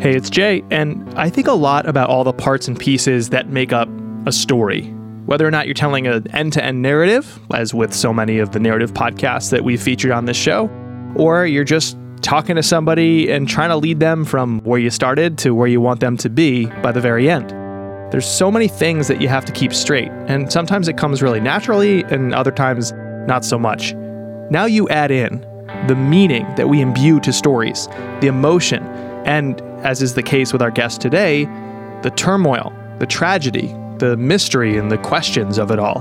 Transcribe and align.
Hey, 0.00 0.14
it's 0.14 0.30
Jay, 0.30 0.62
and 0.70 1.12
I 1.18 1.28
think 1.28 1.48
a 1.48 1.52
lot 1.52 1.88
about 1.88 2.08
all 2.08 2.22
the 2.22 2.32
parts 2.32 2.68
and 2.68 2.78
pieces 2.78 3.30
that 3.30 3.48
make 3.48 3.72
up 3.72 3.88
a 4.26 4.32
story. 4.32 4.82
Whether 5.26 5.44
or 5.44 5.50
not 5.50 5.66
you're 5.66 5.74
telling 5.74 6.06
an 6.06 6.24
end 6.32 6.52
to 6.52 6.64
end 6.64 6.82
narrative, 6.82 7.40
as 7.52 7.74
with 7.74 7.92
so 7.92 8.12
many 8.12 8.38
of 8.38 8.52
the 8.52 8.60
narrative 8.60 8.92
podcasts 8.92 9.50
that 9.50 9.64
we've 9.64 9.82
featured 9.82 10.12
on 10.12 10.26
this 10.26 10.36
show, 10.36 10.70
or 11.16 11.46
you're 11.46 11.64
just 11.64 11.98
talking 12.22 12.54
to 12.54 12.62
somebody 12.62 13.28
and 13.28 13.48
trying 13.48 13.70
to 13.70 13.76
lead 13.76 13.98
them 13.98 14.24
from 14.24 14.60
where 14.60 14.78
you 14.78 14.88
started 14.88 15.36
to 15.38 15.50
where 15.50 15.66
you 15.66 15.80
want 15.80 15.98
them 15.98 16.16
to 16.18 16.30
be 16.30 16.66
by 16.80 16.92
the 16.92 17.00
very 17.00 17.28
end. 17.28 17.50
There's 18.12 18.24
so 18.24 18.52
many 18.52 18.68
things 18.68 19.08
that 19.08 19.20
you 19.20 19.26
have 19.26 19.44
to 19.46 19.52
keep 19.52 19.74
straight, 19.74 20.12
and 20.28 20.52
sometimes 20.52 20.86
it 20.86 20.96
comes 20.96 21.22
really 21.22 21.40
naturally, 21.40 22.04
and 22.04 22.32
other 22.32 22.52
times 22.52 22.92
not 23.26 23.44
so 23.44 23.58
much. 23.58 23.94
Now 24.48 24.66
you 24.66 24.88
add 24.90 25.10
in 25.10 25.44
the 25.88 25.96
meaning 25.96 26.46
that 26.54 26.68
we 26.68 26.80
imbue 26.80 27.18
to 27.18 27.32
stories, 27.32 27.88
the 28.20 28.28
emotion, 28.28 28.84
and 29.28 29.60
as 29.84 30.00
is 30.00 30.14
the 30.14 30.22
case 30.22 30.54
with 30.54 30.62
our 30.62 30.70
guest 30.70 31.02
today, 31.02 31.44
the 32.02 32.10
turmoil, 32.16 32.72
the 32.98 33.06
tragedy, 33.06 33.76
the 33.98 34.16
mystery, 34.16 34.78
and 34.78 34.90
the 34.90 34.96
questions 34.96 35.58
of 35.58 35.70
it 35.70 35.78
all. 35.78 36.00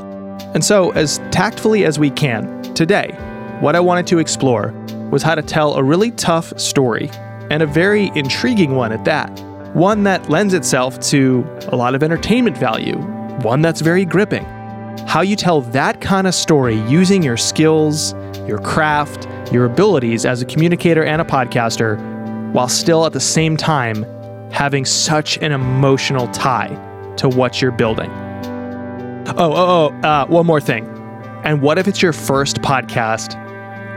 And 0.54 0.64
so, 0.64 0.92
as 0.92 1.20
tactfully 1.30 1.84
as 1.84 2.00
we 2.00 2.10
can, 2.10 2.64
today, 2.74 3.12
what 3.60 3.76
I 3.76 3.82
wanted 3.82 4.08
to 4.08 4.20
explore 4.20 4.72
was 5.12 5.24
how 5.24 5.36
to 5.36 5.42
tell 5.42 5.76
a 5.76 5.84
really 5.84 6.12
tough 6.12 6.58
story, 6.58 7.10
and 7.52 7.62
a 7.62 7.66
very 7.66 8.12
intriguing 8.16 8.76
one 8.76 8.94
at 8.94 9.04
that. 9.04 9.30
One 9.76 10.04
that 10.04 10.30
lends 10.30 10.54
itself 10.54 10.98
to 11.12 11.46
a 11.68 11.76
lot 11.76 11.96
of 11.96 12.04
entertainment 12.04 12.58
value, 12.58 12.96
one 13.42 13.62
that's 13.62 13.82
very 13.82 14.06
gripping. 14.06 14.46
How 15.06 15.20
you 15.20 15.36
tell 15.36 15.62
that 15.62 16.00
kind 16.00 16.28
of 16.28 16.34
story 16.34 16.76
using 16.88 17.24
your 17.24 17.38
skills, 17.38 18.14
your 18.48 18.60
craft, 18.60 19.28
your 19.52 19.66
abilities 19.66 20.26
as 20.26 20.42
a 20.42 20.46
communicator 20.46 21.04
and 21.04 21.22
a 21.22 21.26
podcaster 21.26 22.17
while 22.54 22.68
still 22.68 23.06
at 23.06 23.14
the 23.14 23.20
same 23.20 23.58
time 23.58 24.06
having 24.52 24.86
such 24.86 25.38
an 25.38 25.52
emotional 25.52 26.28
tie 26.30 26.76
to 27.18 27.30
what 27.30 27.62
you're 27.62 27.72
building. 27.72 28.10
Oh, 29.30 29.54
oh, 29.54 29.92
oh, 30.04 30.08
uh, 30.08 30.26
one 30.28 30.46
more 30.46 30.62
thing. 30.62 30.86
And 31.44 31.62
what 31.62 31.78
if 31.78 31.88
it's 31.88 32.02
your 32.02 32.14
first 32.14 32.58
podcast 32.62 33.36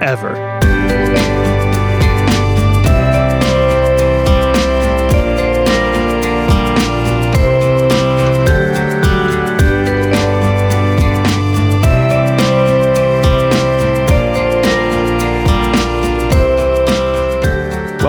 ever? 0.03 0.60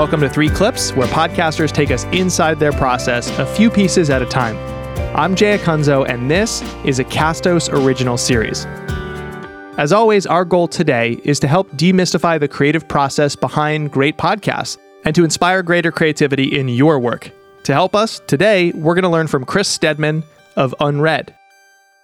Welcome 0.02 0.22
to 0.22 0.30
Three 0.30 0.50
Clips, 0.50 0.94
where 0.94 1.08
podcasters 1.10 1.72
take 1.72 1.92
us 1.92 2.06
inside 2.06 2.60
their 2.60 2.72
process, 2.72 3.30
a 3.38 3.46
few 3.46 3.70
pieces 3.70 4.10
at 4.10 4.24
a 4.24 4.26
time. 4.26 4.58
I'm 5.16 5.36
Jay 5.36 5.56
Acunzo, 5.56 6.10
and 6.10 6.30
this 6.30 6.64
is 6.84 6.98
a 6.98 7.04
Castos 7.04 7.72
original 7.72 8.18
series. 8.18 8.66
As 9.78 9.94
always, 9.94 10.26
our 10.26 10.44
goal 10.44 10.68
today 10.68 11.22
is 11.24 11.40
to 11.42 11.48
help 11.48 11.70
demystify 11.74 12.40
the 12.40 12.48
creative 12.48 12.88
process 12.88 13.36
behind 13.36 13.92
great 13.92 14.18
podcasts 14.18 14.80
and 15.06 15.14
to 15.14 15.24
inspire 15.24 15.62
greater 15.62 15.92
creativity 15.92 16.58
in 16.58 16.68
your 16.68 16.98
work. 16.98 17.30
To 17.66 17.74
help 17.74 17.96
us, 17.96 18.22
today 18.26 18.72
we're 18.72 18.96
going 18.96 19.04
to 19.04 19.08
learn 19.10 19.28
from 19.28 19.46
Chris 19.46 19.68
Stedman 19.68 20.24
of 20.56 20.74
Unread. 20.80 21.36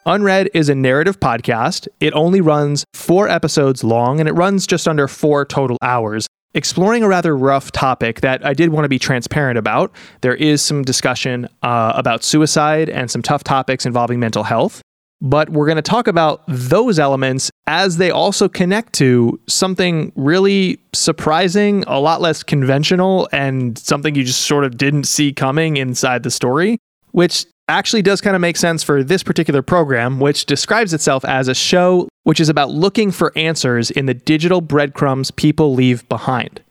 Unread 0.05 0.51
is 0.53 0.69
a 0.69 0.75
narrative 0.75 1.19
podcast. 1.19 1.87
It 1.99 2.13
only 2.13 2.41
runs 2.41 2.85
four 2.93 3.27
episodes 3.27 3.83
long 3.83 4.19
and 4.19 4.29
it 4.29 4.33
runs 4.33 4.67
just 4.67 4.87
under 4.87 5.07
four 5.07 5.45
total 5.45 5.79
hours 5.81 6.27
exploring 6.57 7.03
a 7.03 7.07
rather 7.07 7.37
rough 7.37 7.71
topic 7.71 8.21
that 8.21 8.43
I 8.43 8.55
did 8.55 8.69
want 8.71 8.83
to 8.83 8.89
be 8.89 8.97
transparent 8.97 9.59
about. 9.59 9.93
There 10.21 10.33
is 10.33 10.59
some 10.61 10.81
discussion 10.81 11.47
uh, 11.61 11.93
about 11.95 12.23
suicide 12.23 12.89
and 12.89 13.11
some 13.11 13.21
tough 13.21 13.43
topics 13.43 13.85
involving 13.85 14.19
mental 14.19 14.43
health. 14.43 14.81
But 15.21 15.49
we're 15.49 15.65
going 15.65 15.77
to 15.77 15.81
talk 15.83 16.07
about 16.07 16.43
those 16.47 16.99
elements 16.99 17.49
as 17.67 17.97
they 17.97 18.11
also 18.11 18.49
connect 18.49 18.93
to 18.93 19.39
something 19.47 20.11
really 20.15 20.79
surprising, 20.93 21.83
a 21.87 21.99
lot 21.99 22.21
less 22.21 22.43
conventional, 22.43 23.29
and 23.31 23.77
something 23.77 24.15
you 24.15 24.23
just 24.23 24.43
sort 24.43 24.63
of 24.63 24.77
didn't 24.77 25.05
see 25.05 25.33
coming 25.33 25.77
inside 25.77 26.23
the 26.23 26.31
story, 26.31 26.77
which 27.11 27.45
actually 27.67 28.01
does 28.01 28.21
kind 28.21 28.35
of 28.35 28.41
make 28.41 28.57
sense 28.57 28.83
for 28.83 29.03
this 29.03 29.23
particular 29.23 29.61
program, 29.61 30.19
which 30.19 30.45
describes 30.45 30.93
itself 30.93 31.25
as 31.25 31.47
a 31.47 31.55
show 31.55 32.07
which 32.27 32.41
is 32.41 32.49
about 32.49 32.71
looking 32.71 33.09
for 33.09 33.31
answers 33.37 33.89
in 33.89 34.05
the 34.05 34.13
digital 34.13 34.59
breadcrumbs 34.59 35.31
people 35.31 35.73
leave 35.73 36.07
behind. 36.09 36.61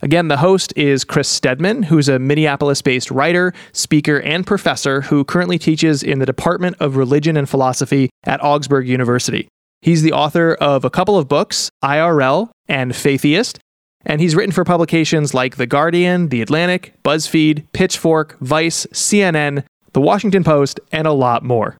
Again, 0.00 0.28
the 0.28 0.38
host 0.38 0.72
is 0.74 1.04
Chris 1.04 1.28
Stedman, 1.28 1.82
who's 1.82 2.08
a 2.08 2.18
Minneapolis 2.18 2.80
based 2.80 3.10
writer, 3.10 3.52
speaker, 3.72 4.20
and 4.22 4.46
professor 4.46 5.02
who 5.02 5.22
currently 5.22 5.58
teaches 5.58 6.02
in 6.02 6.18
the 6.18 6.24
Department 6.24 6.76
of 6.80 6.96
Religion 6.96 7.36
and 7.36 7.46
Philosophy 7.46 8.08
at 8.24 8.42
Augsburg 8.42 8.88
University. 8.88 9.48
He's 9.82 10.00
the 10.00 10.14
author 10.14 10.54
of 10.54 10.82
a 10.82 10.90
couple 10.90 11.18
of 11.18 11.28
books, 11.28 11.68
IRL 11.84 12.48
and 12.66 12.92
Faitheist, 12.92 13.58
and 14.06 14.18
he's 14.18 14.34
written 14.34 14.52
for 14.52 14.64
publications 14.64 15.34
like 15.34 15.56
The 15.56 15.66
Guardian, 15.66 16.30
The 16.30 16.40
Atlantic, 16.40 16.94
BuzzFeed, 17.04 17.66
Pitchfork, 17.74 18.38
Vice, 18.40 18.86
CNN, 18.94 19.64
The 19.92 20.00
Washington 20.00 20.42
Post, 20.42 20.80
and 20.90 21.06
a 21.06 21.12
lot 21.12 21.44
more. 21.44 21.76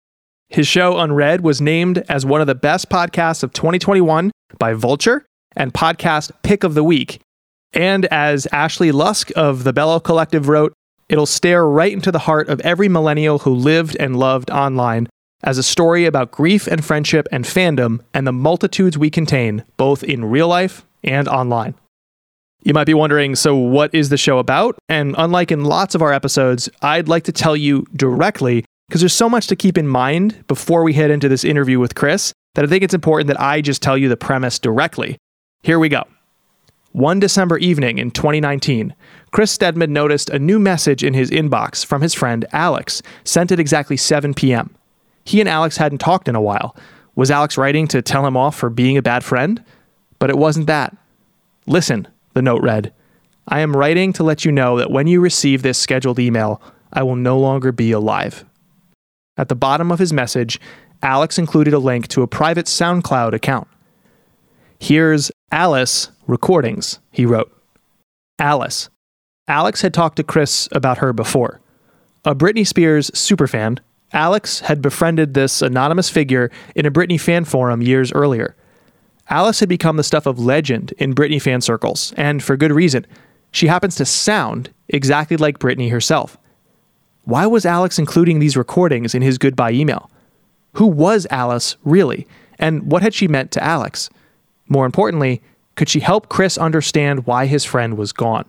His 0.53 0.69
show 0.69 0.99
Unread 0.99 1.41
was 1.41 1.63
named 1.63 2.05
as 2.11 2.27
one 2.27 2.43
of 2.43 2.47
the 2.47 2.55
best 2.55 2.91
podcasts 2.91 3.43
of 3.43 3.55
2021 3.55 4.31
by 4.59 4.75
Vulture 4.75 5.25
and 5.57 5.73
Podcast 5.73 6.31
Pick 6.43 6.63
of 6.63 6.75
the 6.75 6.85
Week. 6.85 7.23
And 7.73 8.05
as 8.07 8.47
Ashley 8.53 8.93
Lusk 8.93 9.31
of 9.35 9.65
the 9.65 9.73
Bello 9.73 9.99
Collective 9.99 10.49
wrote, 10.49 10.75
it'll 11.09 11.25
stare 11.25 11.67
right 11.67 11.91
into 11.91 12.13
the 12.13 12.19
heart 12.19 12.51
of 12.51 12.61
every 12.61 12.87
millennial 12.87 13.39
who 13.39 13.55
lived 13.55 13.97
and 13.99 14.19
loved 14.19 14.51
online 14.51 15.09
as 15.43 15.57
a 15.57 15.63
story 15.63 16.05
about 16.05 16.33
grief 16.33 16.67
and 16.67 16.85
friendship 16.85 17.27
and 17.33 17.47
fandom 17.47 18.01
and 18.13 18.27
the 18.27 18.33
multitudes 18.33 18.99
we 18.99 19.09
contain, 19.09 19.65
both 19.79 20.05
in 20.05 20.23
real 20.23 20.49
life 20.49 20.85
and 21.03 21.29
online. 21.29 21.75
You 22.63 22.75
might 22.75 22.87
be 22.87 22.93
wondering 22.93 23.37
so, 23.37 23.57
what 23.57 23.95
is 23.95 24.11
the 24.11 24.19
show 24.19 24.37
about? 24.37 24.77
And 24.91 25.15
unlike 25.17 25.51
in 25.51 25.65
lots 25.65 25.95
of 25.95 26.03
our 26.03 26.13
episodes, 26.13 26.69
I'd 26.83 27.09
like 27.09 27.25
to 27.25 27.33
tell 27.33 27.57
you 27.57 27.87
directly 27.97 28.67
because 28.93 29.01
there's 29.01 29.15
so 29.15 29.31
much 29.31 29.47
to 29.47 29.57
keep 29.57 29.79
in 29.79 29.89
mind 29.89 30.47
before 30.49 30.83
we 30.83 30.93
head 30.93 31.11
into 31.11 31.27
this 31.27 31.45
interview 31.45 31.79
with 31.79 31.95
Chris 31.95 32.35
that 32.55 32.63
I 32.67 32.69
think 32.69 32.85
it's 32.85 32.93
important 32.93 33.29
that 33.29 33.41
I 33.41 33.63
just 33.63 33.81
tell 33.81 33.97
you 33.97 34.11
the 34.11 34.19
premise 34.19 34.59
directly. 34.59 35.17
Here 35.63 35.79
we 35.79 35.89
go. 35.89 36.05
One 36.91 37.19
December 37.19 37.57
evening 37.57 37.97
in 37.97 38.11
2019, 38.11 38.95
Chris 39.31 39.51
Stedman 39.51 39.95
noticed 39.95 40.29
a 40.29 40.39
new 40.39 40.59
message 40.59 41.03
in 41.03 41.15
his 41.15 41.31
inbox 41.31 41.87
from 41.87 42.03
his 42.03 42.13
friend 42.13 42.45
Alex, 42.53 43.01
sent 43.25 43.51
at 43.51 43.59
exactly 43.59 43.97
7 43.97 44.35
p.m. 44.35 44.77
He 45.25 45.41
and 45.41 45.49
Alex 45.49 45.79
hadn't 45.79 46.03
talked 46.03 46.29
in 46.29 46.37
a 46.37 46.43
while. 46.43 46.77
Was 47.15 47.31
Alex 47.31 47.57
writing 47.57 47.89
to 47.89 48.03
tell 48.03 48.27
him 48.27 48.37
off 48.37 48.57
for 48.57 48.69
being 48.69 48.99
a 48.99 49.03
bad 49.03 49.25
friend? 49.25 49.65
But 50.19 50.29
it 50.29 50.37
wasn't 50.37 50.67
that. 50.67 50.95
Listen, 51.67 52.09
the 52.35 52.43
note 52.43 52.61
read 52.61 52.93
I 53.49 53.61
am 53.61 53.75
writing 53.75 54.13
to 54.13 54.23
let 54.23 54.45
you 54.45 54.53
know 54.53 54.77
that 54.77 54.91
when 54.91 55.07
you 55.07 55.23
receive 55.23 55.63
this 55.63 55.79
scheduled 55.79 56.19
email, 56.19 56.61
I 56.93 57.05
will 57.05 57.17
no 57.17 57.39
longer 57.39 57.73
be 57.73 57.91
alive. 57.93 58.45
At 59.37 59.49
the 59.49 59.55
bottom 59.55 59.91
of 59.91 59.99
his 59.99 60.13
message, 60.13 60.61
Alex 61.03 61.39
included 61.39 61.75
a 61.75 61.79
link 61.79 62.09
to 62.09 62.23
a 62.23 62.27
private 62.27 62.67
SoundCloud 62.67 63.33
account. 63.33 63.69
Here's 64.79 65.31
Alice 65.51 66.11
recordings, 66.27 66.99
he 67.11 67.27
wrote. 67.27 67.53
Alice. 68.39 68.89
Alex 69.49 69.83
had 69.83 69.95
talked 69.95 70.17
to 70.17 70.25
Chris 70.25 70.69
about 70.73 70.99
her 70.99 71.13
before. 71.13 71.61
A 72.25 72.35
Britney 72.35 72.67
Spears 72.67 73.11
superfan, 73.11 73.79
Alex 74.13 74.61
had 74.61 74.83
befriended 74.83 75.35
this 75.35 75.63
anonymous 75.63 76.11
figure 76.11 76.51
in 76.75 76.87
a 76.87 76.91
Britney 76.91 77.21
fan 77.21 77.45
forum 77.45 77.83
years 77.83 78.13
earlier. 78.13 78.55
Alice 79.29 79.61
had 79.61 79.69
become 79.69 79.97
the 79.97 80.03
stuff 80.03 80.27
of 80.27 80.39
legend 80.39 80.93
in 80.99 81.15
Britney 81.15 81.41
fan 81.41 81.61
circles, 81.61 82.13
and 82.17 82.43
for 82.43 82.57
good 82.57 82.73
reason. 82.73 83.07
She 83.51 83.67
happens 83.67 83.95
to 83.97 84.05
sound 84.05 84.71
exactly 84.89 85.37
like 85.37 85.59
Britney 85.59 85.91
herself. 85.91 86.37
Why 87.25 87.47
was 87.47 87.65
Alex 87.65 87.99
including 87.99 88.39
these 88.39 88.57
recordings 88.57 89.15
in 89.15 89.23
his 89.23 89.39
goodbye 89.39 89.73
email? 89.73 90.11
Who 90.75 90.87
was 90.87 91.27
Alice 91.31 91.77
really? 91.85 92.27
And 92.59 92.91
what 92.91 93.03
had 93.03 93.15
she 93.15 93.29
meant 93.29 93.51
to 93.53 93.63
Alex? 93.63 94.11
More 94.69 94.87
importantly, 94.87 95.43
could 95.77 95.89
she 95.89 96.01
help 96.01 96.29
Chris 96.29 96.59
understand 96.59 97.27
why 97.27 97.47
his 97.47 97.65
friend 97.65 97.97
was 97.97 98.13
gone? 98.13 98.45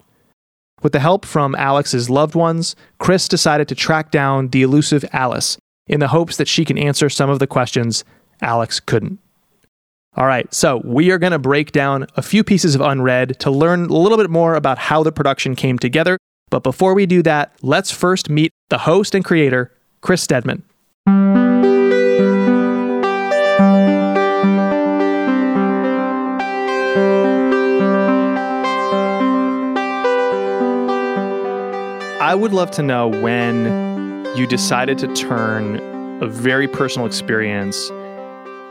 With 0.82 0.92
the 0.92 1.00
help 1.00 1.26
from 1.26 1.56
Alex's 1.56 2.10
loved 2.10 2.36
ones, 2.36 2.76
Chris 2.98 3.28
decided 3.28 3.68
to 3.70 3.76
track 3.76 4.12
down 4.12 4.50
the 4.50 4.64
elusive 4.64 5.06
Alice 5.14 5.58
in 5.88 6.00
the 6.00 6.10
hopes 6.10 6.38
that 6.38 6.48
she 6.48 6.66
can 6.66 6.78
answer 6.78 7.10
some 7.10 7.30
of 7.30 7.40
the 7.40 7.48
questions 7.48 8.04
Alex 8.42 8.80
couldn't. 8.80 9.20
All 10.16 10.26
right, 10.28 10.52
so 10.54 10.82
we 10.84 11.10
are 11.12 11.18
going 11.18 11.32
to 11.32 11.40
break 11.40 11.72
down 11.72 12.06
a 12.16 12.22
few 12.22 12.44
pieces 12.44 12.76
of 12.76 12.82
Unread 12.82 13.40
to 13.40 13.50
learn 13.50 13.86
a 13.86 13.94
little 13.94 14.18
bit 14.18 14.30
more 14.30 14.56
about 14.56 14.78
how 14.78 15.02
the 15.02 15.12
production 15.12 15.56
came 15.56 15.80
together 15.80 16.18
but 16.54 16.62
before 16.62 16.94
we 16.94 17.08
do 17.08 17.24
that, 17.24 17.52
let's 17.64 17.90
first 17.90 18.30
meet 18.30 18.52
the 18.70 18.78
host 18.78 19.16
and 19.16 19.26
creator, 19.26 19.72
Chris 20.02 20.22
Stedman. 20.22 20.62
I 32.22 32.36
would 32.36 32.54
love 32.54 32.70
to 32.72 32.84
know 32.84 33.08
when 33.08 34.24
you 34.36 34.46
decided 34.46 35.00
to 35.00 35.08
turn 35.16 35.78
a 36.22 36.28
very 36.28 36.68
personal 36.68 37.08
experience 37.08 37.90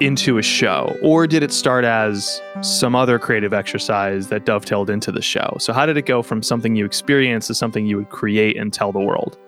into 0.03 0.39
a 0.39 0.43
show, 0.43 0.97
or 1.03 1.27
did 1.27 1.43
it 1.43 1.53
start 1.53 1.85
as 1.85 2.43
some 2.61 2.95
other 2.95 3.19
creative 3.19 3.55
exercise 3.55 4.29
that 4.29 4.45
dovetailed 4.45 4.91
into 4.91 5.13
the 5.13 5.23
show? 5.23 5.57
So, 5.61 5.73
how 5.73 5.87
did 5.87 5.97
it 5.97 6.07
go 6.07 6.23
from 6.23 6.43
something 6.43 6.75
you 6.75 6.85
experienced 6.85 7.47
to 7.49 7.55
something 7.55 7.87
you 7.87 7.97
would 7.99 8.11
create 8.11 8.57
and 8.57 8.73
tell 8.73 8.93
the 8.93 9.01
world? 9.01 9.39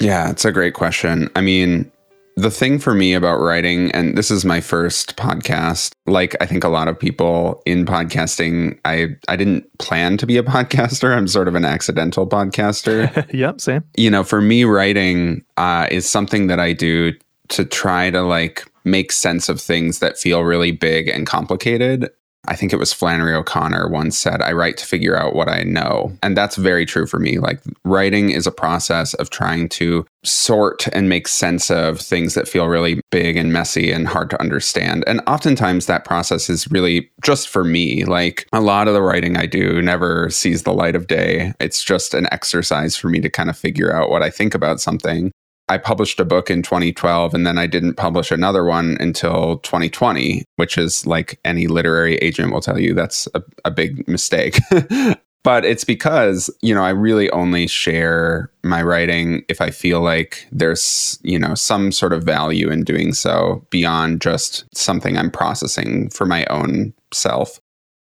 Yeah, 0.00 0.30
it's 0.30 0.44
a 0.44 0.52
great 0.52 0.74
question. 0.74 1.30
I 1.36 1.40
mean, 1.40 1.90
the 2.36 2.50
thing 2.50 2.78
for 2.78 2.94
me 2.94 3.14
about 3.14 3.36
writing, 3.36 3.92
and 3.92 4.18
this 4.18 4.30
is 4.30 4.44
my 4.44 4.60
first 4.60 5.16
podcast, 5.16 5.92
like 6.06 6.36
I 6.40 6.46
think 6.46 6.64
a 6.64 6.68
lot 6.68 6.88
of 6.88 6.98
people 6.98 7.62
in 7.64 7.86
podcasting, 7.86 8.78
I 8.84 9.16
I 9.28 9.36
didn't 9.36 9.66
plan 9.78 10.16
to 10.18 10.26
be 10.26 10.36
a 10.36 10.42
podcaster. 10.54 11.16
I'm 11.16 11.28
sort 11.28 11.48
of 11.48 11.54
an 11.54 11.64
accidental 11.64 12.28
podcaster. 12.28 13.26
yep, 13.32 13.60
same. 13.60 13.84
You 13.96 14.10
know, 14.10 14.24
for 14.24 14.40
me, 14.40 14.64
writing 14.64 15.44
uh, 15.56 15.88
is 15.90 16.08
something 16.08 16.48
that 16.48 16.60
I 16.60 16.72
do 16.72 17.12
to 17.48 17.64
try 17.64 18.10
to 18.10 18.22
like 18.22 18.64
make 18.84 19.12
sense 19.12 19.48
of 19.48 19.60
things 19.60 19.98
that 19.98 20.18
feel 20.18 20.42
really 20.42 20.72
big 20.72 21.08
and 21.08 21.26
complicated. 21.26 22.10
I 22.46 22.56
think 22.56 22.74
it 22.74 22.78
was 22.78 22.92
Flannery 22.92 23.34
O'Connor 23.34 23.88
once 23.88 24.18
said, 24.18 24.42
I 24.42 24.52
write 24.52 24.76
to 24.76 24.84
figure 24.84 25.16
out 25.16 25.34
what 25.34 25.48
I 25.48 25.62
know. 25.62 26.12
And 26.22 26.36
that's 26.36 26.56
very 26.56 26.84
true 26.84 27.06
for 27.06 27.18
me. 27.18 27.38
Like, 27.38 27.58
writing 27.84 28.28
is 28.28 28.46
a 28.46 28.52
process 28.52 29.14
of 29.14 29.30
trying 29.30 29.70
to 29.70 30.04
sort 30.24 30.86
and 30.92 31.08
make 31.08 31.26
sense 31.26 31.70
of 31.70 31.98
things 31.98 32.34
that 32.34 32.46
feel 32.46 32.66
really 32.66 33.00
big 33.10 33.38
and 33.38 33.50
messy 33.50 33.90
and 33.90 34.06
hard 34.06 34.28
to 34.28 34.40
understand. 34.42 35.04
And 35.06 35.22
oftentimes 35.26 35.86
that 35.86 36.04
process 36.04 36.50
is 36.50 36.70
really 36.70 37.10
just 37.22 37.48
for 37.48 37.64
me. 37.64 38.04
Like, 38.04 38.46
a 38.52 38.60
lot 38.60 38.88
of 38.88 38.94
the 38.94 39.00
writing 39.00 39.38
I 39.38 39.46
do 39.46 39.80
never 39.80 40.28
sees 40.28 40.64
the 40.64 40.74
light 40.74 40.96
of 40.96 41.06
day. 41.06 41.54
It's 41.60 41.82
just 41.82 42.12
an 42.12 42.28
exercise 42.30 42.94
for 42.94 43.08
me 43.08 43.20
to 43.20 43.30
kind 43.30 43.48
of 43.48 43.56
figure 43.56 43.90
out 43.90 44.10
what 44.10 44.22
I 44.22 44.28
think 44.28 44.54
about 44.54 44.82
something. 44.82 45.32
I 45.68 45.78
published 45.78 46.20
a 46.20 46.24
book 46.24 46.50
in 46.50 46.62
2012 46.62 47.32
and 47.32 47.46
then 47.46 47.58
I 47.58 47.66
didn't 47.66 47.94
publish 47.94 48.30
another 48.30 48.64
one 48.64 48.96
until 49.00 49.58
2020, 49.58 50.44
which 50.56 50.76
is 50.76 51.06
like 51.06 51.40
any 51.44 51.66
literary 51.66 52.16
agent 52.16 52.52
will 52.52 52.60
tell 52.60 52.78
you 52.78 52.92
that's 52.92 53.26
a, 53.34 53.42
a 53.64 53.70
big 53.70 54.06
mistake. 54.06 54.58
but 55.44 55.64
it's 55.64 55.84
because, 55.84 56.50
you 56.60 56.74
know, 56.74 56.84
I 56.84 56.90
really 56.90 57.30
only 57.30 57.66
share 57.66 58.50
my 58.62 58.82
writing 58.82 59.42
if 59.48 59.60
I 59.62 59.70
feel 59.70 60.02
like 60.02 60.46
there's, 60.52 61.18
you 61.22 61.38
know, 61.38 61.54
some 61.54 61.92
sort 61.92 62.12
of 62.12 62.24
value 62.24 62.70
in 62.70 62.84
doing 62.84 63.14
so 63.14 63.66
beyond 63.70 64.20
just 64.20 64.64
something 64.76 65.16
I'm 65.16 65.30
processing 65.30 66.10
for 66.10 66.26
my 66.26 66.44
own 66.46 66.92
self. 67.12 67.58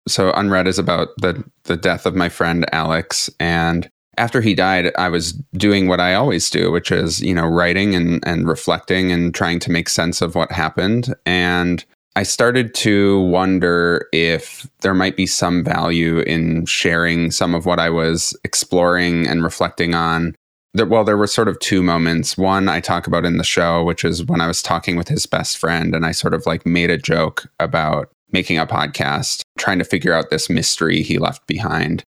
So 0.08 0.32
Unread 0.34 0.68
is 0.68 0.78
about 0.78 1.10
the 1.18 1.44
the 1.64 1.78
death 1.78 2.06
of 2.06 2.16
my 2.16 2.30
friend 2.30 2.66
Alex 2.72 3.30
and 3.40 3.90
after 4.18 4.42
he 4.42 4.56
died, 4.56 4.92
I 4.98 5.10
was 5.10 5.34
doing 5.54 5.88
what 5.88 6.00
I 6.00 6.14
always 6.14 6.50
do, 6.50 6.72
which 6.72 6.92
is, 6.92 7.22
you 7.22 7.34
know, 7.34 7.46
writing 7.46 7.96
and, 7.96 8.26
and 8.28 8.48
reflecting 8.48 9.12
and 9.12 9.34
trying 9.34 9.60
to 9.60 9.72
make 9.72 9.90
sense 9.90 10.22
of 10.22 10.36
what 10.36 10.52
happened. 10.52 11.14
And 11.26 11.84
I 12.16 12.24
started 12.24 12.74
to 12.76 13.20
wonder 13.22 14.08
if 14.14 14.68
there 14.82 14.94
might 14.94 15.18
be 15.18 15.28
some 15.28 15.64
value 15.64 16.20
in 16.20 16.66
sharing 16.66 17.32
some 17.32 17.54
of 17.54 17.66
what 17.66 17.80
I 17.80 17.90
was 17.90 18.38
exploring 18.44 19.28
and 19.28 19.44
reflecting 19.44 19.94
on. 19.94 20.36
Well, 20.74 21.04
there 21.04 21.18
were 21.18 21.28
sort 21.28 21.48
of 21.48 21.60
two 21.60 21.82
moments. 21.82 22.38
One 22.38 22.68
I 22.70 22.80
talk 22.80 23.08
about 23.08 23.26
in 23.26 23.38
the 23.38 23.44
show, 23.44 23.84
which 23.84 24.04
is 24.04 24.26
when 24.26 24.42
I 24.42 24.48
was 24.48 24.62
talking 24.62 24.98
with 24.98 25.08
his 25.08 25.26
best 25.26 25.58
friend, 25.58 25.96
and 25.96 26.06
I 26.06 26.12
sort 26.12 26.34
of 26.34 26.46
like 26.46 26.66
made 26.66 26.90
a 26.90 26.98
joke 26.98 27.48
about 27.60 28.10
making 28.32 28.60
a 28.60 28.66
podcast, 28.66 29.42
trying 29.58 29.80
to 29.80 29.86
figure 29.86 30.14
out 30.14 30.30
this 30.30 30.50
mystery 30.50 31.02
he 31.02 31.18
left 31.18 31.48
behind 31.48 32.04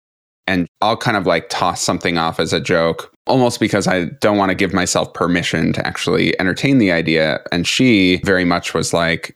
and 0.47 0.67
I'll 0.81 0.97
kind 0.97 1.17
of 1.17 1.25
like 1.25 1.49
toss 1.49 1.81
something 1.81 2.17
off 2.17 2.39
as 2.39 2.53
a 2.53 2.59
joke, 2.59 3.13
almost 3.27 3.59
because 3.59 3.87
I 3.87 4.05
don't 4.21 4.37
want 4.37 4.49
to 4.49 4.55
give 4.55 4.73
myself 4.73 5.13
permission 5.13 5.73
to 5.73 5.85
actually 5.85 6.39
entertain 6.39 6.77
the 6.77 6.91
idea. 6.91 7.39
And 7.51 7.67
she 7.67 8.21
very 8.23 8.45
much 8.45 8.73
was 8.73 8.93
like, 8.93 9.35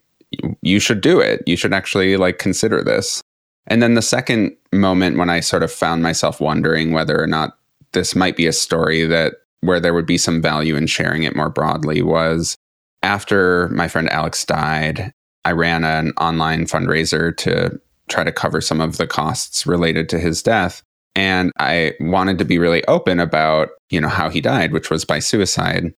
you 0.61 0.79
should 0.79 1.01
do 1.01 1.19
it. 1.19 1.43
You 1.45 1.57
should 1.57 1.73
actually 1.73 2.15
like 2.17 2.37
consider 2.37 2.83
this. 2.83 3.21
And 3.67 3.83
then 3.83 3.93
the 3.93 4.01
second 4.01 4.55
moment 4.71 5.17
when 5.17 5.29
I 5.29 5.41
sort 5.41 5.63
of 5.63 5.71
found 5.71 6.01
myself 6.01 6.39
wondering 6.39 6.93
whether 6.93 7.21
or 7.21 7.27
not 7.27 7.57
this 7.91 8.15
might 8.15 8.37
be 8.37 8.47
a 8.47 8.53
story 8.53 9.05
that 9.05 9.33
where 9.59 9.79
there 9.79 9.93
would 9.93 10.07
be 10.07 10.17
some 10.17 10.41
value 10.41 10.75
in 10.75 10.87
sharing 10.87 11.23
it 11.23 11.35
more 11.35 11.49
broadly 11.49 12.01
was 12.01 12.55
after 13.03 13.69
my 13.69 13.87
friend 13.87 14.09
Alex 14.09 14.45
died, 14.45 15.11
I 15.45 15.51
ran 15.51 15.83
an 15.83 16.11
online 16.17 16.65
fundraiser 16.65 17.35
to 17.37 17.79
try 18.09 18.23
to 18.23 18.31
cover 18.31 18.61
some 18.61 18.81
of 18.81 18.97
the 18.97 19.07
costs 19.07 19.65
related 19.65 20.09
to 20.09 20.19
his 20.19 20.41
death. 20.41 20.83
And 21.15 21.51
I 21.59 21.93
wanted 21.99 22.37
to 22.37 22.45
be 22.45 22.57
really 22.57 22.85
open 22.85 23.19
about, 23.19 23.69
you 23.89 23.99
know, 23.99 24.07
how 24.07 24.29
he 24.29 24.41
died, 24.41 24.71
which 24.71 24.89
was 24.89 25.03
by 25.03 25.19
suicide. 25.19 25.93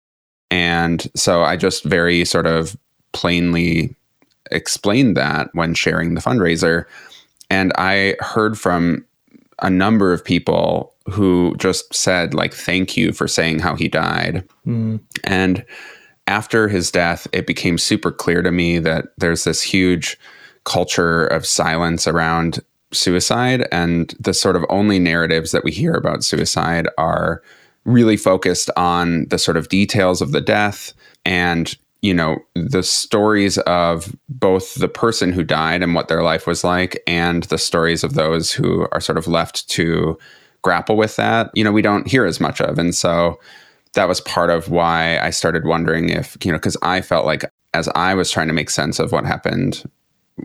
And 0.50 1.10
so 1.16 1.44
I 1.44 1.58
just 1.58 1.84
very 1.84 2.24
sort 2.26 2.48
of 2.48 2.78
plainly 3.14 3.96
explained 4.52 5.18
that 5.18 5.50
when 5.54 5.74
sharing 5.74 6.14
the 6.14 6.22
fundraiser. 6.22 6.86
And 7.50 7.74
I 7.78 8.16
heard 8.20 8.58
from 8.58 9.06
a 9.62 9.70
number 9.70 10.14
of 10.14 10.24
people 10.24 10.94
who 11.10 11.56
just 11.58 11.94
said, 11.94 12.34
like, 12.34 12.54
thank 12.54 12.96
you 12.96 13.12
for 13.12 13.28
saying 13.28 13.60
how 13.60 13.76
he 13.76 13.88
died. 13.88 14.48
Mm. 14.66 15.00
And 15.24 15.66
after 16.28 16.68
his 16.68 16.92
death, 16.92 17.28
it 17.34 17.48
became 17.48 17.78
super 17.78 18.12
clear 18.12 18.42
to 18.42 18.52
me 18.52 18.80
that 18.80 19.08
there's 19.18 19.44
this 19.44 19.62
huge 19.62 20.18
culture 20.64 21.26
of 21.28 21.46
silence 21.46 22.08
around 22.08 22.60
suicide 22.94 23.68
and 23.72 24.16
the 24.20 24.34
sort 24.34 24.56
of 24.56 24.66
only 24.70 25.00
narratives 25.00 25.52
that 25.52 25.64
we 25.64 25.72
hear 25.72 25.94
about 25.94 26.24
suicide 26.24 26.88
are 26.98 27.42
really 27.86 28.18
focused 28.18 28.70
on 28.78 29.26
the 29.30 29.38
sort 29.38 29.58
of 29.58 29.70
details 29.70 30.22
of 30.22 30.32
the 30.32 30.42
death 30.42 30.94
and 31.26 31.78
you 32.02 32.14
know 32.14 32.38
the 32.56 32.84
stories 32.84 33.58
of 33.60 34.16
both 34.30 34.76
the 34.76 34.88
person 34.88 35.32
who 35.32 35.44
died 35.44 35.82
and 35.82 35.96
what 35.96 36.08
their 36.08 36.24
life 36.24 36.48
was 36.48 36.64
like 36.64 37.02
and 37.08 37.44
the 37.44 37.58
stories 37.58 38.04
of 38.04 38.14
those 38.14 38.52
who 38.52 38.88
are 38.92 39.02
sort 39.02 39.18
of 39.18 39.28
left 39.28 39.68
to 39.70 40.18
grapple 40.64 40.96
with 40.96 41.16
that 41.16 41.50
you 41.56 41.64
know 41.64 41.72
we 41.72 41.82
don't 41.82 42.08
hear 42.08 42.26
as 42.26 42.40
much 42.40 42.62
of. 42.62 42.78
And 42.78 42.94
so 42.94 43.40
that 43.94 44.08
was 44.08 44.22
part 44.22 44.50
of 44.50 44.70
why 44.70 45.20
I 45.20 45.30
started 45.32 45.66
wondering 45.66 46.10
if 46.10 46.38
you 46.44 46.52
know 46.52 46.58
because 46.58 46.78
I 46.82 47.02
felt 47.02 47.26
like 47.26 47.46
as 47.74 47.88
I 47.90 48.14
was 48.14 48.30
trying 48.32 48.48
to 48.48 48.54
make 48.54 48.70
sense 48.70 49.00
of 49.00 49.12
what 49.12 49.26
happened 49.26 49.84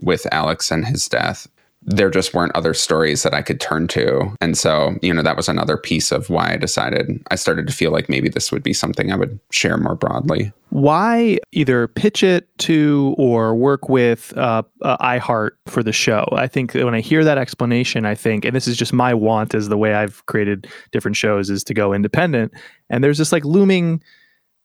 with 0.02 0.26
Alex 0.32 0.70
and 0.70 0.84
his 0.87 1.08
death 1.08 1.48
there 1.87 2.11
just 2.11 2.35
weren't 2.35 2.55
other 2.56 2.75
stories 2.75 3.23
that 3.23 3.33
I 3.33 3.43
could 3.43 3.61
turn 3.61 3.87
to. 3.88 4.35
And 4.41 4.59
so, 4.59 4.97
you 5.03 5.15
know, 5.15 5.23
that 5.23 5.37
was 5.37 5.49
another 5.49 5.77
piece 5.77 6.11
of 6.11 6.29
why 6.29 6.53
I 6.53 6.56
decided 6.56 7.23
I 7.31 7.37
started 7.37 7.69
to 7.69 7.73
feel 7.73 7.93
like 7.93 8.09
maybe 8.09 8.29
this 8.29 8.50
would 8.50 8.65
be 8.65 8.72
something 8.72 9.13
I 9.13 9.17
would 9.17 9.39
share 9.51 9.77
more 9.77 9.94
broadly. 9.94 10.53
Why 10.70 11.39
either 11.53 11.87
pitch 11.87 12.25
it 12.25 12.49
to 12.58 13.15
or 13.17 13.55
work 13.55 13.89
with 13.89 14.37
uh, 14.37 14.65
uh, 14.82 14.96
iHeart 14.99 15.53
for 15.67 15.84
the 15.84 15.93
show? 15.93 16.29
I 16.32 16.49
think 16.49 16.75
when 16.75 16.94
I 16.94 17.01
hear 17.01 17.22
that 17.22 17.39
explanation, 17.39 18.05
I 18.05 18.17
think, 18.17 18.44
and 18.44 18.55
this 18.55 18.67
is 18.67 18.77
just 18.77 18.93
my 18.93 19.15
want 19.15 19.55
as 19.55 19.69
the 19.69 19.79
way 19.79 19.94
I've 19.94 20.27
created 20.27 20.67
different 20.91 21.17
shows 21.17 21.51
is 21.51 21.63
to 21.65 21.75
go 21.75 21.94
independent. 21.94 22.53
And 22.91 23.05
there's 23.05 23.19
this 23.19 23.31
like 23.31 23.44
looming 23.44 24.03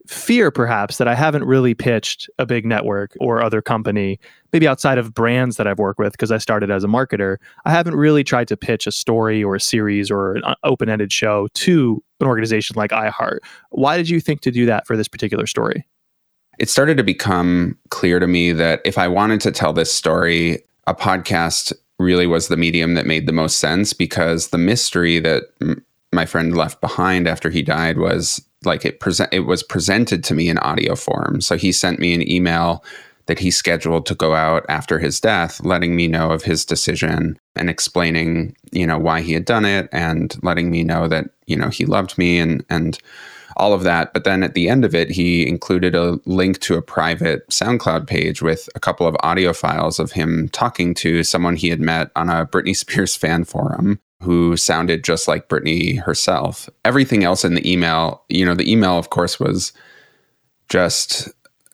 fear 0.07 0.51
perhaps 0.51 0.97
that 0.97 1.07
I 1.07 1.15
haven't 1.15 1.43
really 1.43 1.73
pitched 1.73 2.29
a 2.39 2.45
big 2.45 2.65
network 2.65 3.15
or 3.19 3.43
other 3.43 3.61
company, 3.61 4.19
maybe 4.53 4.67
outside 4.67 4.97
of 4.97 5.13
brands 5.13 5.57
that 5.57 5.67
I've 5.67 5.79
worked 5.79 5.99
with 5.99 6.13
because 6.13 6.31
I 6.31 6.37
started 6.37 6.69
as 6.71 6.83
a 6.83 6.87
marketer. 6.87 7.37
I 7.65 7.71
haven't 7.71 7.95
really 7.95 8.23
tried 8.23 8.47
to 8.49 8.57
pitch 8.57 8.87
a 8.87 8.91
story 8.91 9.43
or 9.43 9.55
a 9.55 9.59
series 9.59 10.11
or 10.11 10.35
an 10.35 10.43
uh, 10.43 10.55
open-ended 10.63 11.11
show 11.11 11.47
to 11.53 12.03
an 12.19 12.27
organization 12.27 12.75
like 12.75 12.91
iHeart. 12.91 13.39
Why 13.69 13.97
did 13.97 14.09
you 14.09 14.19
think 14.19 14.41
to 14.41 14.51
do 14.51 14.65
that 14.65 14.87
for 14.87 14.97
this 14.97 15.07
particular 15.07 15.47
story? 15.47 15.87
It 16.59 16.69
started 16.69 16.97
to 16.97 17.03
become 17.03 17.77
clear 17.89 18.19
to 18.19 18.27
me 18.27 18.51
that 18.51 18.81
if 18.85 18.97
I 18.97 19.07
wanted 19.07 19.41
to 19.41 19.51
tell 19.51 19.73
this 19.73 19.91
story, 19.91 20.63
a 20.85 20.93
podcast 20.93 21.73
really 21.97 22.27
was 22.27 22.47
the 22.47 22.57
medium 22.57 22.95
that 22.95 23.05
made 23.05 23.25
the 23.25 23.31
most 23.31 23.57
sense 23.57 23.93
because 23.93 24.49
the 24.49 24.57
mystery 24.57 25.19
that 25.19 25.43
m- 25.61 25.83
my 26.11 26.25
friend 26.25 26.55
left 26.55 26.81
behind 26.81 27.27
after 27.27 27.49
he 27.49 27.61
died 27.61 27.97
was 27.97 28.43
like 28.63 28.85
it 28.85 28.99
present 28.99 29.29
it 29.33 29.41
was 29.41 29.63
presented 29.63 30.23
to 30.25 30.33
me 30.33 30.49
in 30.49 30.57
audio 30.59 30.95
form. 30.95 31.41
So 31.41 31.57
he 31.57 31.71
sent 31.71 31.99
me 31.99 32.13
an 32.13 32.29
email 32.29 32.83
that 33.25 33.39
he 33.39 33.51
scheduled 33.51 34.05
to 34.05 34.15
go 34.15 34.35
out 34.35 34.65
after 34.69 34.99
his 34.99 35.19
death, 35.19 35.63
letting 35.63 35.95
me 35.95 36.07
know 36.07 36.31
of 36.31 36.43
his 36.43 36.65
decision 36.65 37.37
and 37.55 37.69
explaining, 37.69 38.55
you 38.71 38.85
know, 38.85 38.97
why 38.97 39.21
he 39.21 39.33
had 39.33 39.45
done 39.45 39.65
it 39.65 39.87
and 39.91 40.35
letting 40.43 40.71
me 40.71 40.83
know 40.83 41.07
that, 41.07 41.25
you 41.45 41.55
know, 41.55 41.69
he 41.69 41.85
loved 41.85 42.17
me 42.17 42.39
and 42.39 42.65
and 42.69 42.97
all 43.57 43.73
of 43.73 43.83
that. 43.83 44.13
But 44.13 44.23
then 44.23 44.43
at 44.43 44.53
the 44.53 44.69
end 44.69 44.85
of 44.85 44.95
it, 44.95 45.09
he 45.09 45.47
included 45.47 45.95
a 45.95 46.19
link 46.25 46.59
to 46.61 46.75
a 46.75 46.81
private 46.81 47.47
SoundCloud 47.49 48.07
page 48.07 48.41
with 48.41 48.69
a 48.75 48.79
couple 48.79 49.07
of 49.07 49.15
audio 49.21 49.53
files 49.53 49.99
of 49.99 50.13
him 50.13 50.49
talking 50.49 50.93
to 50.95 51.23
someone 51.23 51.55
he 51.55 51.69
had 51.69 51.81
met 51.81 52.11
on 52.15 52.29
a 52.29 52.45
Britney 52.45 52.75
Spears 52.81 53.15
fan 53.15 53.43
forum 53.43 53.99
who 54.21 54.55
sounded 54.55 55.03
just 55.03 55.27
like 55.27 55.49
Britney 55.49 55.99
herself. 55.99 56.69
Everything 56.85 57.23
else 57.23 57.43
in 57.43 57.55
the 57.55 57.71
email, 57.71 58.23
you 58.29 58.45
know, 58.45 58.53
the 58.53 58.71
email, 58.71 58.97
of 58.97 59.09
course, 59.09 59.39
was 59.39 59.73
just 60.69 61.29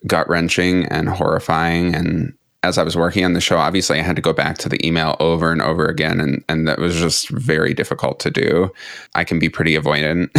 gut 0.07 0.27
wrenching 0.29 0.85
and 0.85 1.09
horrifying. 1.09 1.93
And 1.93 2.33
as 2.63 2.77
I 2.77 2.83
was 2.83 2.97
working 2.97 3.23
on 3.23 3.33
the 3.33 3.41
show, 3.41 3.57
obviously 3.57 3.99
I 3.99 4.03
had 4.03 4.15
to 4.15 4.21
go 4.21 4.33
back 4.33 4.57
to 4.59 4.69
the 4.69 4.85
email 4.85 5.15
over 5.19 5.51
and 5.51 5.61
over 5.61 5.85
again. 5.85 6.19
And, 6.19 6.43
and 6.49 6.67
that 6.67 6.79
was 6.79 6.95
just 6.95 7.29
very 7.29 7.73
difficult 7.73 8.19
to 8.21 8.31
do. 8.31 8.71
I 9.15 9.23
can 9.23 9.39
be 9.39 9.49
pretty 9.49 9.75
avoidant 9.75 10.29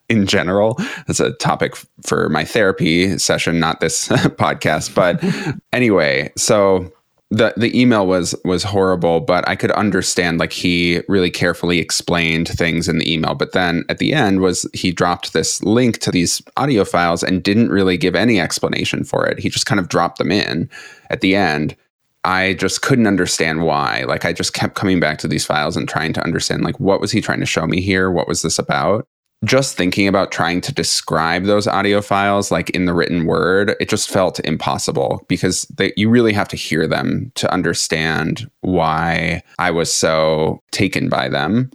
in 0.08 0.26
general. 0.26 0.74
That's 1.06 1.20
a 1.20 1.32
topic 1.32 1.76
for 2.02 2.28
my 2.28 2.44
therapy 2.44 3.18
session, 3.18 3.58
not 3.58 3.80
this 3.80 4.08
podcast. 4.08 4.94
But 4.94 5.24
anyway, 5.72 6.32
so 6.36 6.92
the 7.30 7.52
the 7.56 7.78
email 7.78 8.06
was 8.06 8.34
was 8.44 8.62
horrible, 8.62 9.20
but 9.20 9.48
I 9.48 9.56
could 9.56 9.72
understand 9.72 10.38
like 10.38 10.52
he 10.52 11.00
really 11.08 11.30
carefully 11.30 11.80
explained 11.80 12.48
things 12.48 12.88
in 12.88 12.98
the 12.98 13.12
email. 13.12 13.34
But 13.34 13.52
then 13.52 13.84
at 13.88 13.98
the 13.98 14.12
end 14.12 14.40
was 14.40 14.68
he 14.72 14.92
dropped 14.92 15.32
this 15.32 15.62
link 15.64 15.98
to 16.00 16.12
these 16.12 16.40
audio 16.56 16.84
files 16.84 17.24
and 17.24 17.42
didn't 17.42 17.70
really 17.70 17.96
give 17.96 18.14
any 18.14 18.38
explanation 18.38 19.02
for 19.02 19.26
it. 19.26 19.40
He 19.40 19.48
just 19.48 19.66
kind 19.66 19.80
of 19.80 19.88
dropped 19.88 20.18
them 20.18 20.30
in 20.30 20.70
at 21.10 21.20
the 21.20 21.34
end. 21.34 21.74
I 22.22 22.54
just 22.54 22.82
couldn't 22.82 23.06
understand 23.06 23.62
why. 23.62 24.04
Like 24.06 24.24
I 24.24 24.32
just 24.32 24.52
kept 24.52 24.76
coming 24.76 25.00
back 25.00 25.18
to 25.18 25.28
these 25.28 25.46
files 25.46 25.76
and 25.76 25.88
trying 25.88 26.12
to 26.14 26.22
understand 26.22 26.62
like 26.62 26.78
what 26.78 27.00
was 27.00 27.10
he 27.10 27.20
trying 27.20 27.40
to 27.40 27.46
show 27.46 27.66
me 27.66 27.80
here? 27.80 28.08
What 28.10 28.28
was 28.28 28.42
this 28.42 28.58
about? 28.58 29.08
Just 29.44 29.76
thinking 29.76 30.08
about 30.08 30.32
trying 30.32 30.60
to 30.62 30.72
describe 30.72 31.44
those 31.44 31.66
audio 31.66 32.00
files 32.00 32.50
like 32.50 32.70
in 32.70 32.86
the 32.86 32.94
written 32.94 33.26
word 33.26 33.76
it 33.80 33.88
just 33.88 34.08
felt 34.08 34.40
impossible 34.40 35.24
because 35.28 35.62
they, 35.76 35.92
you 35.96 36.08
really 36.08 36.32
have 36.32 36.48
to 36.48 36.56
hear 36.56 36.86
them 36.86 37.30
to 37.34 37.52
understand 37.52 38.50
why 38.62 39.42
i 39.58 39.70
was 39.70 39.92
so 39.92 40.62
taken 40.76 41.08
by 41.08 41.28
them. 41.28 41.70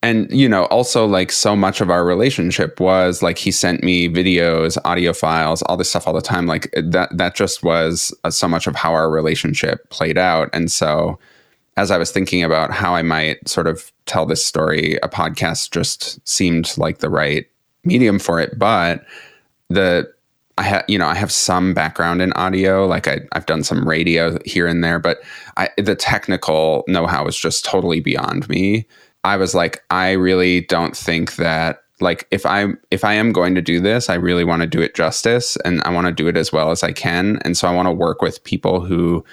And 0.00 0.30
you 0.30 0.48
know 0.48 0.64
also 0.66 1.06
like 1.06 1.32
so 1.32 1.56
much 1.56 1.80
of 1.80 1.90
our 1.90 2.04
relationship 2.04 2.78
was 2.80 3.20
like 3.22 3.36
he 3.36 3.50
sent 3.50 3.82
me 3.82 4.08
videos 4.08 4.78
audio 4.84 5.12
files 5.12 5.60
all 5.62 5.76
this 5.76 5.90
stuff 5.90 6.06
all 6.06 6.14
the 6.14 6.20
time. 6.20 6.46
Like 6.46 6.70
that 6.76 7.16
that 7.16 7.34
just 7.34 7.64
was 7.64 8.14
uh, 8.22 8.30
so 8.30 8.46
much 8.46 8.68
of 8.68 8.76
how 8.76 8.92
our 8.92 9.10
relationship 9.10 9.90
played 9.90 10.16
out. 10.16 10.50
And 10.52 10.70
so 10.70 11.18
as 11.78 11.92
I 11.92 11.96
was 11.96 12.10
thinking 12.10 12.42
about 12.42 12.72
how 12.72 12.96
I 12.96 13.02
might 13.02 13.48
sort 13.48 13.68
of 13.68 13.92
tell 14.04 14.26
this 14.26 14.44
story, 14.44 14.96
a 14.96 15.08
podcast 15.08 15.70
just 15.70 16.18
seemed 16.28 16.76
like 16.76 16.98
the 16.98 17.08
right 17.08 17.46
medium 17.84 18.18
for 18.18 18.40
it. 18.40 18.58
But 18.58 19.06
the 19.68 20.12
I 20.58 20.64
have, 20.64 20.84
you 20.88 20.98
know, 20.98 21.06
I 21.06 21.14
have 21.14 21.30
some 21.30 21.74
background 21.74 22.20
in 22.20 22.32
audio, 22.32 22.84
like 22.84 23.06
I, 23.06 23.20
have 23.32 23.46
done 23.46 23.62
some 23.62 23.86
radio 23.86 24.38
here 24.44 24.66
and 24.66 24.82
there, 24.82 24.98
but 24.98 25.18
I, 25.56 25.68
the 25.78 25.94
technical 25.94 26.82
know-how 26.88 27.28
is 27.28 27.36
just 27.36 27.64
totally 27.64 28.00
beyond 28.00 28.48
me. 28.48 28.84
I 29.22 29.36
was 29.36 29.54
like, 29.54 29.84
I 29.90 30.10
really 30.10 30.62
don't 30.62 30.96
think 30.96 31.36
that, 31.36 31.84
like, 32.00 32.26
if 32.32 32.44
I 32.44 32.70
if 32.90 33.04
I 33.04 33.12
am 33.12 33.30
going 33.30 33.54
to 33.54 33.62
do 33.62 33.78
this, 33.78 34.10
I 34.10 34.14
really 34.14 34.42
want 34.42 34.62
to 34.62 34.66
do 34.66 34.82
it 34.82 34.96
justice, 34.96 35.56
and 35.64 35.80
I 35.84 35.90
want 35.90 36.08
to 36.08 36.12
do 36.12 36.26
it 36.26 36.36
as 36.36 36.52
well 36.52 36.72
as 36.72 36.82
I 36.82 36.90
can, 36.90 37.36
and 37.44 37.56
so 37.56 37.68
I 37.68 37.74
want 37.74 37.86
to 37.86 37.92
work 37.92 38.20
with 38.20 38.42
people 38.42 38.80
who 38.80 39.24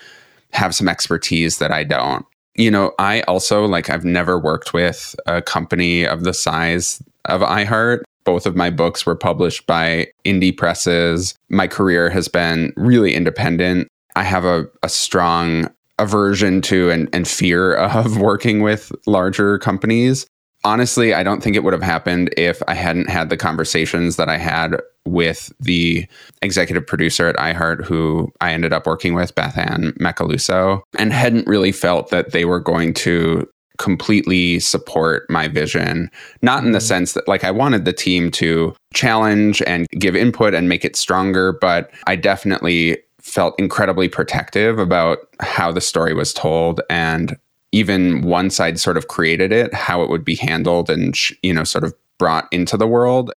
have 0.52 0.76
some 0.76 0.88
expertise 0.88 1.58
that 1.58 1.72
I 1.72 1.84
don't 1.84 2.24
you 2.56 2.72
know, 2.72 2.94
I 3.00 3.22
also 3.22 3.66
like 3.66 3.90
I've 3.90 4.06
never 4.06 4.40
worked 4.40 4.74
with 4.74 5.16
a 5.26 5.42
company 5.42 6.06
of 6.06 6.24
the 6.24 6.34
size 6.34 7.02
of 7.26 7.42
iHeart. 7.42 8.02
Both 8.24 8.46
of 8.46 8.56
my 8.56 8.70
books 8.70 9.06
were 9.06 9.16
published 9.16 9.68
by 9.68 10.08
indie 10.24 10.56
presses. 10.56 11.36
My 11.50 11.68
career 11.68 12.10
has 12.10 12.28
been 12.28 12.74
really 12.76 13.14
independent. 13.14 13.88
I 14.16 14.24
have 14.24 14.46
a, 14.46 14.66
a 14.82 14.90
strong 14.90 15.70
aversion 16.00 16.62
to 16.62 16.90
and, 16.90 17.10
and 17.14 17.28
fear 17.28 17.74
of 17.76 18.18
working 18.18 18.62
with 18.62 18.92
larger 19.06 19.60
companies 19.60 20.26
honestly, 20.66 21.14
I 21.14 21.24
don't 21.24 21.42
think 21.42 21.56
it 21.56 21.64
would 21.64 21.74
have 21.74 21.84
happened 21.84 22.34
if 22.36 22.62
I 22.68 22.74
hadn't 22.74 23.10
had 23.10 23.30
the 23.30 23.38
conversations 23.38 24.18
that 24.18 24.28
I 24.28 24.38
had 24.38 24.82
with 25.06 25.54
the 25.60 26.08
executive 26.42 26.86
producer 26.86 27.28
at 27.28 27.36
iHeart, 27.36 27.86
who 27.86 28.34
I 28.42 28.52
ended 28.52 28.74
up 28.74 28.88
working 28.88 29.14
with, 29.14 29.36
Beth 29.36 29.58
Ann 29.58 29.94
Macaluso, 30.02 30.82
and 30.98 31.14
hadn't 31.14 31.48
really 31.48 31.72
felt 31.72 32.10
that 32.10 32.32
they 32.32 32.44
were 32.44 32.60
going 32.60 32.94
to 32.96 33.48
completely 33.78 34.60
support 34.60 35.30
my 35.30 35.48
vision. 35.48 36.10
Not 36.42 36.64
in 36.64 36.72
the 36.72 36.80
mm-hmm. 36.80 36.86
sense 36.86 37.14
that, 37.14 37.28
like, 37.28 37.44
I 37.44 37.52
wanted 37.52 37.86
the 37.86 37.94
team 37.94 38.32
to 38.32 38.76
challenge 38.94 39.62
and 39.68 39.86
give 40.00 40.16
input 40.16 40.54
and 40.54 40.68
make 40.68 40.84
it 40.84 40.96
stronger, 40.96 41.54
but 41.62 41.92
I 42.08 42.16
definitely 42.16 42.98
felt 43.22 43.56
incredibly 43.60 44.08
protective 44.08 44.80
about 44.80 45.20
how 45.40 45.72
the 45.72 45.82
story 45.82 46.14
was 46.14 46.34
told 46.34 46.82
and 46.90 47.38
even 47.76 48.22
once 48.22 48.62
I'd 48.62 48.80
sort 48.80 48.96
of 48.96 49.10
created 49.10 49.52
it, 49.52 49.74
how 49.74 50.02
it 50.02 50.10
would 50.10 50.24
be 50.24 50.36
handled 50.36 50.90
and, 50.90 51.14
you 51.44 51.54
know, 51.54 51.66
sort 51.66 51.84
of 51.84 51.94
brought 52.18 52.48
into 52.54 52.78
the 52.78 52.88
world. 52.88 53.34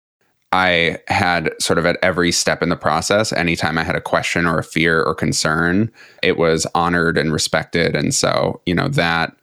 I 0.52 1.00
had 1.08 1.60
sort 1.60 1.80
of 1.80 1.88
at 1.88 1.98
every 2.04 2.32
step 2.32 2.62
in 2.62 2.70
the 2.70 2.76
process, 2.76 3.34
anytime 3.34 3.80
I 3.80 3.84
had 3.84 3.96
a 3.96 4.02
question 4.02 4.46
or 4.46 4.60
a 4.60 4.64
fear 4.64 5.02
or 5.02 5.16
concern, 5.16 5.92
it 6.22 6.38
was 6.38 6.68
honored 6.76 7.18
and 7.18 7.34
respected. 7.34 7.96
And 7.96 8.14
so, 8.14 8.62
you 8.68 8.76
know, 8.76 8.90
that 8.90 9.36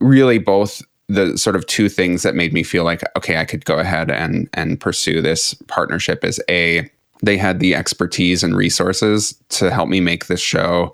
really 0.00 0.38
both 0.38 0.82
the 1.08 1.38
sort 1.38 1.54
of 1.54 1.64
two 1.66 1.88
things 1.88 2.24
that 2.24 2.34
made 2.34 2.52
me 2.52 2.64
feel 2.64 2.82
like, 2.82 3.04
okay, 3.16 3.36
I 3.36 3.44
could 3.44 3.64
go 3.64 3.78
ahead 3.78 4.10
and 4.10 4.48
and 4.52 4.80
pursue 4.80 5.22
this 5.22 5.54
partnership 5.68 6.24
is 6.24 6.42
a 6.50 6.90
they 7.22 7.36
had 7.36 7.60
the 7.60 7.76
expertise 7.76 8.42
and 8.42 8.56
resources 8.56 9.40
to 9.50 9.70
help 9.70 9.88
me 9.88 10.00
make 10.00 10.26
this 10.26 10.40
show 10.40 10.92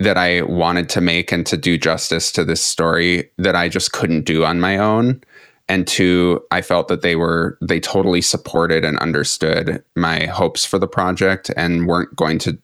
that 0.00 0.16
I 0.16 0.42
wanted 0.42 0.88
to 0.90 1.00
make 1.00 1.32
and 1.32 1.44
to 1.46 1.56
do 1.56 1.76
justice 1.76 2.30
to 2.32 2.44
this 2.44 2.64
story 2.64 3.30
that 3.38 3.56
I 3.56 3.68
just 3.68 3.92
couldn't 3.92 4.24
do 4.24 4.44
on 4.44 4.60
my 4.60 4.78
own. 4.78 5.22
And 5.68 5.86
two, 5.86 6.42
I 6.50 6.62
felt 6.62 6.88
that 6.88 7.02
they 7.02 7.16
were, 7.16 7.58
they 7.60 7.80
totally 7.80 8.22
supported 8.22 8.84
and 8.84 8.98
understood 9.00 9.82
my 9.96 10.26
hopes 10.26 10.64
for 10.64 10.78
the 10.78 10.86
project 10.86 11.50
and 11.56 11.86
weren't 11.86 12.14
going 12.16 12.38
to 12.40 12.58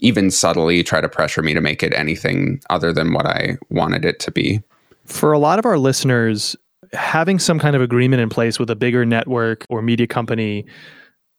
even 0.00 0.30
subtly 0.30 0.82
try 0.82 1.00
to 1.00 1.08
pressure 1.08 1.42
me 1.42 1.54
to 1.54 1.60
make 1.60 1.82
it 1.82 1.94
anything 1.94 2.60
other 2.68 2.92
than 2.92 3.12
what 3.12 3.24
I 3.24 3.56
wanted 3.70 4.04
it 4.04 4.18
to 4.20 4.30
be. 4.30 4.60
For 5.06 5.32
a 5.32 5.38
lot 5.38 5.58
of 5.58 5.64
our 5.64 5.78
listeners, 5.78 6.56
having 6.92 7.38
some 7.38 7.58
kind 7.58 7.76
of 7.76 7.80
agreement 7.80 8.20
in 8.20 8.28
place 8.28 8.58
with 8.58 8.68
a 8.68 8.76
bigger 8.76 9.06
network 9.06 9.64
or 9.68 9.80
media 9.80 10.06
company 10.06 10.66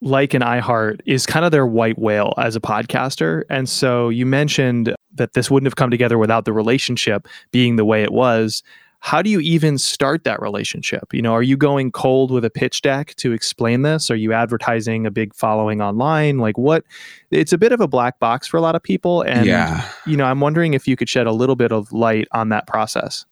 like 0.01 0.33
an 0.33 0.41
iHeart 0.41 0.99
is 1.05 1.25
kind 1.25 1.45
of 1.45 1.51
their 1.51 1.65
white 1.65 1.97
whale 1.97 2.33
as 2.37 2.55
a 2.55 2.59
podcaster. 2.59 3.43
And 3.49 3.69
so 3.69 4.09
you 4.09 4.25
mentioned 4.25 4.93
that 5.15 5.33
this 5.33 5.49
wouldn't 5.49 5.67
have 5.67 5.75
come 5.75 5.91
together 5.91 6.17
without 6.17 6.45
the 6.45 6.53
relationship 6.53 7.27
being 7.51 7.75
the 7.75 7.85
way 7.85 8.03
it 8.03 8.11
was. 8.11 8.63
How 8.99 9.21
do 9.21 9.29
you 9.29 9.41
even 9.41 9.77
start 9.77 10.23
that 10.23 10.41
relationship? 10.41 11.13
You 11.13 11.21
know, 11.21 11.33
are 11.33 11.43
you 11.43 11.57
going 11.57 11.91
cold 11.91 12.31
with 12.31 12.45
a 12.45 12.49
pitch 12.49 12.81
deck 12.81 13.15
to 13.15 13.33
explain 13.33 13.81
this? 13.81 14.09
Are 14.09 14.15
you 14.15 14.31
advertising 14.31 15.05
a 15.05 15.11
big 15.11 15.35
following 15.35 15.81
online? 15.81 16.37
Like 16.37 16.57
what 16.57 16.85
it's 17.29 17.51
a 17.51 17.57
bit 17.57 17.73
of 17.73 17.81
a 17.81 17.87
black 17.87 18.19
box 18.19 18.47
for 18.47 18.55
a 18.55 18.61
lot 18.61 18.75
of 18.75 18.83
people 18.83 19.21
and 19.23 19.45
yeah. 19.45 19.89
you 20.07 20.15
know, 20.15 20.23
I'm 20.23 20.39
wondering 20.39 20.73
if 20.73 20.87
you 20.87 20.95
could 20.95 21.09
shed 21.09 21.27
a 21.27 21.33
little 21.33 21.57
bit 21.57 21.73
of 21.73 21.91
light 21.91 22.29
on 22.31 22.47
that 22.49 22.65
process. 22.65 23.25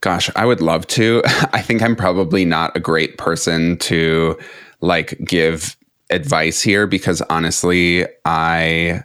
Gosh, 0.00 0.28
I 0.34 0.44
would 0.44 0.60
love 0.60 0.88
to. 0.88 1.22
I 1.52 1.62
think 1.62 1.82
I'm 1.82 1.94
probably 1.94 2.44
not 2.44 2.76
a 2.76 2.80
great 2.80 3.16
person 3.16 3.78
to 3.78 4.36
like 4.80 5.16
give 5.24 5.76
advice 6.10 6.60
here 6.60 6.88
because 6.88 7.22
honestly, 7.30 8.06
I 8.24 9.04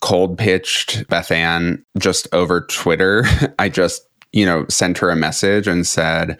cold 0.00 0.38
pitched 0.38 1.06
Beth 1.08 1.30
Ann 1.30 1.84
just 1.98 2.28
over 2.32 2.62
Twitter. 2.62 3.24
I 3.58 3.68
just, 3.68 4.02
you 4.32 4.46
know, 4.46 4.66
sent 4.68 4.98
her 4.98 5.10
a 5.10 5.16
message 5.16 5.66
and 5.66 5.86
said, 5.86 6.38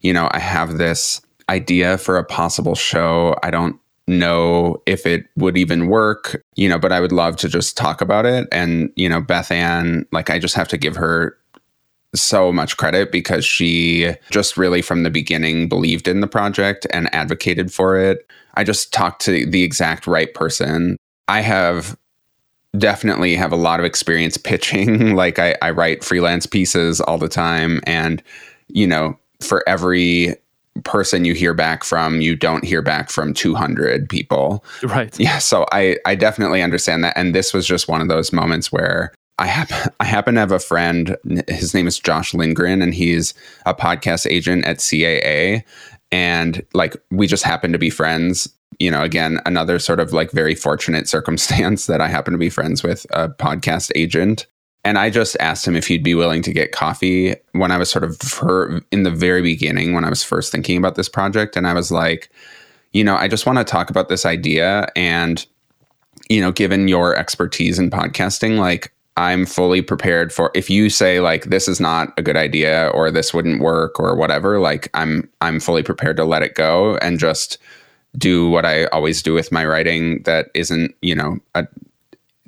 you 0.00 0.12
know, 0.12 0.28
I 0.32 0.38
have 0.38 0.78
this 0.78 1.20
idea 1.48 1.98
for 1.98 2.18
a 2.18 2.24
possible 2.24 2.74
show. 2.74 3.36
I 3.42 3.50
don't 3.50 3.78
know 4.06 4.82
if 4.86 5.06
it 5.06 5.26
would 5.36 5.56
even 5.56 5.88
work, 5.88 6.42
you 6.56 6.68
know, 6.68 6.78
but 6.78 6.92
I 6.92 7.00
would 7.00 7.12
love 7.12 7.36
to 7.36 7.48
just 7.48 7.76
talk 7.76 8.00
about 8.00 8.26
it. 8.26 8.48
And, 8.50 8.90
you 8.96 9.08
know, 9.08 9.20
Beth 9.20 9.50
Ann, 9.50 10.06
like, 10.12 10.30
I 10.30 10.38
just 10.38 10.54
have 10.54 10.68
to 10.68 10.78
give 10.78 10.96
her 10.96 11.36
so 12.14 12.50
much 12.50 12.76
credit 12.78 13.12
because 13.12 13.44
she 13.44 14.14
just 14.30 14.56
really 14.56 14.80
from 14.80 15.02
the 15.02 15.10
beginning 15.10 15.68
believed 15.68 16.08
in 16.08 16.20
the 16.20 16.26
project 16.26 16.86
and 16.90 17.14
advocated 17.14 17.72
for 17.72 17.98
it. 17.98 18.30
I 18.54 18.64
just 18.64 18.92
talked 18.92 19.22
to 19.22 19.46
the 19.46 19.62
exact 19.62 20.06
right 20.06 20.32
person. 20.32 20.96
I 21.28 21.42
have 21.42 21.96
definitely 22.76 23.34
have 23.34 23.52
a 23.52 23.56
lot 23.56 23.80
of 23.80 23.86
experience 23.86 24.36
pitching. 24.36 25.14
like 25.16 25.38
I, 25.38 25.56
I 25.62 25.70
write 25.70 26.04
freelance 26.04 26.46
pieces 26.46 27.00
all 27.00 27.18
the 27.18 27.28
time. 27.28 27.80
And, 27.84 28.22
you 28.68 28.86
know, 28.86 29.18
for 29.40 29.66
every 29.68 30.34
person 30.84 31.24
you 31.24 31.34
hear 31.34 31.54
back 31.54 31.82
from, 31.84 32.20
you 32.20 32.36
don't 32.36 32.64
hear 32.64 32.82
back 32.82 33.10
from 33.10 33.34
200 33.34 34.08
people. 34.08 34.64
Right. 34.82 35.18
Yeah. 35.18 35.38
So 35.38 35.66
I, 35.72 35.96
I 36.04 36.14
definitely 36.14 36.62
understand 36.62 37.02
that. 37.04 37.16
And 37.16 37.34
this 37.34 37.52
was 37.52 37.66
just 37.66 37.88
one 37.88 38.00
of 38.00 38.08
those 38.08 38.32
moments 38.32 38.70
where 38.70 39.12
I 39.38 39.46
happen, 39.46 39.92
I 40.00 40.04
happen 40.04 40.34
to 40.34 40.40
have 40.40 40.52
a 40.52 40.58
friend. 40.58 41.16
His 41.48 41.74
name 41.74 41.86
is 41.86 41.98
Josh 41.98 42.34
Lindgren, 42.34 42.82
and 42.82 42.94
he's 42.94 43.34
a 43.66 43.74
podcast 43.74 44.30
agent 44.30 44.64
at 44.66 44.78
CAA. 44.78 45.64
And 46.10 46.64
like, 46.74 46.96
we 47.10 47.26
just 47.26 47.44
happen 47.44 47.72
to 47.72 47.78
be 47.78 47.90
friends 47.90 48.48
you 48.78 48.90
know, 48.90 49.02
again, 49.02 49.40
another 49.46 49.78
sort 49.78 50.00
of 50.00 50.12
like 50.12 50.30
very 50.30 50.54
fortunate 50.54 51.08
circumstance 51.16 51.86
that 51.86 52.00
I 52.00 52.08
happen 52.08 52.32
to 52.32 52.38
be 52.38 52.50
friends 52.50 52.82
with 52.82 53.06
a 53.10 53.28
podcast 53.28 53.90
agent. 53.94 54.46
And 54.84 54.96
I 54.96 55.10
just 55.10 55.36
asked 55.40 55.66
him 55.66 55.76
if 55.76 55.86
he'd 55.86 56.04
be 56.04 56.14
willing 56.14 56.40
to 56.42 56.52
get 56.52 56.72
coffee 56.72 57.34
when 57.52 57.72
I 57.72 57.78
was 57.78 57.90
sort 57.90 58.04
of 58.04 58.16
for, 58.18 58.80
in 58.92 59.02
the 59.02 59.10
very 59.10 59.42
beginning 59.42 59.92
when 59.92 60.04
I 60.04 60.08
was 60.08 60.22
first 60.22 60.52
thinking 60.52 60.78
about 60.78 60.94
this 60.94 61.08
project. 61.08 61.56
And 61.56 61.66
I 61.66 61.74
was 61.74 61.90
like, 61.90 62.30
you 62.92 63.04
know, 63.04 63.16
I 63.16 63.28
just 63.28 63.44
want 63.44 63.58
to 63.58 63.64
talk 63.64 63.90
about 63.90 64.08
this 64.08 64.24
idea. 64.24 64.88
And, 64.94 65.44
you 66.30 66.40
know, 66.40 66.52
given 66.52 66.88
your 66.88 67.16
expertise 67.16 67.78
in 67.78 67.90
podcasting, 67.90 68.58
like, 68.58 68.92
I'm 69.18 69.46
fully 69.46 69.82
prepared 69.82 70.32
for 70.32 70.52
if 70.54 70.70
you 70.70 70.88
say 70.88 71.18
like 71.18 71.46
this 71.46 71.66
is 71.66 71.80
not 71.80 72.12
a 72.16 72.22
good 72.22 72.36
idea 72.36 72.88
or 72.94 73.10
this 73.10 73.34
wouldn't 73.34 73.60
work 73.60 73.98
or 73.98 74.14
whatever, 74.14 74.60
like 74.60 74.88
I'm 74.94 75.28
I'm 75.40 75.58
fully 75.58 75.82
prepared 75.82 76.16
to 76.18 76.24
let 76.24 76.42
it 76.42 76.54
go 76.54 76.96
and 76.98 77.18
just 77.18 77.58
do 78.16 78.48
what 78.50 78.64
I 78.64 78.86
always 78.86 79.22
do 79.22 79.34
with 79.34 79.52
my 79.52 79.64
writing 79.64 80.22
that 80.22 80.50
isn't, 80.54 80.94
you 81.02 81.14
know, 81.14 81.38
a, 81.54 81.66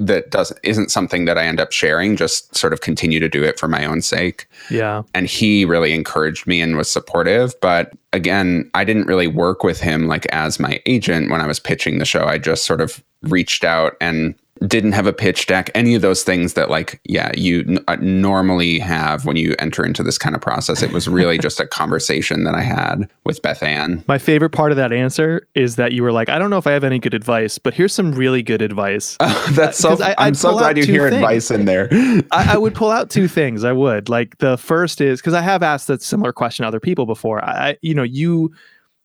that 0.01 0.31
doesn't 0.31 0.59
isn't 0.63 0.91
something 0.91 1.27
that 1.27 1.37
I 1.37 1.45
end 1.45 1.61
up 1.61 1.73
sharing, 1.73 2.17
just 2.17 2.57
sort 2.57 2.73
of 2.73 2.81
continue 2.81 3.21
to 3.21 3.29
do 3.29 3.45
it 3.45 3.59
for 3.59 3.69
my 3.69 3.85
own 3.85 4.01
sake. 4.01 4.49
Yeah. 4.71 5.03
And 5.15 5.27
he 5.27 5.67
really 5.67 5.93
encouraged 5.93 6.47
me 6.47 6.61
and 6.63 6.77
was 6.77 6.91
supportive. 6.91 7.55
But 7.61 7.93
again, 8.13 8.71
I 8.73 8.85
didn't 8.85 9.07
really 9.07 9.27
work 9.27 9.63
with 9.63 9.81
him 9.81 10.09
like 10.09 10.27
as 10.27 10.59
my 10.59 10.81
agent 10.87 11.31
when 11.31 11.43
I 11.43 11.47
was 11.47 11.61
pitching 11.61 11.99
the 11.99 12.07
show. 12.07 12.25
I 12.25 12.39
just 12.39 12.65
sort 12.65 12.81
of 12.81 13.05
reached 13.23 13.63
out 13.63 13.97
and 14.01 14.35
didn't 14.67 14.93
have 14.93 15.07
a 15.07 15.13
pitch 15.13 15.47
deck, 15.47 15.71
any 15.75 15.95
of 15.95 16.03
those 16.03 16.23
things 16.23 16.53
that, 16.55 16.69
like, 16.69 17.01
yeah, 17.05 17.33
you 17.35 17.61
n- 17.67 17.79
uh, 17.89 17.97
normally 18.01 18.79
have 18.79 19.25
when 19.25 19.37
you 19.37 19.55
enter 19.59 19.85
into 19.85 20.03
this 20.03 20.19
kind 20.19 20.35
of 20.35 20.43
process. 20.43 20.83
It 20.83 20.93
was 20.93 21.09
really 21.09 21.39
just 21.39 21.61
a 21.61 21.67
conversation 21.67 22.45
that 22.45 22.55
I 22.55 22.61
had 22.61 23.09
with 23.25 23.41
Beth 23.41 23.63
Ann. 23.63 24.05
My 24.07 24.19
favorite 24.19 24.51
part 24.51 24.71
of 24.71 24.77
that 24.77 24.93
answer 24.93 25.47
is 25.55 25.77
that 25.77 25.93
you 25.93 26.03
were 26.03 26.13
like, 26.13 26.29
I 26.29 26.39
don't 26.39 26.51
know 26.51 26.59
if 26.59 26.67
I 26.67 26.73
have 26.73 26.85
any 26.85 26.99
good 26.99 27.15
advice, 27.15 27.57
but 27.59 27.73
here's 27.73 27.95
some 27.95 28.13
really 28.13 28.43
good 28.43 28.61
advice. 28.61 29.17
That's 29.53 29.79
so, 29.79 29.89
'Cause 29.91 30.01
I- 30.03 30.11
I'm 30.19 30.29
I'd 30.29 30.37
so 30.37 30.53
glad 30.53 30.77
you 30.77 30.85
hear 30.85 31.09
things. 31.09 31.17
advice 31.23 31.51
in 31.51 31.65
there. 31.65 31.89
I, 32.31 32.55
I 32.55 32.57
would 32.59 32.75
pull 32.75 32.91
out 32.91 33.09
two 33.09 33.29
things. 33.39 33.65
I 33.65 33.73
would 33.73 34.09
like 34.11 34.37
the 34.39 34.59
first 34.59 35.01
is 35.01 35.21
because 35.21 35.35
I 35.35 35.41
have 35.41 35.63
asked 35.63 35.87
that 35.87 36.03
similar 36.03 36.33
question 36.35 36.65
to 36.65 36.69
other 36.69 36.81
people 36.81 37.07
before. 37.07 37.43
I- 37.45 37.79
you 37.81 37.95
know, 37.95 38.03
you 38.03 38.53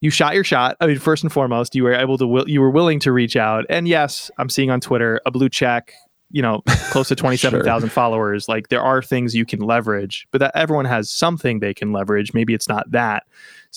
you 0.06 0.12
shot 0.12 0.36
your 0.36 0.44
shot. 0.44 0.78
I 0.80 0.86
mean, 0.86 1.00
first 1.00 1.24
and 1.24 1.34
foremost, 1.34 1.74
you 1.74 1.84
were 1.84 1.94
able 1.94 2.20
to 2.20 2.28
will, 2.28 2.48
you 2.48 2.62
were 2.62 2.70
willing 2.70 3.00
to 3.00 3.12
reach 3.12 3.36
out. 3.36 3.66
And 3.70 3.88
yes, 3.88 4.30
I'm 4.38 4.50
seeing 4.50 4.70
on 4.70 4.80
Twitter 4.80 5.20
a 5.26 5.32
blue 5.32 5.50
check. 5.50 5.94
You 6.30 6.44
know, 6.44 6.62
close 6.92 7.08
to 7.08 7.16
twenty 7.24 7.38
seven 7.38 7.64
thousand 7.64 7.90
followers. 7.90 8.48
Like 8.48 8.70
there 8.70 8.84
are 8.84 9.02
things 9.02 9.34
you 9.34 9.46
can 9.46 9.62
leverage, 9.62 10.28
but 10.32 10.40
that 10.40 10.52
everyone 10.54 10.86
has 10.86 11.10
something 11.10 11.60
they 11.60 11.74
can 11.74 11.92
leverage. 11.92 12.34
Maybe 12.34 12.54
it's 12.54 12.70
not 12.70 12.90
that, 12.92 13.24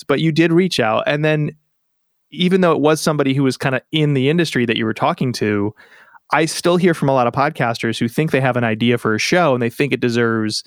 but 0.07 0.19
you 0.19 0.31
did 0.31 0.51
reach 0.51 0.79
out, 0.79 1.03
and 1.07 1.25
then 1.25 1.51
even 2.31 2.61
though 2.61 2.73
it 2.73 2.79
was 2.79 3.01
somebody 3.01 3.33
who 3.33 3.41
was 3.41 3.57
kind 3.57 3.73
of 3.73 3.81
in 3.91 4.13
the 4.13 4.29
industry 4.29 4.65
that 4.65 4.77
you 4.77 4.85
were 4.85 4.93
talking 4.93 5.33
to, 5.33 5.73
I 6.31 6.45
still 6.45 6.77
hear 6.77 6.93
from 6.93 7.09
a 7.09 7.13
lot 7.13 7.25
of 7.25 7.33
podcasters 7.33 7.97
who 7.97 8.07
think 8.07 8.29
they 8.29 8.41
have 8.41 8.55
an 8.55 8.63
idea 8.63 8.99
for 8.99 9.15
a 9.15 9.19
show 9.19 9.55
and 9.55 9.63
they 9.63 9.69
think 9.69 9.93
it 9.93 9.99
deserves 9.99 10.63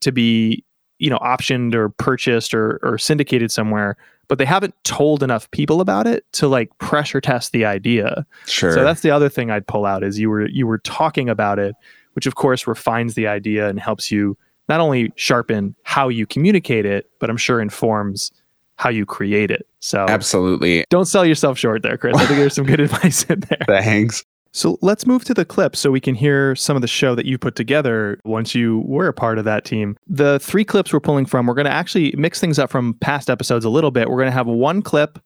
to 0.00 0.10
be, 0.10 0.64
you 0.98 1.08
know, 1.08 1.18
optioned 1.18 1.74
or 1.74 1.90
purchased 1.90 2.52
or 2.52 2.80
or 2.82 2.98
syndicated 2.98 3.52
somewhere, 3.52 3.96
but 4.28 4.38
they 4.38 4.44
haven't 4.44 4.74
told 4.84 5.22
enough 5.22 5.50
people 5.50 5.80
about 5.80 6.06
it 6.06 6.24
to 6.32 6.48
like 6.48 6.76
pressure 6.78 7.20
test 7.20 7.52
the 7.52 7.64
idea. 7.64 8.26
Sure. 8.46 8.72
So 8.72 8.84
that's 8.84 9.02
the 9.02 9.10
other 9.10 9.28
thing 9.28 9.50
I'd 9.50 9.66
pull 9.66 9.86
out 9.86 10.02
is 10.02 10.18
you 10.18 10.30
were 10.30 10.48
you 10.48 10.66
were 10.66 10.78
talking 10.78 11.28
about 11.28 11.58
it, 11.58 11.74
which 12.14 12.26
of 12.26 12.34
course 12.34 12.66
refines 12.66 13.14
the 13.14 13.26
idea 13.26 13.68
and 13.68 13.78
helps 13.78 14.10
you 14.10 14.36
not 14.68 14.80
only 14.80 15.12
sharpen 15.16 15.74
how 15.82 16.08
you 16.08 16.26
communicate 16.26 16.86
it, 16.86 17.10
but 17.20 17.28
I'm 17.30 17.36
sure 17.36 17.60
informs 17.60 18.32
how 18.76 18.90
you 18.90 19.06
create 19.06 19.50
it. 19.50 19.66
So 19.80 20.06
Absolutely. 20.08 20.84
don't 20.90 21.04
sell 21.06 21.24
yourself 21.24 21.58
short 21.58 21.82
there, 21.82 21.96
Chris. 21.96 22.16
I 22.16 22.26
think 22.26 22.38
there's 22.38 22.54
some 22.54 22.64
good 22.64 22.80
advice 22.80 23.24
in 23.24 23.40
there. 23.40 23.60
Thanks. 23.66 24.24
So 24.54 24.78
let's 24.82 25.04
move 25.04 25.24
to 25.24 25.34
the 25.34 25.44
clip 25.44 25.74
so 25.74 25.90
we 25.90 26.00
can 26.00 26.14
hear 26.14 26.54
some 26.54 26.76
of 26.76 26.80
the 26.80 26.88
show 26.88 27.16
that 27.16 27.26
you 27.26 27.38
put 27.38 27.56
together 27.56 28.20
once 28.24 28.54
you 28.54 28.84
were 28.86 29.08
a 29.08 29.12
part 29.12 29.36
of 29.36 29.44
that 29.46 29.64
team. 29.64 29.96
The 30.06 30.38
three 30.38 30.64
clips 30.64 30.92
we're 30.92 31.00
pulling 31.00 31.26
from, 31.26 31.46
we're 31.46 31.54
going 31.54 31.64
to 31.64 31.72
actually 31.72 32.14
mix 32.16 32.38
things 32.38 32.56
up 32.56 32.70
from 32.70 32.94
past 32.94 33.28
episodes 33.28 33.64
a 33.64 33.68
little 33.68 33.90
bit. 33.90 34.08
We're 34.08 34.18
going 34.18 34.28
to 34.28 34.32
have 34.32 34.46
one 34.46 34.80
clip 34.80 35.18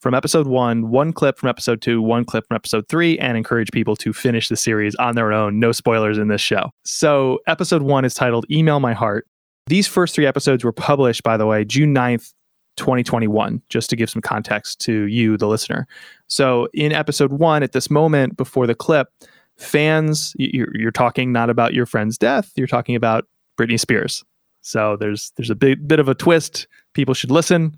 from 0.00 0.14
episode 0.14 0.48
one, 0.48 0.90
one 0.90 1.12
clip 1.12 1.38
from 1.38 1.48
episode 1.48 1.80
two, 1.80 2.02
one 2.02 2.24
clip 2.24 2.44
from 2.48 2.56
episode 2.56 2.88
three, 2.88 3.16
and 3.20 3.36
encourage 3.36 3.70
people 3.70 3.94
to 3.94 4.12
finish 4.12 4.48
the 4.48 4.56
series 4.56 4.96
on 4.96 5.14
their 5.14 5.32
own. 5.32 5.60
No 5.60 5.70
spoilers 5.70 6.18
in 6.18 6.26
this 6.26 6.40
show. 6.40 6.72
So 6.84 7.38
episode 7.46 7.82
one 7.82 8.04
is 8.04 8.14
titled 8.14 8.46
Email 8.50 8.80
My 8.80 8.94
Heart. 8.94 9.28
These 9.68 9.86
first 9.86 10.12
three 10.12 10.26
episodes 10.26 10.64
were 10.64 10.72
published, 10.72 11.22
by 11.22 11.36
the 11.36 11.46
way, 11.46 11.64
June 11.64 11.94
9th, 11.94 12.32
2021, 12.76 13.62
just 13.68 13.90
to 13.90 13.96
give 13.96 14.10
some 14.10 14.22
context 14.22 14.80
to 14.80 15.06
you, 15.06 15.36
the 15.36 15.46
listener. 15.46 15.86
So, 16.26 16.68
in 16.72 16.92
episode 16.92 17.32
one, 17.32 17.62
at 17.62 17.72
this 17.72 17.90
moment 17.90 18.36
before 18.36 18.66
the 18.66 18.74
clip, 18.74 19.08
fans, 19.58 20.34
you're, 20.38 20.74
you're 20.74 20.90
talking 20.90 21.32
not 21.32 21.50
about 21.50 21.74
your 21.74 21.86
friend's 21.86 22.18
death, 22.18 22.52
you're 22.56 22.66
talking 22.66 22.96
about 22.96 23.26
Britney 23.58 23.78
Spears. 23.78 24.24
So, 24.60 24.96
there's 24.96 25.32
there's 25.36 25.50
a 25.50 25.54
big 25.54 25.86
bit 25.86 26.00
of 26.00 26.08
a 26.08 26.14
twist. 26.14 26.66
People 26.94 27.14
should 27.14 27.30
listen. 27.30 27.76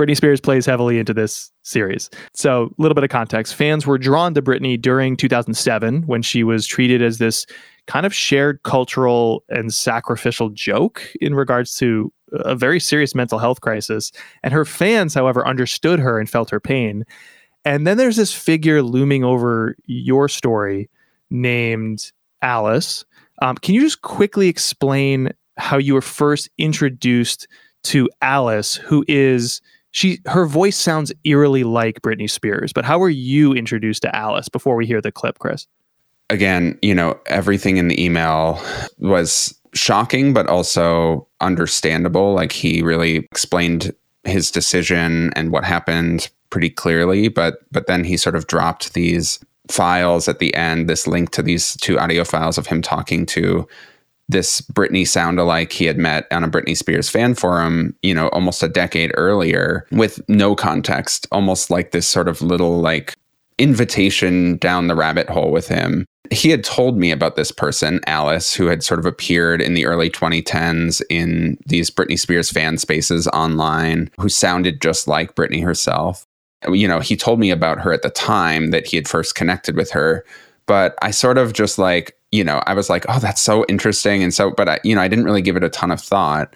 Britney 0.00 0.16
Spears 0.16 0.40
plays 0.40 0.64
heavily 0.64 0.98
into 0.98 1.12
this 1.12 1.52
series. 1.62 2.08
So, 2.32 2.74
a 2.78 2.82
little 2.82 2.94
bit 2.94 3.04
of 3.04 3.10
context. 3.10 3.54
Fans 3.54 3.86
were 3.86 3.98
drawn 3.98 4.32
to 4.32 4.40
Britney 4.40 4.80
during 4.80 5.14
2007 5.14 6.04
when 6.04 6.22
she 6.22 6.42
was 6.42 6.66
treated 6.66 7.02
as 7.02 7.18
this 7.18 7.44
kind 7.86 8.06
of 8.06 8.14
shared 8.14 8.62
cultural 8.62 9.44
and 9.50 9.74
sacrificial 9.74 10.48
joke 10.48 11.02
in 11.20 11.34
regards 11.34 11.76
to 11.76 12.10
a 12.32 12.54
very 12.54 12.80
serious 12.80 13.14
mental 13.14 13.38
health 13.38 13.60
crisis. 13.60 14.10
And 14.42 14.54
her 14.54 14.64
fans, 14.64 15.12
however, 15.12 15.46
understood 15.46 15.98
her 15.98 16.18
and 16.18 16.30
felt 16.30 16.48
her 16.48 16.60
pain. 16.60 17.04
And 17.66 17.86
then 17.86 17.98
there's 17.98 18.16
this 18.16 18.32
figure 18.32 18.82
looming 18.82 19.22
over 19.22 19.76
your 19.84 20.30
story 20.30 20.88
named 21.28 22.10
Alice. 22.40 23.04
Um, 23.42 23.56
can 23.56 23.74
you 23.74 23.82
just 23.82 24.00
quickly 24.00 24.48
explain 24.48 25.34
how 25.58 25.76
you 25.76 25.92
were 25.92 26.00
first 26.00 26.48
introduced 26.56 27.46
to 27.82 28.08
Alice, 28.22 28.76
who 28.76 29.04
is 29.06 29.60
she? 29.92 30.18
Her 30.26 30.46
voice 30.46 30.76
sounds 30.76 31.12
eerily 31.24 31.64
like 31.64 32.00
Britney 32.02 32.30
Spears, 32.30 32.72
but 32.72 32.84
how 32.84 32.98
were 32.98 33.10
you 33.10 33.52
introduced 33.52 34.02
to 34.02 34.14
Alice 34.14 34.48
before 34.48 34.76
we 34.76 34.86
hear 34.86 35.00
the 35.00 35.12
clip, 35.12 35.38
Chris? 35.38 35.66
again, 36.30 36.78
you 36.80 36.94
know, 36.94 37.20
everything 37.26 37.76
in 37.76 37.88
the 37.88 38.02
email 38.02 38.62
was 38.98 39.54
shocking, 39.74 40.32
but 40.32 40.46
also 40.46 41.26
understandable. 41.40 42.32
Like 42.32 42.52
he 42.52 42.80
really 42.80 43.16
explained 43.16 43.92
his 44.24 44.50
decision 44.50 45.32
and 45.34 45.52
what 45.52 45.64
happened 45.64 46.30
pretty 46.48 46.70
clearly, 46.70 47.28
but 47.28 47.58
but 47.70 47.86
then 47.86 48.04
he 48.04 48.16
sort 48.16 48.36
of 48.36 48.46
dropped 48.46 48.94
these 48.94 49.38
files 49.68 50.26
at 50.28 50.38
the 50.38 50.54
end, 50.54 50.88
this 50.88 51.06
link 51.06 51.30
to 51.30 51.42
these 51.42 51.76
two 51.76 51.98
audio 51.98 52.24
files 52.24 52.58
of 52.58 52.66
him 52.66 52.80
talking 52.82 53.26
to 53.26 53.68
this 54.30 54.60
Britney 54.60 55.06
sound 55.06 55.38
alike 55.38 55.72
he 55.72 55.84
had 55.84 55.98
met 55.98 56.26
on 56.30 56.44
a 56.44 56.48
Britney 56.48 56.76
Spears 56.76 57.08
fan 57.08 57.34
forum, 57.34 57.96
you 58.02 58.14
know, 58.14 58.28
almost 58.28 58.62
a 58.62 58.68
decade 58.68 59.12
earlier 59.14 59.86
with 59.90 60.20
no 60.28 60.54
context, 60.54 61.26
almost 61.32 61.70
like 61.70 61.90
this 61.90 62.06
sort 62.06 62.28
of 62.28 62.40
little 62.40 62.80
like 62.80 63.14
invitation 63.58 64.56
down 64.56 64.86
the 64.86 64.94
rabbit 64.94 65.28
hole 65.28 65.50
with 65.50 65.68
him. 65.68 66.06
He 66.30 66.48
had 66.50 66.62
told 66.62 66.96
me 66.96 67.10
about 67.10 67.34
this 67.34 67.50
person, 67.50 68.00
Alice, 68.06 68.54
who 68.54 68.66
had 68.66 68.84
sort 68.84 69.00
of 69.00 69.06
appeared 69.06 69.60
in 69.60 69.74
the 69.74 69.84
early 69.84 70.08
2010s 70.08 71.02
in 71.10 71.58
these 71.66 71.90
Britney 71.90 72.18
Spears 72.18 72.50
fan 72.50 72.78
spaces 72.78 73.26
online, 73.28 74.10
who 74.18 74.28
sounded 74.28 74.80
just 74.80 75.08
like 75.08 75.34
Britney 75.34 75.62
herself. 75.62 76.24
You 76.68 76.86
know, 76.86 77.00
he 77.00 77.16
told 77.16 77.40
me 77.40 77.50
about 77.50 77.80
her 77.80 77.92
at 77.92 78.02
the 78.02 78.10
time 78.10 78.70
that 78.70 78.86
he 78.86 78.96
had 78.96 79.08
first 79.08 79.34
connected 79.34 79.76
with 79.76 79.90
her, 79.90 80.24
but 80.70 80.96
I 81.02 81.10
sort 81.10 81.36
of 81.36 81.52
just 81.52 81.80
like, 81.80 82.16
you 82.30 82.44
know, 82.44 82.62
I 82.64 82.74
was 82.74 82.88
like, 82.88 83.04
oh, 83.08 83.18
that's 83.18 83.42
so 83.42 83.66
interesting. 83.68 84.22
And 84.22 84.32
so, 84.32 84.52
but 84.52 84.68
I, 84.68 84.78
you 84.84 84.94
know, 84.94 85.00
I 85.00 85.08
didn't 85.08 85.24
really 85.24 85.42
give 85.42 85.56
it 85.56 85.64
a 85.64 85.68
ton 85.68 85.90
of 85.90 86.00
thought. 86.00 86.54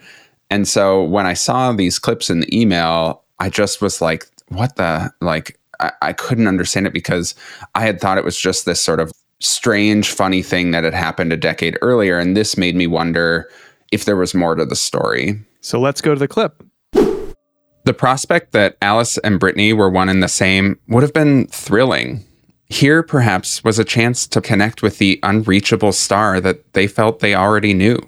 And 0.50 0.68
so 0.68 1.02
when 1.02 1.26
I 1.26 1.34
saw 1.34 1.72
these 1.72 1.98
clips 1.98 2.30
in 2.30 2.38
the 2.38 2.56
email, 2.56 3.24
I 3.40 3.50
just 3.50 3.82
was 3.82 4.00
like, 4.00 4.24
what 4.50 4.76
the, 4.76 5.12
like, 5.20 5.58
I, 5.80 5.90
I 6.00 6.12
couldn't 6.12 6.46
understand 6.46 6.86
it 6.86 6.92
because 6.92 7.34
I 7.74 7.80
had 7.80 8.00
thought 8.00 8.16
it 8.16 8.24
was 8.24 8.38
just 8.38 8.66
this 8.66 8.80
sort 8.80 9.00
of 9.00 9.10
strange, 9.40 10.12
funny 10.12 10.44
thing 10.44 10.70
that 10.70 10.84
had 10.84 10.94
happened 10.94 11.32
a 11.32 11.36
decade 11.36 11.76
earlier. 11.82 12.16
And 12.16 12.36
this 12.36 12.56
made 12.56 12.76
me 12.76 12.86
wonder 12.86 13.50
if 13.90 14.04
there 14.04 14.14
was 14.14 14.32
more 14.32 14.54
to 14.54 14.64
the 14.64 14.76
story. 14.76 15.40
So 15.60 15.80
let's 15.80 16.00
go 16.00 16.14
to 16.14 16.20
the 16.20 16.28
clip. 16.28 16.62
The 16.92 17.94
prospect 17.94 18.52
that 18.52 18.76
Alice 18.80 19.18
and 19.18 19.40
Britney 19.40 19.76
were 19.76 19.90
one 19.90 20.08
and 20.08 20.22
the 20.22 20.28
same 20.28 20.78
would 20.86 21.02
have 21.02 21.12
been 21.12 21.48
thrilling. 21.48 22.24
Here, 22.68 23.02
perhaps, 23.02 23.62
was 23.62 23.78
a 23.78 23.84
chance 23.84 24.26
to 24.28 24.40
connect 24.40 24.82
with 24.82 24.98
the 24.98 25.20
unreachable 25.22 25.92
star 25.92 26.40
that 26.40 26.72
they 26.72 26.86
felt 26.86 27.20
they 27.20 27.34
already 27.34 27.74
knew. 27.74 27.98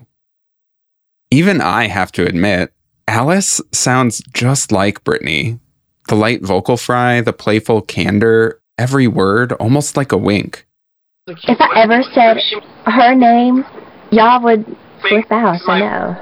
Even 1.31 1.61
I 1.61 1.89
have 1.89 2.13
to 2.13 2.27
admit, 2.27 2.73
Alice 3.09 3.61
sounds 3.73 4.23
just 4.33 4.73
like 4.73 5.05
Britney. 5.05 5.61
The 6.09 6.15
light 6.15 6.43
vocal 6.43 6.77
fry, 6.77 7.21
the 7.21 7.33
playful 7.33 7.83
candor, 7.83 8.61
every 8.79 9.07
word 9.07 9.53
almost 9.53 9.97
like 9.97 10.13
a 10.13 10.17
wink. 10.17 10.67
If 11.27 11.61
I 11.61 11.83
ever 11.83 12.03
said 12.15 12.39
her 12.85 13.15
name, 13.15 13.65
y'all 14.13 14.43
would 14.43 14.65
flip 15.01 15.31
out, 15.31 15.61
I 15.69 15.81
know. 15.81 16.17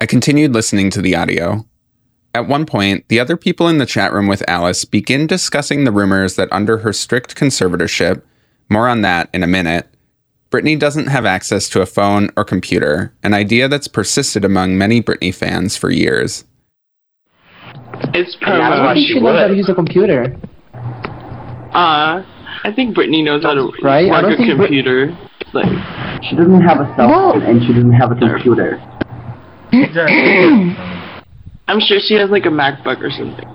I 0.00 0.06
continued 0.06 0.52
listening 0.52 0.90
to 0.90 1.00
the 1.00 1.16
audio. 1.16 1.64
At 2.36 2.48
one 2.48 2.66
point, 2.66 3.08
the 3.08 3.18
other 3.18 3.34
people 3.38 3.66
in 3.66 3.78
the 3.78 3.86
chat 3.86 4.12
room 4.12 4.26
with 4.26 4.44
Alice 4.46 4.84
begin 4.84 5.26
discussing 5.26 5.84
the 5.84 5.90
rumors 5.90 6.36
that 6.36 6.52
under 6.52 6.76
her 6.76 6.92
strict 6.92 7.34
conservatorship, 7.34 8.20
more 8.68 8.88
on 8.88 9.00
that 9.00 9.30
in 9.32 9.42
a 9.42 9.46
minute, 9.46 9.88
Britney 10.50 10.78
doesn't 10.78 11.06
have 11.06 11.24
access 11.24 11.66
to 11.70 11.80
a 11.80 11.86
phone 11.86 12.28
or 12.36 12.44
computer, 12.44 13.10
an 13.22 13.32
idea 13.32 13.68
that's 13.68 13.88
persisted 13.88 14.44
among 14.44 14.76
many 14.76 15.00
Britney 15.00 15.34
fans 15.34 15.78
for 15.78 15.88
years. 15.90 16.44
It's 18.12 18.36
I 18.42 18.58
don't 18.84 18.94
think 18.94 19.08
she 19.08 19.18
knows 19.18 19.38
how 19.40 19.46
to 19.48 19.54
use 19.56 19.70
a 19.70 19.74
computer, 19.74 20.36
Uh, 21.72 22.22
I 22.64 22.72
think 22.76 22.94
Britney 22.94 23.24
knows 23.24 23.44
how 23.44 23.54
to 23.54 23.72
Right? 23.82 24.08
I 24.08 24.10
work 24.10 24.22
don't 24.24 24.32
a 24.32 24.36
think 24.36 24.58
Brit- 24.58 24.66
computer. 24.68 25.16
like 25.54 26.22
She 26.24 26.36
doesn't 26.36 26.60
have 26.60 26.80
a 26.80 26.94
cell 26.96 27.32
phone 27.32 27.40
and 27.44 27.62
she 27.62 27.72
doesn't 27.72 27.92
have 27.92 28.12
a 28.12 28.14
computer. 28.16 28.78
I'm 31.68 31.80
sure 31.80 31.98
she 32.00 32.14
has 32.14 32.30
like 32.30 32.46
a 32.46 32.50
MacBook 32.50 33.00
or 33.00 33.10
something. 33.10 33.48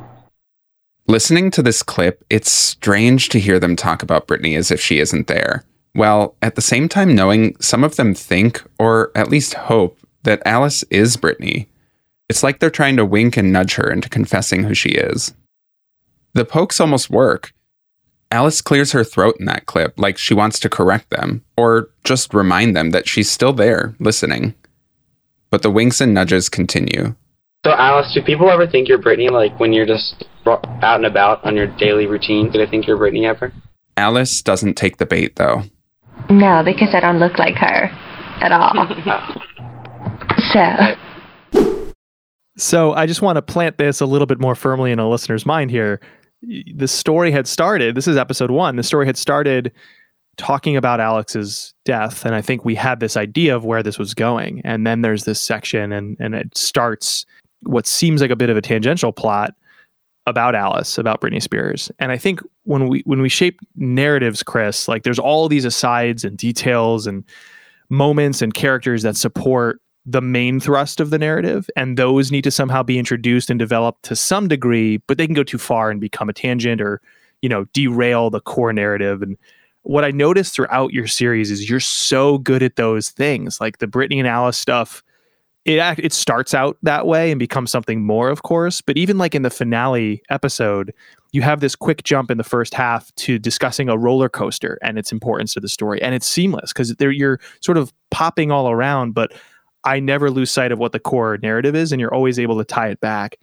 Listening 1.08 1.52
to 1.52 1.62
this 1.62 1.82
clip, 1.84 2.24
it's 2.30 2.52
strange 2.52 3.30
to 3.30 3.40
hear 3.40 3.60
them 3.60 3.76
talk 3.76 4.04
about 4.04 4.28
Britney 4.28 4.58
as 4.58 4.72
if 4.72 4.80
she 4.80 5.00
isn't 5.00 5.28
there. 5.28 5.64
While 5.94 6.36
at 6.42 6.56
the 6.56 6.62
same 6.62 6.88
time 6.88 7.16
knowing 7.16 7.56
some 7.60 7.84
of 7.84 7.96
them 7.96 8.14
think, 8.14 8.64
or 8.80 9.12
at 9.16 9.30
least 9.30 9.56
hope, 9.56 9.98
that 10.24 10.42
Alice 10.46 10.84
is 10.84 11.18
Britney. 11.18 11.68
It's 12.30 12.44
like 12.44 12.60
they're 12.60 12.70
trying 12.70 12.96
to 12.98 13.06
wink 13.06 13.36
and 13.36 13.52
nudge 13.52 13.76
her 13.76 13.92
into 13.92 14.08
confessing 14.08 14.64
who 14.64 14.74
she 14.74 14.90
is. 14.90 15.34
The 16.34 16.46
pokes 16.46 16.80
almost 16.80 17.10
work. 17.10 17.54
Alice 18.30 18.62
clears 18.62 18.94
her 18.94 19.04
throat 19.04 19.36
in 19.40 19.46
that 19.48 19.66
clip 19.66 20.00
like 20.00 20.18
she 20.18 20.34
wants 20.34 20.60
to 20.60 20.70
correct 20.70 21.10
them, 21.10 21.44
or 21.58 21.90
just 22.06 22.34
remind 22.34 22.76
them 22.76 22.92
that 22.92 23.08
she's 23.08 23.30
still 23.30 23.52
there, 23.52 23.96
listening. 24.00 24.54
But 25.50 25.62
the 25.62 25.72
winks 25.72 26.00
and 26.00 26.14
nudges 26.14 26.48
continue. 26.48 27.16
So, 27.64 27.74
Alice, 27.74 28.12
do 28.16 28.24
people 28.24 28.50
ever 28.50 28.66
think 28.66 28.88
you're 28.88 28.98
Britney, 28.98 29.30
like 29.30 29.60
when 29.60 29.72
you're 29.72 29.86
just 29.86 30.26
out 30.48 30.96
and 30.96 31.06
about 31.06 31.44
on 31.46 31.56
your 31.56 31.68
daily 31.68 32.08
routine? 32.08 32.50
Do 32.52 32.58
they 32.58 32.66
think 32.66 32.88
you're 32.88 32.98
Britney 32.98 33.28
ever? 33.30 33.54
Alice 33.98 34.42
doesn't 34.42 34.74
take 34.76 34.98
the 34.98 35.06
bait, 35.06 35.36
though. 35.36 35.62
No, 36.30 36.64
because 36.66 36.96
I 36.96 37.00
don't 37.00 37.20
look 37.20 37.38
like 37.38 37.56
her 37.58 37.92
at 38.42 38.52
all. 38.52 38.74
so, 41.54 41.62
So 42.58 42.94
I 42.94 43.06
just 43.06 43.22
want 43.22 43.36
to 43.36 43.44
plant 43.44 43.78
this 43.78 44.02
a 44.02 44.08
little 44.08 44.26
bit 44.26 44.40
more 44.40 44.56
firmly 44.56 44.92
in 44.92 44.98
a 44.98 45.08
listener's 45.08 45.46
mind 45.46 45.70
here. 45.70 46.00
The 46.42 46.88
story 46.88 47.32
had 47.32 47.46
started, 47.46 47.94
this 47.94 48.08
is 48.08 48.18
episode 48.18 48.50
one. 48.50 48.76
The 48.76 48.84
story 48.84 49.06
had 49.06 49.18
started 49.18 49.72
talking 50.38 50.76
about 50.76 51.00
Alex's 51.00 51.76
death. 51.86 52.26
And 52.26 52.34
I 52.34 52.42
think 52.42 52.66
we 52.66 52.74
had 52.74 53.00
this 53.00 53.16
idea 53.16 53.56
of 53.56 53.66
where 53.66 53.84
this 53.84 54.00
was 54.00 54.16
going. 54.16 54.62
And 54.64 54.88
then 54.88 55.02
there's 55.02 55.26
this 55.26 55.40
section 55.40 55.92
and 55.92 56.18
and 56.20 56.34
it 56.34 56.58
starts 56.58 57.28
what 57.64 57.88
seems 57.88 58.22
like 58.22 58.32
a 58.32 58.36
bit 58.36 58.50
of 58.50 58.58
a 58.58 58.62
tangential 58.62 59.12
plot 59.12 59.54
about 60.28 60.56
Alice, 60.56 60.98
about 60.98 61.22
Britney 61.22 61.42
Spears. 61.42 61.92
And 62.00 62.12
I 62.12 62.18
think 62.18 62.42
when 62.64 62.88
we 62.88 63.02
when 63.06 63.22
we 63.22 63.30
shape 63.30 63.60
narratives, 63.76 64.44
Chris, 64.44 64.88
like 64.88 65.04
there's 65.04 65.20
all 65.20 65.48
these 65.48 65.66
asides 65.66 66.24
and 66.24 66.38
details 66.38 67.08
and 67.08 67.24
moments 67.90 68.42
and 68.42 68.54
characters 68.54 69.04
that 69.04 69.18
support 69.18 69.82
the 70.06 70.22
main 70.22 70.60
thrust 70.60 71.00
of 71.00 71.12
the 71.12 71.20
narrative 71.20 71.70
and 71.76 71.98
those 71.98 72.32
need 72.32 72.44
to 72.44 72.50
somehow 72.50 72.82
be 72.82 72.98
introduced 72.98 73.50
and 73.50 73.60
developed 73.60 74.02
to 74.02 74.16
some 74.16 74.48
degree 74.48 74.98
but 75.06 75.20
they 75.20 75.28
can 75.28 75.36
go 75.36 75.44
too 75.44 75.60
far 75.60 75.92
and 75.92 76.02
become 76.02 76.28
a 76.28 76.34
tangent 76.34 76.82
or 76.82 77.00
you 77.44 77.50
know 77.50 77.66
derail 77.74 78.32
the 78.32 78.42
core 78.42 78.74
narrative 78.74 79.22
and 79.22 79.38
what 79.84 80.04
i 80.04 80.10
noticed 80.10 80.56
throughout 80.56 80.92
your 80.92 81.06
series 81.06 81.52
is 81.52 81.70
you're 81.70 81.80
so 81.80 82.40
good 82.40 82.64
at 82.64 82.78
those 82.78 83.10
things 83.10 83.62
like 83.62 83.78
the 83.78 83.86
Britney 83.86 84.18
and 84.18 84.28
Alice 84.28 84.58
stuff 84.58 85.04
it 85.66 85.80
it 86.00 86.14
starts 86.14 86.54
out 86.54 86.78
that 86.82 87.06
way 87.06 87.32
and 87.32 87.40
becomes 87.40 87.72
something 87.72 88.04
more 88.04 88.30
of 88.30 88.44
course 88.44 88.82
but 88.82 88.98
even 88.98 89.18
like 89.18 89.36
in 89.36 89.44
the 89.44 89.50
finale 89.50 90.22
episode 90.30 90.94
you 91.34 91.42
have 91.42 91.60
this 91.60 91.76
quick 91.76 92.04
jump 92.04 92.32
in 92.32 92.38
the 92.38 92.44
first 92.44 92.74
half 92.74 93.14
to 93.16 93.38
discussing 93.38 93.88
a 93.88 93.98
roller 93.98 94.28
coaster 94.28 94.80
and 94.82 94.98
its 94.98 95.12
importance 95.12 95.54
to 95.54 95.60
the 95.60 95.70
story 95.70 96.02
and 96.02 96.16
it's 96.16 96.28
seamless 96.28 96.74
because 96.74 96.96
you're 97.00 97.40
sort 97.60 97.78
of 97.78 97.94
popping 98.10 98.52
all 98.52 98.72
around 98.72 99.14
but 99.14 99.32
I 99.84 100.00
never 100.00 100.30
lose 100.30 100.52
sight 100.52 100.72
of 100.72 100.80
what 100.80 100.92
the 100.92 101.00
core 101.00 101.38
narrative 101.42 101.76
is, 101.76 101.92
and 101.92 102.00
you're 102.00 102.14
always 102.14 102.38
able 102.40 102.58
to 102.58 102.64
tie 102.64 102.90
it 102.90 103.00
back. 103.00 103.38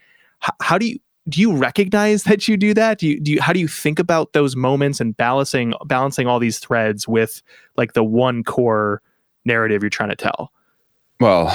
H- 0.45 0.51
how 0.61 0.79
do 0.79 0.87
you 0.87 0.99
do 1.29 1.41
you 1.41 1.55
recognize 1.55 2.23
that 2.25 2.49
you 2.49 2.57
do 2.57 2.75
that? 2.75 2.99
Do 2.99 3.09
you 3.09 3.21
do 3.21 3.33
you, 3.33 3.43
how 3.43 3.53
do 3.53 3.61
you 3.61 3.69
think 3.69 3.99
about 3.99 4.33
those 4.33 4.57
moments 4.57 5.01
and 5.01 5.17
balancing 5.17 5.75
balancing 5.87 6.27
all 6.27 6.39
these 6.39 6.59
threads 6.59 7.09
with 7.09 7.43
like 7.77 7.95
the 7.95 8.05
one 8.05 8.45
core 8.45 9.03
narrative 9.45 9.83
you're 9.83 9.91
trying 9.91 10.11
to 10.11 10.17
tell? 10.17 10.53
Well, 11.21 11.51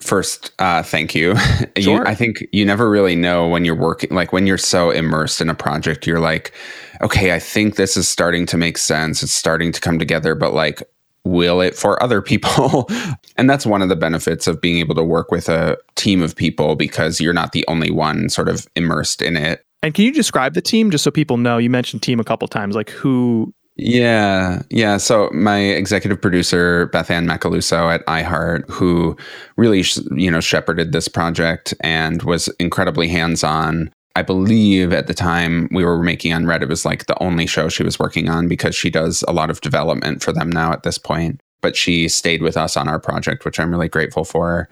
first, 0.00 0.52
uh, 0.58 0.82
thank 0.82 1.14
you. 1.14 1.34
you. 1.76 1.82
Sure. 1.82 2.06
I 2.06 2.14
think 2.14 2.44
you 2.52 2.64
never 2.64 2.90
really 2.90 3.16
know 3.16 3.48
when 3.48 3.64
you're 3.64 3.74
working, 3.74 4.10
like 4.10 4.32
when 4.32 4.46
you're 4.46 4.58
so 4.58 4.90
immersed 4.90 5.40
in 5.40 5.48
a 5.48 5.54
project, 5.54 6.06
you're 6.06 6.20
like, 6.20 6.52
okay, 7.00 7.34
I 7.34 7.38
think 7.38 7.76
this 7.76 7.96
is 7.96 8.08
starting 8.08 8.44
to 8.46 8.58
make 8.58 8.76
sense. 8.76 9.22
It's 9.22 9.32
starting 9.32 9.72
to 9.72 9.80
come 9.80 9.98
together, 9.98 10.34
but 10.34 10.52
like, 10.52 10.82
will 11.24 11.60
it 11.60 11.74
for 11.74 12.02
other 12.02 12.20
people? 12.22 12.88
and 13.36 13.48
that's 13.48 13.64
one 13.64 13.80
of 13.80 13.88
the 13.88 13.96
benefits 13.96 14.46
of 14.46 14.60
being 14.60 14.78
able 14.78 14.94
to 14.94 15.04
work 15.04 15.30
with 15.30 15.48
a 15.48 15.78
team 15.96 16.22
of 16.22 16.36
people 16.36 16.76
because 16.76 17.20
you're 17.20 17.32
not 17.32 17.52
the 17.52 17.64
only 17.68 17.90
one 17.90 18.28
sort 18.28 18.48
of 18.48 18.66
immersed 18.76 19.22
in 19.22 19.36
it. 19.36 19.64
And 19.82 19.94
can 19.94 20.04
you 20.04 20.12
describe 20.12 20.52
the 20.52 20.60
team 20.60 20.90
just 20.90 21.04
so 21.04 21.10
people 21.10 21.38
know? 21.38 21.56
You 21.56 21.70
mentioned 21.70 22.02
team 22.02 22.20
a 22.20 22.24
couple 22.24 22.46
times, 22.48 22.74
like 22.74 22.90
who 22.90 23.54
Yeah, 23.82 24.60
yeah. 24.68 24.98
So 24.98 25.30
my 25.32 25.58
executive 25.58 26.20
producer 26.20 26.86
Beth 26.88 27.10
Ann 27.10 27.26
Macaluso 27.26 27.92
at 27.92 28.04
iHeart, 28.04 28.68
who 28.68 29.16
really 29.56 29.82
you 30.10 30.30
know 30.30 30.40
shepherded 30.40 30.92
this 30.92 31.08
project 31.08 31.72
and 31.80 32.22
was 32.24 32.48
incredibly 32.58 33.08
hands-on. 33.08 33.90
I 34.16 34.22
believe 34.22 34.92
at 34.92 35.06
the 35.06 35.14
time 35.14 35.66
we 35.72 35.82
were 35.82 36.02
making 36.02 36.32
Unread, 36.32 36.62
it 36.62 36.68
was 36.68 36.84
like 36.84 37.06
the 37.06 37.20
only 37.22 37.46
show 37.46 37.70
she 37.70 37.82
was 37.82 37.98
working 37.98 38.28
on 38.28 38.48
because 38.48 38.74
she 38.74 38.90
does 38.90 39.24
a 39.26 39.32
lot 39.32 39.48
of 39.48 39.62
development 39.62 40.22
for 40.22 40.32
them 40.32 40.50
now 40.50 40.72
at 40.72 40.82
this 40.82 40.98
point. 40.98 41.40
But 41.62 41.74
she 41.74 42.06
stayed 42.08 42.42
with 42.42 42.58
us 42.58 42.76
on 42.76 42.86
our 42.86 43.00
project, 43.00 43.46
which 43.46 43.58
I'm 43.58 43.70
really 43.70 43.88
grateful 43.88 44.24
for. 44.24 44.68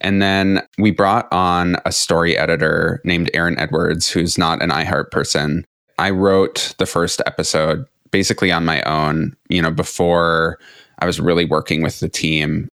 And 0.00 0.22
then 0.22 0.62
we 0.78 0.92
brought 0.92 1.26
on 1.32 1.78
a 1.84 1.90
story 1.90 2.36
editor 2.36 3.00
named 3.04 3.28
Aaron 3.34 3.58
Edwards, 3.58 4.08
who's 4.08 4.38
not 4.38 4.62
an 4.62 4.70
iHeart 4.70 5.10
person. 5.10 5.64
I 5.98 6.10
wrote 6.10 6.74
the 6.78 6.86
first 6.86 7.22
episode 7.26 7.86
basically 8.12 8.52
on 8.52 8.64
my 8.64 8.82
own, 8.82 9.34
you 9.48 9.60
know, 9.60 9.72
before 9.72 10.58
I 11.00 11.06
was 11.06 11.18
really 11.18 11.44
working 11.44 11.82
with 11.82 11.98
the 11.98 12.08
team. 12.08 12.68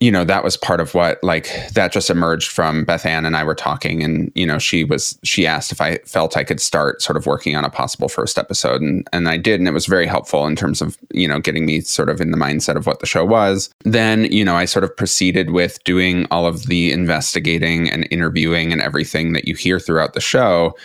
You 0.00 0.10
know, 0.10 0.24
that 0.24 0.44
was 0.44 0.56
part 0.56 0.80
of 0.80 0.92
what 0.94 1.22
like 1.22 1.48
that 1.72 1.92
just 1.92 2.10
emerged 2.10 2.50
from 2.50 2.84
Beth 2.84 3.06
Ann 3.06 3.24
and 3.24 3.36
I 3.36 3.44
were 3.44 3.54
talking 3.54 4.02
and, 4.02 4.30
you 4.34 4.44
know, 4.44 4.58
she 4.58 4.84
was 4.84 5.18
she 5.22 5.46
asked 5.46 5.70
if 5.70 5.80
I 5.80 5.98
felt 5.98 6.36
I 6.36 6.44
could 6.44 6.60
start 6.60 7.00
sort 7.00 7.16
of 7.16 7.26
working 7.26 7.56
on 7.56 7.64
a 7.64 7.70
possible 7.70 8.08
first 8.08 8.36
episode 8.36 8.82
and 8.82 9.08
and 9.12 9.28
I 9.28 9.36
did 9.36 9.60
and 9.60 9.68
it 9.68 9.72
was 9.72 9.86
very 9.86 10.06
helpful 10.06 10.46
in 10.46 10.56
terms 10.56 10.82
of, 10.82 10.98
you 11.12 11.28
know, 11.28 11.38
getting 11.38 11.64
me 11.64 11.80
sort 11.80 12.08
of 12.08 12.20
in 12.20 12.32
the 12.32 12.36
mindset 12.36 12.76
of 12.76 12.86
what 12.86 13.00
the 13.00 13.06
show 13.06 13.24
was. 13.24 13.70
Then, 13.84 14.24
you 14.24 14.44
know, 14.44 14.56
I 14.56 14.64
sort 14.64 14.84
of 14.84 14.94
proceeded 14.94 15.50
with 15.50 15.82
doing 15.84 16.26
all 16.30 16.44
of 16.44 16.66
the 16.66 16.90
investigating 16.90 17.88
and 17.88 18.06
interviewing 18.10 18.72
and 18.72 18.82
everything 18.82 19.32
that 19.34 19.46
you 19.46 19.54
hear 19.54 19.78
throughout 19.78 20.14
the 20.14 20.20
show. 20.20 20.76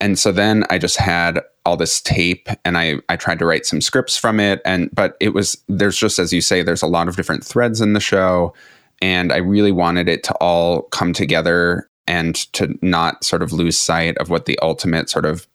And 0.00 0.18
so 0.18 0.30
then 0.30 0.64
I 0.70 0.78
just 0.78 0.98
had 0.98 1.40
all 1.68 1.76
this 1.76 2.00
tape 2.00 2.48
and 2.64 2.78
I 2.78 2.96
I 3.10 3.16
tried 3.16 3.38
to 3.40 3.46
write 3.46 3.66
some 3.66 3.82
scripts 3.82 4.16
from 4.16 4.40
it 4.40 4.62
and 4.64 4.88
but 4.94 5.16
it 5.20 5.34
was 5.34 5.62
there's 5.68 5.98
just 5.98 6.18
as 6.18 6.32
you 6.32 6.40
say 6.40 6.62
there's 6.62 6.82
a 6.82 6.86
lot 6.86 7.08
of 7.08 7.16
different 7.16 7.44
threads 7.44 7.82
in 7.82 7.92
the 7.92 8.00
show 8.00 8.54
and 9.02 9.32
I 9.32 9.36
really 9.36 9.70
wanted 9.70 10.08
it 10.08 10.24
to 10.24 10.34
all 10.36 10.82
come 10.84 11.12
together 11.12 11.88
and 12.06 12.34
to 12.54 12.78
not 12.80 13.22
sort 13.22 13.42
of 13.42 13.52
lose 13.52 13.78
sight 13.78 14.16
of 14.16 14.30
what 14.30 14.46
the 14.46 14.58
ultimate 14.60 15.10
sort 15.10 15.26
of 15.26 15.46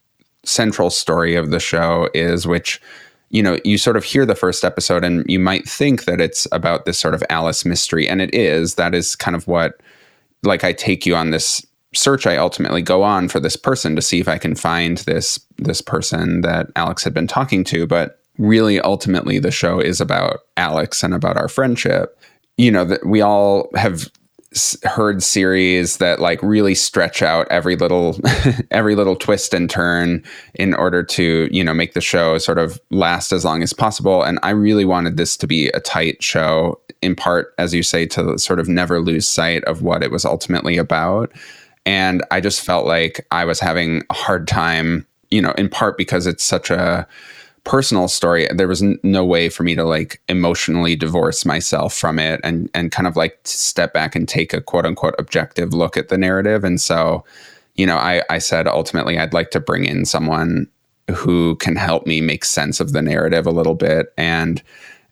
central 0.43 0.91
story 0.91 1.35
of 1.35 1.49
the 1.49 1.59
show 1.59 2.09
is 2.13 2.45
which 2.45 2.79
you 3.31 3.41
know 3.41 3.57
you 3.65 3.79
sort 3.79 3.97
of 3.97 4.03
hear 4.03 4.25
the 4.25 4.35
first 4.35 4.63
episode 4.63 5.03
and 5.03 5.25
you 5.27 5.39
might 5.39 5.67
think 5.67 6.05
that 6.05 6.21
it's 6.21 6.47
about 6.51 6.85
this 6.85 6.99
sort 6.99 7.15
of 7.15 7.23
Alice 7.31 7.65
mystery 7.65 8.07
and 8.07 8.21
it 8.21 8.33
is. 8.33 8.75
That 8.75 8.93
is 8.93 9.15
kind 9.15 9.35
of 9.35 9.47
what 9.47 9.81
like 10.43 10.63
I 10.63 10.73
take 10.73 11.07
you 11.07 11.15
on 11.15 11.31
this 11.31 11.65
search 11.93 12.25
I 12.25 12.37
ultimately 12.37 12.81
go 12.81 13.03
on 13.03 13.27
for 13.29 13.39
this 13.39 13.55
person 13.55 13.95
to 13.95 14.01
see 14.01 14.19
if 14.19 14.27
I 14.27 14.37
can 14.37 14.55
find 14.55 14.99
this 14.99 15.39
this 15.57 15.81
person 15.81 16.41
that 16.41 16.67
Alex 16.75 17.03
had 17.03 17.13
been 17.13 17.27
talking 17.27 17.63
to. 17.65 17.87
But 17.87 18.19
really 18.37 18.79
ultimately 18.79 19.39
the 19.39 19.51
show 19.51 19.79
is 19.79 20.01
about 20.01 20.39
Alex 20.57 21.03
and 21.03 21.13
about 21.13 21.37
our 21.37 21.47
friendship. 21.47 22.19
You 22.57 22.71
know 22.71 22.85
that 22.85 23.05
we 23.05 23.21
all 23.21 23.69
have 23.75 24.09
heard 24.83 25.23
series 25.23 25.97
that 25.97 26.19
like 26.19 26.41
really 26.43 26.75
stretch 26.75 27.21
out 27.21 27.47
every 27.49 27.75
little 27.75 28.19
every 28.71 28.95
little 28.95 29.15
twist 29.15 29.53
and 29.53 29.69
turn 29.69 30.23
in 30.55 30.73
order 30.75 31.03
to 31.03 31.47
you 31.51 31.63
know 31.63 31.73
make 31.73 31.93
the 31.93 32.01
show 32.01 32.37
sort 32.37 32.59
of 32.59 32.79
last 32.91 33.31
as 33.31 33.45
long 33.45 33.63
as 33.63 33.73
possible. 33.73 34.23
And 34.23 34.39
I 34.43 34.51
really 34.51 34.85
wanted 34.85 35.17
this 35.17 35.37
to 35.37 35.47
be 35.47 35.69
a 35.69 35.79
tight 35.79 36.21
show 36.21 36.79
in 37.01 37.15
part 37.15 37.53
as 37.57 37.73
you 37.73 37.83
say 37.83 38.05
to 38.07 38.37
sort 38.37 38.59
of 38.59 38.67
never 38.67 38.99
lose 38.99 39.27
sight 39.27 39.63
of 39.65 39.81
what 39.81 40.03
it 40.03 40.11
was 40.11 40.25
ultimately 40.25 40.77
about 40.77 41.31
and 41.85 42.23
I 42.31 42.39
just 42.39 42.61
felt 42.61 42.85
like 42.85 43.25
I 43.31 43.45
was 43.45 43.59
having 43.59 44.03
a 44.09 44.13
hard 44.13 44.47
time, 44.47 45.05
you 45.31 45.41
know, 45.41 45.51
in 45.51 45.69
part 45.69 45.97
because 45.97 46.27
it's 46.27 46.43
such 46.43 46.69
a 46.69 47.07
personal 47.63 48.07
story. 48.07 48.47
There 48.53 48.67
was 48.67 48.81
n- 48.81 48.99
no 49.03 49.23
way 49.23 49.49
for 49.49 49.63
me 49.63 49.75
to 49.75 49.83
like 49.83 50.21
emotionally 50.27 50.95
divorce 50.95 51.45
myself 51.45 51.93
from 51.93 52.19
it 52.19 52.39
and 52.43 52.69
and 52.73 52.91
kind 52.91 53.07
of 53.07 53.15
like 53.15 53.39
step 53.43 53.93
back 53.93 54.15
and 54.15 54.27
take 54.27 54.53
a 54.53 54.61
quote 54.61 54.85
unquote 54.85 55.15
objective 55.17 55.73
look 55.73 55.97
at 55.97 56.09
the 56.09 56.17
narrative. 56.17 56.63
And 56.63 56.79
so, 56.79 57.23
you 57.75 57.85
know, 57.85 57.97
I 57.97 58.23
I 58.29 58.37
said 58.37 58.67
ultimately 58.67 59.17
I'd 59.17 59.33
like 59.33 59.51
to 59.51 59.59
bring 59.59 59.85
in 59.85 60.05
someone 60.05 60.67
who 61.13 61.55
can 61.57 61.75
help 61.75 62.05
me 62.05 62.21
make 62.21 62.45
sense 62.45 62.79
of 62.79 62.93
the 62.93 63.01
narrative 63.01 63.45
a 63.45 63.51
little 63.51 63.75
bit 63.75 64.13
and 64.17 64.63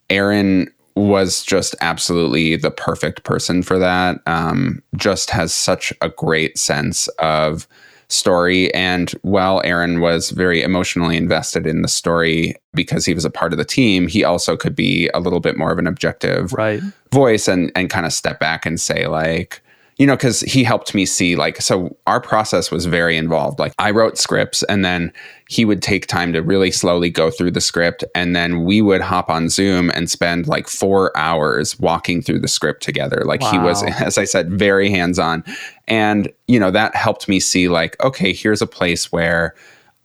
Aaron 0.10 0.70
was 0.96 1.44
just 1.44 1.76
absolutely 1.82 2.56
the 2.56 2.72
perfect 2.72 3.24
person 3.24 3.64
for 3.64 3.80
that. 3.80 4.20
Um, 4.26 4.82
just 4.96 5.30
has 5.30 5.54
such 5.54 5.94
a 6.02 6.10
great 6.10 6.58
sense 6.58 7.08
of 7.20 7.68
story. 8.10 8.74
And 8.74 9.10
while 9.22 9.62
Aaron 9.64 10.02
was 10.02 10.32
very 10.32 10.62
emotionally 10.62 11.16
invested 11.16 11.66
in 11.66 11.82
the 11.82 11.88
story 11.88 12.56
because 12.74 13.06
he 13.06 13.14
was 13.14 13.24
a 13.24 13.30
part 13.30 13.54
of 13.54 13.58
the 13.58 13.64
team, 13.66 14.08
he 14.08 14.24
also 14.26 14.58
could 14.58 14.76
be 14.76 15.10
a 15.14 15.20
little 15.22 15.40
bit 15.40 15.58
more 15.58 15.72
of 15.72 15.80
an 15.80 15.88
objective 15.88 16.52
Right. 16.52 16.82
voice 17.14 17.48
and 17.48 17.72
and 17.74 17.90
kind 17.90 18.06
of 18.06 18.12
step 18.12 18.40
back 18.40 18.66
and 18.66 18.82
say 18.82 19.08
like 19.08 19.62
you 19.98 20.08
know 20.08 20.16
because 20.16 20.42
he 20.42 20.64
helped 20.64 20.96
me 20.96 21.06
see 21.06 21.36
like 21.36 21.62
so 21.62 21.96
our 22.08 22.20
process 22.20 22.72
was 22.72 22.86
very 22.86 23.18
involved. 23.18 23.60
Like 23.60 23.74
i 23.80 23.92
wrote 23.92 24.18
scripts 24.18 24.64
and 24.64 24.84
then 24.84 25.12
he 25.50 25.66
would 25.66 25.82
take 25.82 26.08
time 26.08 26.34
to 26.34 26.42
really 26.42 26.72
slowly 26.72 27.10
go 27.10 27.30
through 27.30 27.52
the 27.52 27.62
script. 27.62 28.04
And 28.16 28.36
then 28.36 28.64
we 28.64 28.82
would 28.82 29.02
hop 29.02 29.30
on 29.30 29.50
zoom 29.50 29.90
and 29.92 30.10
spend 30.10 30.48
like 30.48 30.68
four 30.68 31.16
hours 31.18 31.80
walking 31.80 32.22
through 32.22 32.40
the 32.40 32.48
script 32.48 32.84
together. 32.84 33.24
Like 33.26 33.44
he 33.44 33.58
was 33.60 33.84
as 33.84 34.18
i 34.18 34.24
said 34.26 34.52
very 34.52 34.90
hands 34.90 35.20
on 35.20 35.44
and 35.88 36.32
you 36.48 36.60
know 36.60 36.72
that 36.72 36.96
helped 36.96 37.28
me 37.28 37.40
see 37.40 37.68
like 37.68 38.02
okay 38.04 38.34
here's 38.34 38.62
a 38.62 38.68
place 38.68 39.12
where 39.12 39.56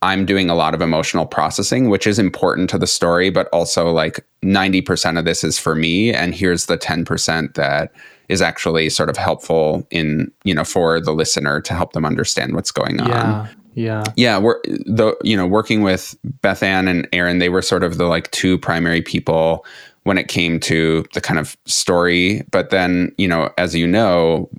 I'm 0.01 0.25
doing 0.25 0.49
a 0.49 0.55
lot 0.55 0.75
of 0.75 0.81
emotional 0.81 1.25
processing, 1.25 1.89
which 1.89 2.05
is 2.05 2.19
important 2.19 2.69
to 2.69 2.77
the 2.77 2.85
story, 2.85 3.29
but 3.29 3.47
also 3.47 3.91
like 3.91 4.23
90% 4.43 5.17
of 5.17 5.25
this 5.25 5.43
is 5.43 5.57
for 5.57 5.73
me. 5.73 6.13
And 6.13 6.35
here's 6.35 6.67
the 6.67 6.77
10% 6.77 7.55
that 7.55 7.91
is 8.29 8.41
actually 8.41 8.89
sort 8.89 9.09
of 9.09 9.17
helpful 9.17 9.87
in, 9.89 10.31
you 10.43 10.53
know, 10.53 10.63
for 10.63 10.99
the 10.99 11.13
listener 11.13 11.61
to 11.61 11.73
help 11.73 11.93
them 11.93 12.05
understand 12.05 12.53
what's 12.53 12.71
going 12.71 12.99
on. 12.99 13.09
Yeah. 13.09 13.47
Yeah. 13.77 14.03
Yeah, 14.15 14.39
we're 14.39 14.59
the 14.63 15.15
you 15.23 15.37
know 15.37 15.45
working 15.45 15.83
with 15.83 16.17
Beth 16.41 16.63
Ann 16.63 16.87
and 16.87 17.07
Aaron, 17.13 17.37
they 17.37 17.49
were 17.49 17.61
sort 17.61 17.83
of 17.83 17.99
the 17.99 18.05
like 18.05 18.31
two 18.31 18.57
primary 18.57 19.03
people 19.03 19.63
when 20.01 20.17
it 20.17 20.29
came 20.29 20.59
to 20.61 21.05
the 21.13 21.21
kind 21.21 21.39
of 21.39 21.55
story. 21.65 22.41
But 22.49 22.71
then 22.71 23.13
you 23.19 23.27
know, 23.27 23.53
as 23.55 23.75
you 23.75 23.85
know, 23.85 24.49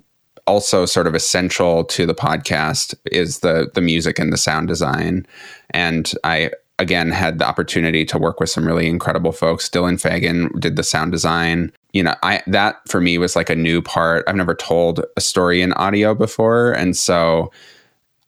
also 0.47 0.85
sort 0.85 1.05
of 1.05 1.15
essential 1.15 1.83
to 1.83 2.05
the 2.05 2.15
podcast 2.15 2.95
is 3.11 3.39
the 3.39 3.69
the 3.73 3.81
music 3.81 4.19
and 4.19 4.31
the 4.31 4.37
sound 4.37 4.69
design. 4.69 5.27
And 5.71 6.13
I 6.23 6.51
again 6.79 7.11
had 7.11 7.39
the 7.39 7.47
opportunity 7.47 8.05
to 8.05 8.17
work 8.17 8.39
with 8.39 8.49
some 8.49 8.65
really 8.65 8.87
incredible 8.87 9.33
folks. 9.33 9.69
Dylan 9.69 9.99
Fagan 10.01 10.49
did 10.59 10.77
the 10.77 10.83
sound 10.83 11.11
design. 11.11 11.73
You 11.93 12.03
know, 12.03 12.15
I 12.23 12.43
that 12.47 12.81
for 12.87 13.01
me 13.01 13.17
was 13.17 13.35
like 13.35 13.49
a 13.49 13.55
new 13.55 13.81
part. 13.81 14.23
I've 14.27 14.35
never 14.35 14.55
told 14.55 15.03
a 15.17 15.21
story 15.21 15.61
in 15.61 15.73
audio 15.73 16.13
before, 16.13 16.71
and 16.73 16.95
so 16.95 17.51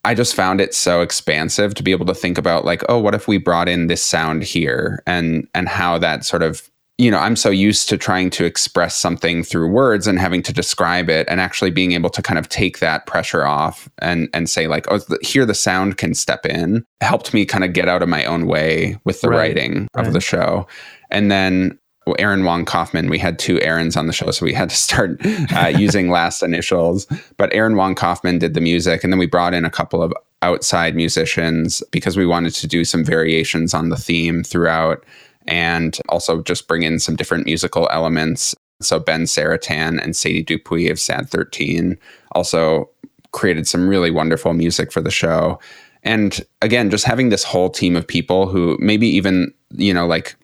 I 0.03 0.15
just 0.15 0.35
found 0.35 0.59
it 0.59 0.73
so 0.73 1.01
expansive 1.01 1.75
to 1.75 1.83
be 1.83 1.91
able 1.91 2.07
to 2.07 2.15
think 2.15 2.37
about 2.37 2.65
like, 2.65 2.81
oh, 2.89 2.99
what 2.99 3.13
if 3.13 3.27
we 3.27 3.37
brought 3.37 3.69
in 3.69 3.87
this 3.87 4.03
sound 4.03 4.43
here 4.43 5.03
and 5.05 5.47
and 5.53 5.69
how 5.69 5.97
that 5.99 6.25
sort 6.25 6.43
of 6.43 6.69
you 7.01 7.09
know, 7.09 7.17
I'm 7.17 7.35
so 7.35 7.49
used 7.49 7.89
to 7.89 7.97
trying 7.97 8.29
to 8.31 8.45
express 8.45 8.95
something 8.95 9.41
through 9.41 9.71
words 9.71 10.05
and 10.05 10.19
having 10.19 10.43
to 10.43 10.53
describe 10.53 11.09
it 11.09 11.27
and 11.27 11.41
actually 11.41 11.71
being 11.71 11.93
able 11.93 12.11
to 12.11 12.21
kind 12.21 12.37
of 12.37 12.47
take 12.47 12.77
that 12.77 13.07
pressure 13.07 13.43
off 13.43 13.89
and 13.97 14.29
and 14.35 14.47
say 14.47 14.67
like, 14.67 14.85
oh, 14.91 14.99
the, 14.99 15.17
here 15.23 15.43
the 15.43 15.55
sound 15.55 15.97
can 15.97 16.13
step 16.13 16.45
in. 16.45 16.85
Helped 17.01 17.33
me 17.33 17.43
kind 17.43 17.63
of 17.63 17.73
get 17.73 17.89
out 17.89 18.03
of 18.03 18.09
my 18.09 18.23
own 18.25 18.45
way 18.45 18.99
with 19.03 19.21
the 19.21 19.29
Right, 19.29 19.37
writing 19.37 19.87
of 19.95 20.05
right. 20.05 20.13
the 20.13 20.21
show. 20.21 20.67
And 21.09 21.31
then 21.31 21.79
well, 22.05 22.15
Aaron 22.17 22.43
Wong 22.45 22.65
Kaufman, 22.65 23.09
we 23.09 23.19
had 23.19 23.37
two 23.37 23.61
Aarons 23.61 23.95
on 23.95 24.07
the 24.07 24.13
show, 24.13 24.31
so 24.31 24.43
we 24.43 24.53
had 24.53 24.69
to 24.69 24.75
start 24.75 25.21
uh, 25.55 25.67
using 25.77 26.09
last 26.09 26.41
initials. 26.41 27.05
But 27.37 27.53
Aaron 27.53 27.75
Wong 27.75 27.93
Kaufman 27.93 28.39
did 28.39 28.55
the 28.55 28.61
music, 28.61 29.03
and 29.03 29.13
then 29.13 29.19
we 29.19 29.27
brought 29.27 29.53
in 29.53 29.65
a 29.65 29.69
couple 29.69 30.01
of 30.01 30.11
outside 30.41 30.95
musicians 30.95 31.83
because 31.91 32.17
we 32.17 32.25
wanted 32.25 32.53
to 32.55 32.67
do 32.67 32.83
some 32.83 33.03
variations 33.03 33.75
on 33.75 33.89
the 33.89 33.97
theme 33.97 34.43
throughout 34.43 35.03
and 35.47 35.99
also 36.09 36.41
just 36.41 36.67
bring 36.67 36.83
in 36.83 36.99
some 36.99 37.15
different 37.15 37.45
musical 37.45 37.87
elements. 37.91 38.55
So 38.79 38.99
Ben 38.99 39.23
Seretan 39.23 40.03
and 40.03 40.15
Sadie 40.15 40.43
Dupuis 40.43 40.89
of 40.89 40.99
Sad 40.99 41.29
13 41.29 41.97
also 42.31 42.89
created 43.31 43.67
some 43.67 43.87
really 43.87 44.09
wonderful 44.09 44.53
music 44.53 44.91
for 44.91 45.01
the 45.01 45.11
show. 45.11 45.59
And 46.03 46.41
again, 46.63 46.89
just 46.89 47.05
having 47.05 47.29
this 47.29 47.43
whole 47.43 47.69
team 47.69 47.95
of 47.95 48.07
people 48.07 48.47
who 48.47 48.77
maybe 48.79 49.07
even, 49.07 49.53
you 49.71 49.93
know, 49.93 50.07
like 50.07 50.35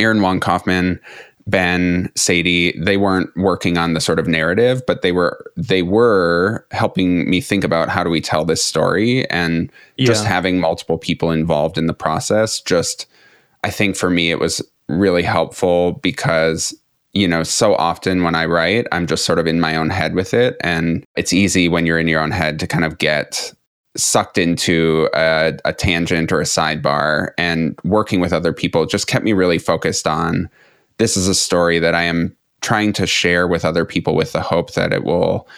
Aaron 0.00 0.22
Wong 0.22 0.40
Kaufman, 0.40 1.00
Ben, 1.48 2.12
Sadie, 2.14 2.78
they 2.78 2.98
weren't 2.98 3.34
working 3.36 3.78
on 3.78 3.94
the 3.94 4.00
sort 4.00 4.18
of 4.18 4.28
narrative, 4.28 4.82
but 4.86 5.00
they 5.00 5.12
were 5.12 5.50
they 5.56 5.82
were 5.82 6.66
helping 6.72 7.28
me 7.28 7.40
think 7.40 7.64
about 7.64 7.88
how 7.88 8.04
do 8.04 8.10
we 8.10 8.20
tell 8.20 8.44
this 8.44 8.62
story 8.62 9.28
and 9.30 9.72
just 9.98 10.26
having 10.26 10.60
multiple 10.60 10.98
people 10.98 11.30
involved 11.30 11.78
in 11.78 11.86
the 11.86 11.94
process. 11.94 12.60
Just 12.60 13.06
I 13.64 13.70
think 13.70 13.96
for 13.96 14.10
me 14.10 14.30
it 14.30 14.38
was 14.38 14.60
really 14.88 15.22
helpful 15.22 15.92
because 16.02 16.74
you 17.14 17.26
know 17.26 17.42
so 17.42 17.74
often 17.76 18.22
when 18.22 18.34
I 18.34 18.44
write 18.44 18.86
I'm 18.92 19.06
just 19.06 19.24
sort 19.24 19.38
of 19.38 19.46
in 19.46 19.58
my 19.58 19.74
own 19.74 19.88
head 19.88 20.14
with 20.14 20.34
it. 20.34 20.58
And 20.60 21.02
it's 21.16 21.32
easy 21.32 21.66
when 21.66 21.86
you're 21.86 21.98
in 21.98 22.08
your 22.08 22.20
own 22.20 22.30
head 22.30 22.60
to 22.60 22.66
kind 22.66 22.84
of 22.84 22.98
get 22.98 23.54
sucked 23.98 24.38
into 24.38 25.08
a, 25.12 25.54
a 25.64 25.72
tangent 25.72 26.30
or 26.30 26.40
a 26.40 26.44
sidebar 26.44 27.30
and 27.36 27.78
working 27.84 28.20
with 28.20 28.32
other 28.32 28.52
people 28.52 28.86
just 28.86 29.08
kept 29.08 29.24
me 29.24 29.32
really 29.32 29.58
focused 29.58 30.06
on 30.06 30.48
this 30.98 31.16
is 31.16 31.28
a 31.28 31.34
story 31.34 31.78
that 31.78 31.94
I 31.94 32.02
am 32.02 32.36
trying 32.60 32.92
to 32.94 33.06
share 33.06 33.46
with 33.46 33.64
other 33.64 33.84
people 33.84 34.14
with 34.14 34.32
the 34.32 34.40
hope 34.40 34.74
that 34.74 34.92
it 34.92 35.04
will 35.04 35.48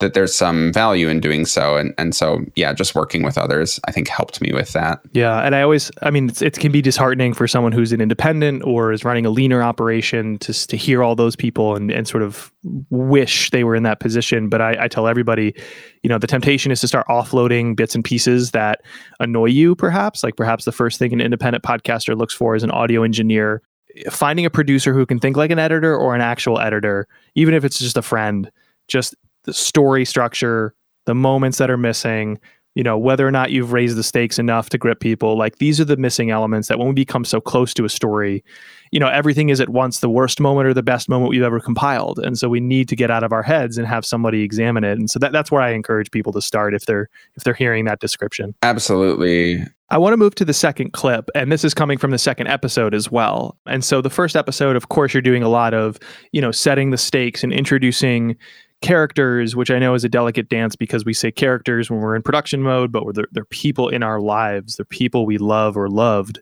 that 0.00 0.14
there's 0.14 0.34
some 0.34 0.72
value 0.72 1.08
in 1.08 1.20
doing 1.20 1.44
so 1.44 1.76
and 1.76 1.92
and 1.98 2.14
so 2.14 2.44
yeah 2.54 2.72
just 2.72 2.94
working 2.94 3.22
with 3.22 3.36
others 3.36 3.80
I 3.86 3.92
think 3.92 4.08
helped 4.08 4.40
me 4.40 4.52
with 4.52 4.72
that 4.72 5.00
Yeah, 5.12 5.40
and 5.40 5.54
I 5.54 5.62
always, 5.62 5.90
I 6.02 6.10
mean, 6.10 6.30
it 6.40 6.58
can 6.58 6.70
be 6.70 6.82
disheartening 6.82 7.34
for 7.34 7.48
someone 7.48 7.72
who's 7.72 7.92
an 7.92 8.00
independent 8.00 8.62
or 8.64 8.92
is 8.92 9.04
running 9.04 9.26
a 9.26 9.30
leaner 9.30 9.62
operation 9.62 10.38
to 10.38 10.52
to 10.52 10.76
hear 10.76 11.02
all 11.02 11.14
those 11.14 11.34
people 11.34 11.74
and, 11.74 11.90
and 11.90 12.06
sort 12.06 12.22
of 12.22 12.52
wish 12.90 13.50
they 13.50 13.64
were 13.64 13.74
in 13.74 13.82
that 13.84 14.00
position. 14.00 14.48
But 14.48 14.60
I, 14.60 14.84
I 14.84 14.88
tell 14.88 15.08
everybody, 15.08 15.54
you 16.02 16.08
know, 16.08 16.18
the 16.18 16.26
temptation 16.26 16.70
is 16.70 16.80
to 16.80 16.88
start 16.88 17.06
offloading 17.08 17.76
bits 17.76 17.94
and 17.94 18.04
pieces 18.04 18.52
that 18.52 18.82
annoy 19.20 19.46
you, 19.46 19.74
perhaps. 19.74 20.22
Like 20.22 20.36
perhaps 20.36 20.64
the 20.64 20.72
first 20.72 20.98
thing 20.98 21.12
an 21.12 21.20
independent 21.20 21.64
podcaster 21.64 22.16
looks 22.16 22.34
for 22.34 22.54
is 22.54 22.62
an 22.62 22.70
audio 22.70 23.02
engineer. 23.02 23.62
Finding 24.10 24.44
a 24.44 24.50
producer 24.50 24.94
who 24.94 25.06
can 25.06 25.18
think 25.18 25.36
like 25.36 25.50
an 25.50 25.58
editor 25.58 25.96
or 25.96 26.14
an 26.14 26.20
actual 26.20 26.60
editor, 26.60 27.08
even 27.34 27.54
if 27.54 27.64
it's 27.64 27.78
just 27.78 27.96
a 27.96 28.02
friend, 28.02 28.50
just 28.86 29.14
the 29.48 29.54
story 29.54 30.04
structure, 30.04 30.74
the 31.06 31.14
moments 31.14 31.56
that 31.56 31.70
are 31.70 31.78
missing, 31.78 32.38
you 32.74 32.84
know 32.84 32.98
whether 32.98 33.26
or 33.26 33.30
not 33.30 33.50
you've 33.50 33.72
raised 33.72 33.96
the 33.96 34.02
stakes 34.04 34.38
enough 34.38 34.68
to 34.68 34.78
grip 34.78 35.00
people 35.00 35.36
like 35.36 35.56
these 35.56 35.80
are 35.80 35.84
the 35.84 35.96
missing 35.96 36.30
elements 36.30 36.68
that 36.68 36.78
when 36.78 36.86
we 36.86 36.94
become 36.94 37.24
so 37.24 37.40
close 37.40 37.74
to 37.74 37.84
a 37.84 37.88
story 37.88 38.44
you 38.90 39.00
know 39.00 39.08
everything 39.08 39.48
is 39.48 39.60
at 39.60 39.68
once 39.68 40.00
the 40.00 40.08
worst 40.08 40.40
moment 40.40 40.66
or 40.66 40.74
the 40.74 40.82
best 40.82 41.08
moment 41.08 41.30
we've 41.30 41.42
ever 41.42 41.60
compiled. 41.60 42.18
And 42.18 42.38
so 42.38 42.48
we 42.48 42.60
need 42.60 42.88
to 42.88 42.96
get 42.96 43.10
out 43.10 43.22
of 43.22 43.32
our 43.32 43.42
heads 43.42 43.78
and 43.78 43.86
have 43.86 44.04
somebody 44.04 44.42
examine 44.42 44.84
it. 44.84 44.98
And 44.98 45.10
so 45.10 45.18
that, 45.18 45.32
that's 45.32 45.50
where 45.50 45.62
i 45.62 45.70
encourage 45.70 46.10
people 46.10 46.32
to 46.32 46.42
start 46.42 46.74
if 46.74 46.86
they're 46.86 47.08
if 47.36 47.44
they're 47.44 47.54
hearing 47.54 47.84
that 47.86 48.00
description. 48.00 48.54
Absolutely. 48.62 49.64
I 49.90 49.96
want 49.96 50.12
to 50.12 50.18
move 50.18 50.34
to 50.34 50.44
the 50.44 50.52
second 50.52 50.92
clip, 50.92 51.30
and 51.34 51.50
this 51.50 51.64
is 51.64 51.72
coming 51.72 51.96
from 51.96 52.10
the 52.10 52.18
second 52.18 52.48
episode 52.48 52.94
as 52.94 53.10
well. 53.10 53.56
And 53.64 53.82
so, 53.82 54.02
the 54.02 54.10
first 54.10 54.36
episode, 54.36 54.76
of 54.76 54.90
course, 54.90 55.14
you're 55.14 55.22
doing 55.22 55.42
a 55.42 55.48
lot 55.48 55.72
of, 55.72 55.98
you 56.32 56.42
know, 56.42 56.50
setting 56.50 56.90
the 56.90 56.98
stakes 56.98 57.42
and 57.42 57.54
introducing 57.54 58.36
characters, 58.80 59.56
which 59.56 59.70
I 59.70 59.78
know 59.78 59.94
is 59.94 60.04
a 60.04 60.08
delicate 60.08 60.48
dance 60.48 60.76
because 60.76 61.04
we 61.04 61.12
say 61.12 61.30
characters 61.30 61.90
when 61.90 62.00
we're 62.00 62.14
in 62.14 62.22
production 62.22 62.62
mode, 62.62 62.92
but 62.92 63.02
they're, 63.14 63.28
they're 63.32 63.44
people 63.44 63.88
in 63.88 64.02
our 64.02 64.20
lives. 64.20 64.76
They're 64.76 64.84
people 64.84 65.26
we 65.26 65.38
love 65.38 65.76
or 65.76 65.88
loved 65.88 66.40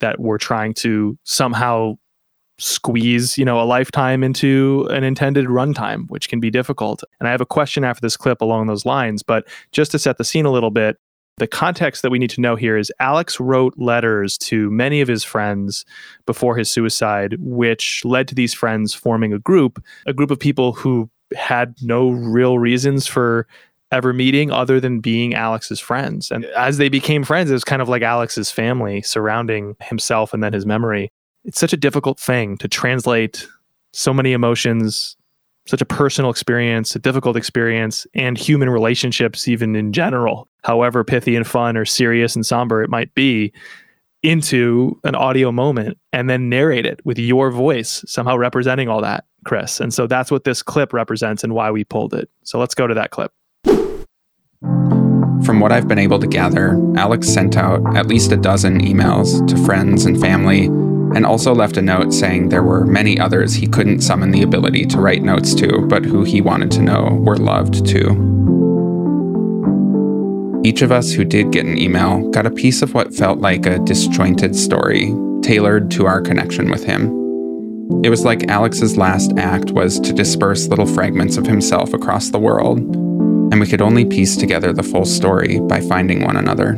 that 0.00 0.20
we're 0.20 0.38
trying 0.38 0.74
to 0.74 1.18
somehow 1.24 1.94
squeeze, 2.58 3.38
you 3.38 3.44
know, 3.44 3.60
a 3.60 3.64
lifetime 3.64 4.22
into 4.22 4.86
an 4.90 5.04
intended 5.04 5.46
runtime, 5.46 6.08
which 6.08 6.28
can 6.28 6.40
be 6.40 6.50
difficult. 6.50 7.04
And 7.20 7.28
I 7.28 7.30
have 7.30 7.40
a 7.40 7.46
question 7.46 7.84
after 7.84 8.00
this 8.00 8.16
clip 8.16 8.40
along 8.40 8.66
those 8.66 8.84
lines, 8.84 9.22
but 9.22 9.46
just 9.72 9.92
to 9.92 9.98
set 9.98 10.18
the 10.18 10.24
scene 10.24 10.44
a 10.44 10.50
little 10.50 10.70
bit, 10.70 10.98
the 11.38 11.46
context 11.46 12.02
that 12.02 12.10
we 12.10 12.18
need 12.18 12.30
to 12.30 12.40
know 12.40 12.56
here 12.56 12.76
is 12.76 12.92
Alex 12.98 13.38
wrote 13.38 13.74
letters 13.76 14.36
to 14.38 14.70
many 14.72 15.00
of 15.00 15.06
his 15.06 15.22
friends 15.22 15.84
before 16.26 16.56
his 16.56 16.70
suicide, 16.70 17.36
which 17.38 18.04
led 18.04 18.26
to 18.28 18.34
these 18.34 18.52
friends 18.52 18.92
forming 18.92 19.32
a 19.32 19.38
group, 19.38 19.82
a 20.06 20.12
group 20.12 20.32
of 20.32 20.40
people 20.40 20.72
who 20.72 21.08
had 21.34 21.74
no 21.82 22.10
real 22.10 22.58
reasons 22.58 23.06
for 23.06 23.46
ever 23.90 24.12
meeting 24.12 24.50
other 24.50 24.80
than 24.80 25.00
being 25.00 25.34
Alex's 25.34 25.80
friends. 25.80 26.30
And 26.30 26.44
as 26.46 26.76
they 26.76 26.88
became 26.88 27.24
friends, 27.24 27.50
it 27.50 27.54
was 27.54 27.64
kind 27.64 27.80
of 27.80 27.88
like 27.88 28.02
Alex's 28.02 28.50
family 28.50 29.02
surrounding 29.02 29.76
himself 29.82 30.34
and 30.34 30.42
then 30.42 30.52
his 30.52 30.66
memory. 30.66 31.10
It's 31.44 31.58
such 31.58 31.72
a 31.72 31.76
difficult 31.78 32.20
thing 32.20 32.58
to 32.58 32.68
translate 32.68 33.48
so 33.92 34.12
many 34.12 34.32
emotions, 34.32 35.16
such 35.66 35.80
a 35.80 35.86
personal 35.86 36.30
experience, 36.30 36.94
a 36.94 36.98
difficult 36.98 37.36
experience, 37.36 38.06
and 38.14 38.36
human 38.36 38.68
relationships, 38.68 39.48
even 39.48 39.74
in 39.74 39.92
general, 39.92 40.48
however 40.64 41.04
pithy 41.04 41.34
and 41.36 41.46
fun 41.46 41.76
or 41.76 41.86
serious 41.86 42.36
and 42.36 42.44
somber 42.44 42.82
it 42.82 42.90
might 42.90 43.14
be, 43.14 43.52
into 44.22 44.98
an 45.04 45.14
audio 45.14 45.52
moment 45.52 45.98
and 46.12 46.28
then 46.28 46.48
narrate 46.48 46.86
it 46.86 47.00
with 47.04 47.18
your 47.18 47.50
voice, 47.50 48.04
somehow 48.06 48.36
representing 48.36 48.88
all 48.88 49.00
that, 49.00 49.24
Chris. 49.44 49.80
And 49.80 49.94
so 49.94 50.06
that's 50.06 50.30
what 50.30 50.44
this 50.44 50.62
clip 50.62 50.92
represents 50.92 51.44
and 51.44 51.54
why 51.54 51.70
we 51.70 51.84
pulled 51.84 52.14
it. 52.14 52.28
So 52.42 52.58
let's 52.58 52.74
go 52.74 52.86
to 52.86 52.94
that 52.94 53.10
clip. 53.10 53.32
From 55.44 55.60
what 55.60 55.72
I've 55.72 55.88
been 55.88 55.98
able 55.98 56.18
to 56.18 56.26
gather, 56.26 56.76
Alex 56.96 57.28
sent 57.28 57.56
out 57.56 57.96
at 57.96 58.06
least 58.06 58.32
a 58.32 58.36
dozen 58.36 58.80
emails 58.80 59.46
to 59.48 59.56
friends 59.64 60.04
and 60.04 60.20
family, 60.20 60.64
and 60.66 61.24
also 61.24 61.54
left 61.54 61.76
a 61.76 61.82
note 61.82 62.12
saying 62.12 62.48
there 62.48 62.62
were 62.62 62.84
many 62.84 63.18
others 63.18 63.54
he 63.54 63.66
couldn't 63.66 64.00
summon 64.00 64.30
the 64.30 64.42
ability 64.42 64.84
to 64.86 65.00
write 65.00 65.22
notes 65.22 65.54
to, 65.54 65.86
but 65.88 66.04
who 66.04 66.24
he 66.24 66.40
wanted 66.40 66.70
to 66.72 66.82
know 66.82 67.18
were 67.22 67.36
loved 67.36 67.86
too. 67.86 68.67
Each 70.64 70.82
of 70.82 70.90
us 70.90 71.12
who 71.12 71.24
did 71.24 71.52
get 71.52 71.66
an 71.66 71.78
email 71.78 72.28
got 72.30 72.44
a 72.44 72.50
piece 72.50 72.82
of 72.82 72.92
what 72.92 73.14
felt 73.14 73.38
like 73.38 73.64
a 73.64 73.78
disjointed 73.78 74.56
story, 74.56 75.14
tailored 75.42 75.90
to 75.92 76.06
our 76.06 76.20
connection 76.20 76.68
with 76.70 76.84
him. 76.84 77.06
It 78.04 78.10
was 78.10 78.24
like 78.24 78.50
Alex's 78.50 78.96
last 78.96 79.32
act 79.38 79.70
was 79.70 79.98
to 80.00 80.12
disperse 80.12 80.68
little 80.68 80.84
fragments 80.86 81.36
of 81.36 81.46
himself 81.46 81.94
across 81.94 82.30
the 82.30 82.38
world, 82.38 82.80
and 82.80 83.60
we 83.60 83.66
could 83.66 83.80
only 83.80 84.04
piece 84.04 84.36
together 84.36 84.72
the 84.72 84.82
full 84.82 85.04
story 85.04 85.60
by 85.60 85.80
finding 85.80 86.24
one 86.24 86.36
another. 86.36 86.74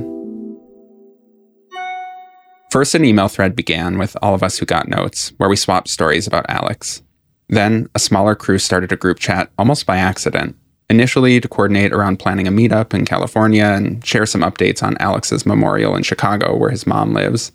First, 2.71 2.95
an 2.95 3.05
email 3.05 3.27
thread 3.27 3.57
began 3.57 3.99
with 3.99 4.17
all 4.23 4.35
of 4.35 4.45
us 4.45 4.59
who 4.59 4.67
got 4.67 4.89
notes, 4.89 5.33
where 5.39 5.49
we 5.49 5.57
swapped 5.57 5.89
stories 5.89 6.29
about 6.29 6.47
Alex. 6.49 7.03
Then, 7.49 7.89
a 7.97 7.99
smaller 7.99 8.37
crew 8.37 8.59
started 8.59 8.93
a 8.93 8.97
group 8.97 9.19
chat 9.19 9.51
almost 9.59 9.87
by 9.87 9.97
accident, 9.97 10.57
initially 10.91 11.41
to 11.41 11.49
coordinate 11.49 11.93
around 11.93 12.19
planning 12.19 12.49
a 12.49 12.51
meetup 12.51 12.93
in 12.93 13.07
California 13.07 13.65
and 13.65 14.05
share 14.05 14.27
some 14.27 14.43
updates 14.43 14.83
on 14.83 14.99
Alex's 14.99 15.47
memorial 15.47 15.97
in 15.97 16.03
Chicago, 16.03 16.57
where 16.57 16.71
his 16.71 16.87
mom 16.87 17.15
lives. 17.15 17.53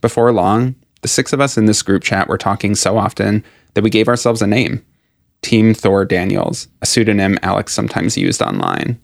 Before 0.00 0.32
long, 0.32 0.74
the 1.00 1.08
six 1.08 1.32
of 1.32 1.40
us 1.40 1.56
in 1.56 1.66
this 1.66 1.82
group 1.82 2.02
chat 2.02 2.28
were 2.28 2.36
talking 2.36 2.74
so 2.74 2.98
often 2.98 3.44
that 3.74 3.84
we 3.84 3.90
gave 3.90 4.08
ourselves 4.08 4.42
a 4.42 4.46
name 4.46 4.84
Team 5.40 5.72
Thor 5.72 6.04
Daniels, 6.04 6.68
a 6.82 6.86
pseudonym 6.86 7.38
Alex 7.42 7.72
sometimes 7.72 8.18
used 8.18 8.42
online. 8.42 9.00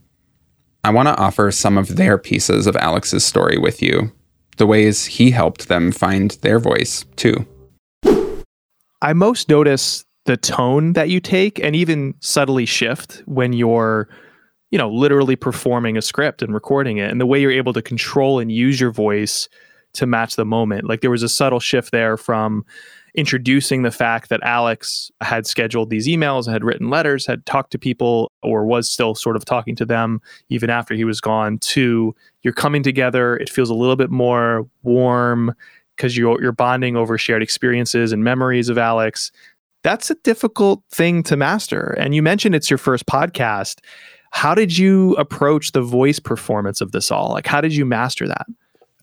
I 0.82 0.90
want 0.90 1.08
to 1.08 1.16
offer 1.16 1.50
some 1.52 1.78
of 1.78 1.96
their 1.96 2.18
pieces 2.18 2.66
of 2.66 2.76
Alex's 2.76 3.24
story 3.24 3.56
with 3.56 3.80
you 3.80 4.12
the 4.56 4.66
ways 4.66 5.06
he 5.06 5.30
helped 5.30 5.68
them 5.68 5.90
find 5.90 6.32
their 6.42 6.58
voice 6.58 7.06
too. 7.16 7.46
I 9.00 9.14
most 9.14 9.48
notice 9.48 10.04
the 10.30 10.36
tone 10.36 10.92
that 10.92 11.08
you 11.08 11.18
take 11.18 11.58
and 11.58 11.74
even 11.74 12.14
subtly 12.20 12.64
shift 12.64 13.20
when 13.26 13.52
you're 13.52 14.08
you 14.70 14.78
know 14.78 14.88
literally 14.88 15.34
performing 15.34 15.96
a 15.96 16.02
script 16.02 16.40
and 16.40 16.54
recording 16.54 16.98
it 16.98 17.10
and 17.10 17.20
the 17.20 17.26
way 17.26 17.40
you're 17.40 17.50
able 17.50 17.72
to 17.72 17.82
control 17.82 18.38
and 18.38 18.52
use 18.52 18.80
your 18.80 18.92
voice 18.92 19.48
to 19.92 20.06
match 20.06 20.36
the 20.36 20.44
moment 20.44 20.86
like 20.86 21.00
there 21.00 21.10
was 21.10 21.24
a 21.24 21.28
subtle 21.28 21.58
shift 21.58 21.90
there 21.90 22.16
from 22.16 22.64
introducing 23.16 23.82
the 23.82 23.90
fact 23.90 24.28
that 24.28 24.40
Alex 24.44 25.10
had 25.20 25.44
scheduled 25.44 25.90
these 25.90 26.06
emails, 26.06 26.48
had 26.48 26.62
written 26.62 26.90
letters, 26.90 27.26
had 27.26 27.44
talked 27.44 27.72
to 27.72 27.78
people, 27.78 28.30
or 28.44 28.64
was 28.64 28.88
still 28.88 29.16
sort 29.16 29.34
of 29.34 29.44
talking 29.44 29.74
to 29.74 29.84
them 29.84 30.20
even 30.48 30.70
after 30.70 30.94
he 30.94 31.02
was 31.02 31.20
gone, 31.20 31.58
to 31.58 32.14
you're 32.42 32.54
coming 32.54 32.84
together. 32.84 33.36
It 33.36 33.50
feels 33.50 33.68
a 33.68 33.74
little 33.74 33.96
bit 33.96 34.10
more 34.10 34.64
warm 34.84 35.56
because 36.00 36.16
you're, 36.16 36.40
you're 36.40 36.52
bonding 36.52 36.96
over 36.96 37.18
shared 37.18 37.42
experiences 37.42 38.10
and 38.10 38.24
memories 38.24 38.70
of 38.70 38.78
Alex. 38.78 39.30
That's 39.82 40.10
a 40.10 40.14
difficult 40.16 40.82
thing 40.90 41.22
to 41.24 41.36
master. 41.36 41.94
And 41.98 42.14
you 42.14 42.22
mentioned 42.22 42.54
it's 42.54 42.70
your 42.70 42.78
first 42.78 43.06
podcast. 43.06 43.80
How 44.30 44.54
did 44.54 44.76
you 44.76 45.14
approach 45.14 45.72
the 45.72 45.82
voice 45.82 46.18
performance 46.18 46.80
of 46.80 46.92
this 46.92 47.10
all? 47.10 47.30
Like, 47.30 47.46
how 47.46 47.60
did 47.60 47.74
you 47.74 47.84
master 47.84 48.28
that? 48.28 48.46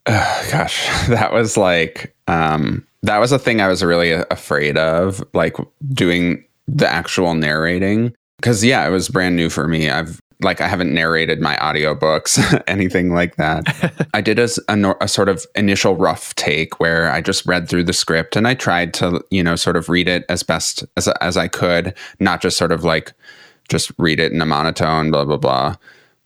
Gosh, 0.52 0.86
that 1.08 1.32
was 1.32 1.56
like 1.56 2.14
um, 2.28 2.86
that 3.02 3.18
was 3.18 3.32
a 3.32 3.38
thing 3.38 3.60
I 3.60 3.68
was 3.68 3.82
really 3.82 4.12
afraid 4.12 4.76
of, 4.78 5.22
like 5.34 5.56
doing 5.90 6.44
the 6.66 6.88
actual 6.88 7.34
narrating. 7.34 8.14
Because, 8.36 8.64
yeah, 8.64 8.86
it 8.86 8.90
was 8.90 9.08
brand 9.08 9.36
new 9.36 9.50
for 9.50 9.66
me. 9.66 9.90
I've 9.90 10.20
like 10.40 10.60
I 10.60 10.68
haven't 10.68 10.94
narrated 10.94 11.40
my 11.40 11.56
audiobooks, 11.56 12.62
anything 12.68 13.12
like 13.12 13.36
that. 13.36 14.08
I 14.14 14.20
did 14.20 14.38
a, 14.38 14.48
a, 14.68 14.94
a, 15.00 15.08
sort 15.08 15.28
of 15.28 15.44
initial 15.54 15.96
rough 15.96 16.34
take 16.36 16.78
where 16.78 17.10
I 17.10 17.20
just 17.20 17.44
read 17.46 17.68
through 17.68 17.84
the 17.84 17.92
script 17.92 18.36
and 18.36 18.46
I 18.46 18.54
tried 18.54 18.94
to, 18.94 19.24
you 19.30 19.42
know, 19.42 19.56
sort 19.56 19.76
of 19.76 19.88
read 19.88 20.08
it 20.08 20.24
as 20.28 20.42
best 20.42 20.84
as 20.96 21.08
as 21.20 21.36
I 21.36 21.48
could, 21.48 21.94
not 22.20 22.40
just 22.40 22.56
sort 22.56 22.72
of 22.72 22.84
like 22.84 23.12
just 23.68 23.90
read 23.98 24.20
it 24.20 24.32
in 24.32 24.40
a 24.40 24.46
monotone, 24.46 25.10
blah 25.10 25.24
blah 25.24 25.36
blah. 25.36 25.76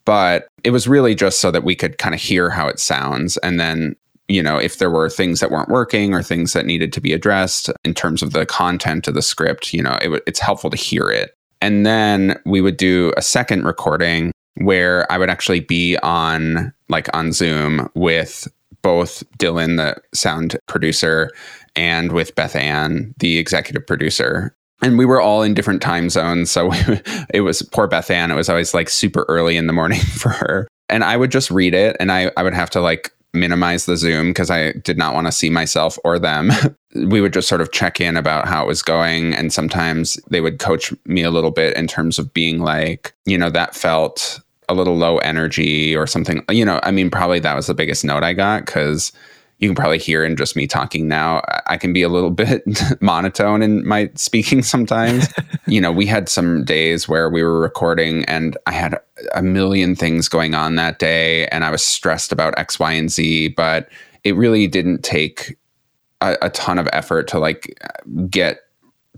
But 0.04 0.48
it 0.64 0.70
was 0.70 0.88
really 0.88 1.14
just 1.14 1.40
so 1.40 1.50
that 1.50 1.64
we 1.64 1.74
could 1.74 1.98
kind 1.98 2.14
of 2.14 2.20
hear 2.20 2.50
how 2.50 2.68
it 2.68 2.80
sounds 2.80 3.36
and 3.38 3.58
then 3.58 3.96
you 4.28 4.42
know, 4.42 4.56
if 4.56 4.78
there 4.78 4.90
were 4.90 5.10
things 5.10 5.40
that 5.40 5.50
weren't 5.50 5.68
working 5.68 6.14
or 6.14 6.22
things 6.22 6.54
that 6.54 6.64
needed 6.64 6.92
to 6.94 7.00
be 7.00 7.12
addressed 7.12 7.70
in 7.84 7.92
terms 7.92 8.22
of 8.22 8.32
the 8.32 8.46
content 8.46 9.06
of 9.06 9.14
the 9.14 9.20
script, 9.20 9.74
you 9.74 9.82
know, 9.82 9.98
it 10.00 10.04
w- 10.04 10.22
it's 10.26 10.38
helpful 10.38 10.70
to 10.70 10.76
hear 10.76 11.10
it. 11.10 11.36
And 11.62 11.86
then 11.86 12.38
we 12.44 12.60
would 12.60 12.76
do 12.76 13.12
a 13.16 13.22
second 13.22 13.64
recording 13.64 14.32
where 14.56 15.10
I 15.10 15.16
would 15.16 15.30
actually 15.30 15.60
be 15.60 15.96
on 15.98 16.74
like 16.88 17.08
on 17.16 17.32
Zoom 17.32 17.88
with 17.94 18.48
both 18.82 19.22
Dylan, 19.38 19.76
the 19.76 19.96
sound 20.12 20.58
producer, 20.66 21.30
and 21.76 22.10
with 22.10 22.34
Beth 22.34 22.56
Ann, 22.56 23.14
the 23.18 23.38
executive 23.38 23.86
producer. 23.86 24.54
And 24.82 24.98
we 24.98 25.06
were 25.06 25.20
all 25.20 25.42
in 25.42 25.54
different 25.54 25.80
time 25.80 26.10
zones. 26.10 26.50
So 26.50 26.72
it 27.32 27.42
was 27.42 27.62
poor 27.62 27.86
Beth 27.86 28.10
Ann. 28.10 28.32
It 28.32 28.34
was 28.34 28.48
always 28.48 28.74
like 28.74 28.90
super 28.90 29.24
early 29.28 29.56
in 29.56 29.68
the 29.68 29.72
morning 29.72 30.00
for 30.18 30.30
her. 30.30 30.66
And 30.88 31.04
I 31.04 31.16
would 31.16 31.30
just 31.30 31.50
read 31.50 31.74
it 31.74 31.96
and 32.00 32.10
I, 32.10 32.32
I 32.36 32.42
would 32.42 32.54
have 32.54 32.70
to 32.70 32.80
like 32.80 33.12
minimize 33.34 33.86
the 33.86 33.96
Zoom 33.96 34.30
because 34.30 34.50
I 34.50 34.72
did 34.72 34.98
not 34.98 35.14
want 35.14 35.26
to 35.26 35.32
see 35.32 35.50
myself 35.50 35.98
or 36.04 36.18
them. 36.18 36.50
we 36.94 37.20
would 37.20 37.32
just 37.32 37.48
sort 37.48 37.60
of 37.60 37.72
check 37.72 38.00
in 38.00 38.16
about 38.16 38.46
how 38.46 38.62
it 38.62 38.68
was 38.68 38.82
going. 38.82 39.34
And 39.34 39.52
sometimes 39.52 40.20
they 40.28 40.40
would 40.40 40.58
coach 40.58 40.92
me 41.06 41.22
a 41.22 41.30
little 41.30 41.50
bit 41.50 41.76
in 41.76 41.86
terms 41.86 42.18
of 42.18 42.32
being 42.34 42.60
like, 42.60 43.14
you 43.24 43.38
know, 43.38 43.50
that 43.50 43.74
felt 43.74 44.40
a 44.68 44.74
little 44.74 44.96
low 44.96 45.18
energy 45.18 45.96
or 45.96 46.06
something. 46.06 46.44
You 46.50 46.64
know, 46.64 46.80
I 46.82 46.90
mean, 46.90 47.10
probably 47.10 47.40
that 47.40 47.56
was 47.56 47.66
the 47.66 47.74
biggest 47.74 48.04
note 48.04 48.22
I 48.22 48.32
got 48.32 48.66
because 48.66 49.12
you 49.62 49.68
can 49.68 49.76
probably 49.76 49.98
hear 49.98 50.24
in 50.24 50.36
just 50.36 50.56
me 50.56 50.66
talking 50.66 51.06
now, 51.06 51.40
I 51.68 51.76
can 51.76 51.92
be 51.92 52.02
a 52.02 52.08
little 52.08 52.30
bit 52.42 52.64
monotone 53.00 53.62
in 53.62 53.86
my 53.86 54.10
speaking 54.16 54.60
sometimes. 54.62 55.32
you 55.66 55.80
know, 55.80 55.92
we 55.92 56.04
had 56.04 56.28
some 56.28 56.64
days 56.64 57.08
where 57.08 57.30
we 57.30 57.44
were 57.44 57.60
recording 57.60 58.24
and 58.24 58.56
I 58.66 58.72
had 58.72 58.98
a 59.34 59.42
million 59.42 59.94
things 59.94 60.28
going 60.28 60.54
on 60.54 60.74
that 60.74 60.98
day 60.98 61.46
and 61.48 61.64
I 61.64 61.70
was 61.70 61.84
stressed 61.84 62.32
about 62.32 62.58
X, 62.58 62.80
Y, 62.80 62.92
and 62.92 63.10
Z, 63.10 63.48
but 63.56 63.88
it 64.24 64.34
really 64.34 64.66
didn't 64.66 65.04
take 65.04 65.56
a, 66.20 66.36
a 66.42 66.50
ton 66.50 66.80
of 66.80 66.88
effort 66.92 67.28
to 67.28 67.38
like 67.38 67.80
get 68.28 68.62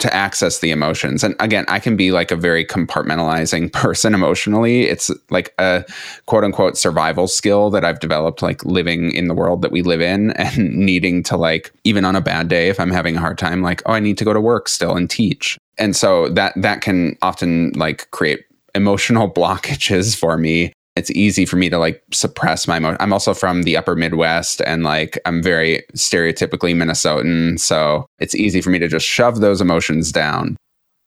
to 0.00 0.12
access 0.12 0.58
the 0.58 0.70
emotions. 0.72 1.22
And 1.22 1.36
again, 1.38 1.64
I 1.68 1.78
can 1.78 1.96
be 1.96 2.10
like 2.10 2.30
a 2.30 2.36
very 2.36 2.64
compartmentalizing 2.64 3.72
person 3.72 4.12
emotionally. 4.12 4.82
It's 4.84 5.10
like 5.30 5.54
a 5.58 5.84
quote 6.26 6.44
unquote 6.44 6.76
survival 6.76 7.28
skill 7.28 7.70
that 7.70 7.84
I've 7.84 8.00
developed, 8.00 8.42
like 8.42 8.64
living 8.64 9.12
in 9.12 9.28
the 9.28 9.34
world 9.34 9.62
that 9.62 9.70
we 9.70 9.82
live 9.82 10.00
in 10.00 10.30
and 10.32 10.74
needing 10.74 11.22
to, 11.24 11.36
like, 11.36 11.72
even 11.84 12.04
on 12.04 12.16
a 12.16 12.20
bad 12.20 12.48
day, 12.48 12.68
if 12.68 12.80
I'm 12.80 12.90
having 12.90 13.16
a 13.16 13.20
hard 13.20 13.38
time, 13.38 13.62
like, 13.62 13.82
oh, 13.86 13.92
I 13.92 14.00
need 14.00 14.18
to 14.18 14.24
go 14.24 14.32
to 14.32 14.40
work 14.40 14.68
still 14.68 14.96
and 14.96 15.08
teach. 15.08 15.58
And 15.78 15.96
so 15.96 16.28
that 16.30 16.52
that 16.56 16.80
can 16.80 17.16
often 17.22 17.72
like 17.72 18.10
create 18.10 18.44
emotional 18.74 19.30
blockages 19.32 20.16
for 20.16 20.36
me 20.36 20.72
it's 20.96 21.10
easy 21.10 21.44
for 21.44 21.56
me 21.56 21.68
to 21.68 21.78
like 21.78 22.02
suppress 22.12 22.68
my 22.68 22.76
emotion. 22.76 22.96
I'm 23.00 23.12
also 23.12 23.34
from 23.34 23.62
the 23.64 23.76
upper 23.76 23.96
Midwest 23.96 24.60
and 24.62 24.84
like 24.84 25.18
I'm 25.26 25.42
very 25.42 25.82
stereotypically 25.94 26.74
Minnesotan. 26.74 27.58
So 27.58 28.06
it's 28.20 28.34
easy 28.34 28.60
for 28.60 28.70
me 28.70 28.78
to 28.78 28.88
just 28.88 29.06
shove 29.06 29.40
those 29.40 29.60
emotions 29.60 30.12
down. 30.12 30.56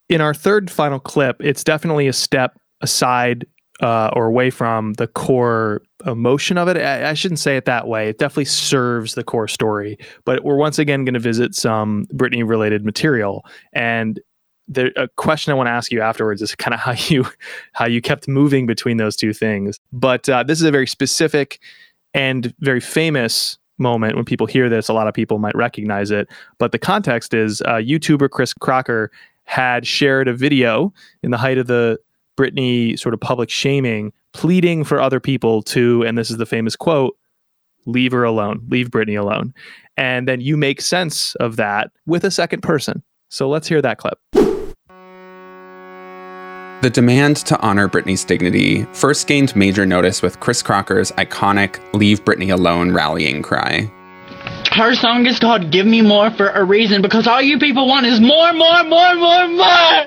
In 0.10 0.22
our 0.22 0.34
third 0.34 0.70
final 0.70 1.00
clip, 1.00 1.38
it's 1.40 1.64
definitely 1.64 2.08
a 2.08 2.14
step 2.14 2.58
aside 2.82 3.46
uh, 3.82 4.10
or 4.14 4.26
away 4.26 4.50
from 4.50 4.94
the 4.94 5.08
core 5.08 5.82
emotion 6.06 6.58
of 6.58 6.68
it. 6.68 6.78
I, 6.78 7.12
I, 7.12 7.14
shouldn't 7.14 7.40
say 7.40 7.58
it 7.58 7.66
that 7.66 7.88
way. 7.88 8.10
It 8.10 8.18
definitely 8.18 8.46
serves 8.46 9.14
the 9.14 9.24
core 9.24 9.48
story, 9.48 9.98
but 10.26 10.44
we're 10.44 10.56
once 10.56 10.80
again 10.80 11.06
going 11.06 11.14
to 11.14 11.20
visit 11.20 11.54
some 11.54 12.06
Britney 12.14 12.48
related 12.48 12.86
material. 12.86 13.46
And 13.74 14.20
the 14.68 14.92
a 15.02 15.08
question 15.10 15.52
I 15.52 15.56
want 15.56 15.68
to 15.68 15.72
ask 15.72 15.92
you 15.92 16.02
afterwards 16.02 16.42
is 16.42 16.54
kind 16.56 16.74
of 16.74 16.80
how 16.80 16.94
you 16.94 17.26
how 17.74 17.86
you 17.86 18.02
kept 18.02 18.28
moving 18.28 18.66
between 18.66 18.98
those 18.98 19.16
two 19.16 19.34
things. 19.34 19.80
But 19.92 20.28
uh, 20.28 20.44
this 20.44 20.60
is 20.60 20.66
a 20.66 20.72
very 20.72 20.88
specific 20.88 21.60
and 22.14 22.54
very 22.60 22.80
famous 22.80 23.58
moment. 23.78 24.16
When 24.16 24.26
people 24.26 24.48
hear 24.48 24.70
this, 24.70 24.90
a 24.90 24.94
lot 24.94 25.08
of 25.08 25.14
people 25.14 25.40
might 25.40 25.56
recognize 25.56 26.12
it. 26.12 26.28
But 26.58 26.72
the 26.72 26.80
context 26.80 27.34
is 27.34 27.62
uh, 27.62 27.76
YouTuber 27.76 28.30
Chris 28.30 28.54
Crocker 28.54 29.12
had 29.46 29.88
shared 29.88 30.28
a 30.28 30.34
video 30.34 30.94
in 31.24 31.32
the 31.32 31.38
height 31.38 31.58
of 31.58 31.68
the 31.68 32.00
Britney 32.38 32.98
sort 33.00 33.14
of 33.14 33.20
public 33.20 33.50
shaming, 33.50 34.12
pleading 34.34 34.84
for 34.84 35.00
other 35.00 35.20
people 35.20 35.62
to, 35.64 36.04
and 36.04 36.18
this 36.18 36.30
is 36.30 36.38
the 36.38 36.46
famous 36.46 36.76
quote, 36.76 37.18
leave 37.86 38.12
her 38.12 38.24
alone, 38.24 38.66
leave 38.68 38.90
Britney 38.90 39.20
alone. 39.20 39.54
And 39.96 40.28
then 40.28 40.42
you 40.42 40.58
make 40.58 40.82
sense 40.82 41.34
of 41.36 41.56
that 41.56 41.92
with 42.06 42.24
a 42.24 42.32
second 42.32 42.62
person. 42.62 43.02
So 43.30 43.50
let's 43.50 43.68
hear 43.68 43.82
that 43.82 43.98
clip. 43.98 44.20
The 46.82 46.92
demand 46.92 47.38
to 47.38 47.60
honor 47.60 47.90
Britney's 47.90 48.24
dignity 48.24 48.84
first 48.94 49.26
gained 49.26 49.56
major 49.56 49.84
notice 49.84 50.22
with 50.22 50.40
Chris 50.40 50.62
Crocker's 50.62 51.12
iconic 51.14 51.82
Leave 51.96 52.24
Britney 52.24 52.54
Alone 52.54 52.92
rallying 52.92 53.42
cry. 53.42 53.92
Her 54.74 54.94
song 54.94 55.26
is 55.26 55.40
called 55.40 55.72
Gimme 55.72 56.04
More 56.04 56.30
for 56.30 56.50
a 56.50 56.64
reason 56.64 57.02
because 57.02 57.26
all 57.26 57.42
you 57.42 57.58
people 57.58 57.88
want 57.88 58.06
is 58.06 58.20
more, 58.20 58.54
more, 58.54 58.84
more, 58.84 59.16
more, 59.16 59.48
more! 59.48 60.06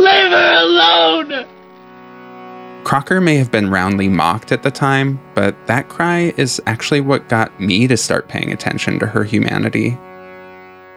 Leave 0.00 0.32
her 0.32 0.56
alone! 0.58 1.46
Crocker 2.82 3.20
may 3.20 3.36
have 3.36 3.52
been 3.52 3.70
roundly 3.70 4.08
mocked 4.08 4.50
at 4.50 4.64
the 4.64 4.70
time, 4.72 5.20
but 5.36 5.54
that 5.68 5.88
cry 5.88 6.34
is 6.36 6.60
actually 6.66 7.00
what 7.00 7.28
got 7.28 7.60
me 7.60 7.86
to 7.86 7.96
start 7.96 8.26
paying 8.26 8.50
attention 8.50 8.98
to 8.98 9.06
her 9.06 9.22
humanity. 9.22 9.90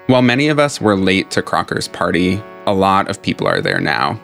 While 0.07 0.23
many 0.23 0.47
of 0.47 0.57
us 0.57 0.81
were 0.81 0.95
late 0.95 1.29
to 1.31 1.43
Crocker's 1.43 1.87
party, 1.87 2.41
a 2.65 2.73
lot 2.73 3.09
of 3.09 3.21
people 3.21 3.45
are 3.45 3.61
there 3.61 3.79
now. 3.79 4.19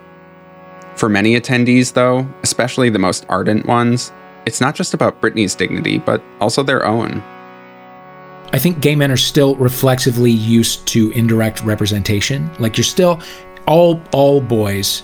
For 0.95 1.09
many 1.09 1.39
attendees, 1.39 1.93
though, 1.93 2.27
especially 2.43 2.89
the 2.89 2.99
most 2.99 3.25
ardent 3.27 3.65
ones, 3.65 4.11
it's 4.45 4.61
not 4.61 4.75
just 4.75 4.93
about 4.93 5.21
Britney's 5.21 5.55
dignity, 5.55 5.97
but 5.97 6.23
also 6.39 6.63
their 6.63 6.85
own. 6.85 7.21
I 8.53 8.59
think 8.59 8.79
gay 8.79 8.95
men 8.95 9.11
are 9.11 9.17
still 9.17 9.55
reflexively 9.55 10.31
used 10.31 10.87
to 10.87 11.11
indirect 11.11 11.63
representation. 11.63 12.49
Like 12.59 12.77
you're 12.77 12.85
still 12.85 13.21
all 13.67 14.01
all 14.13 14.39
boys 14.39 15.03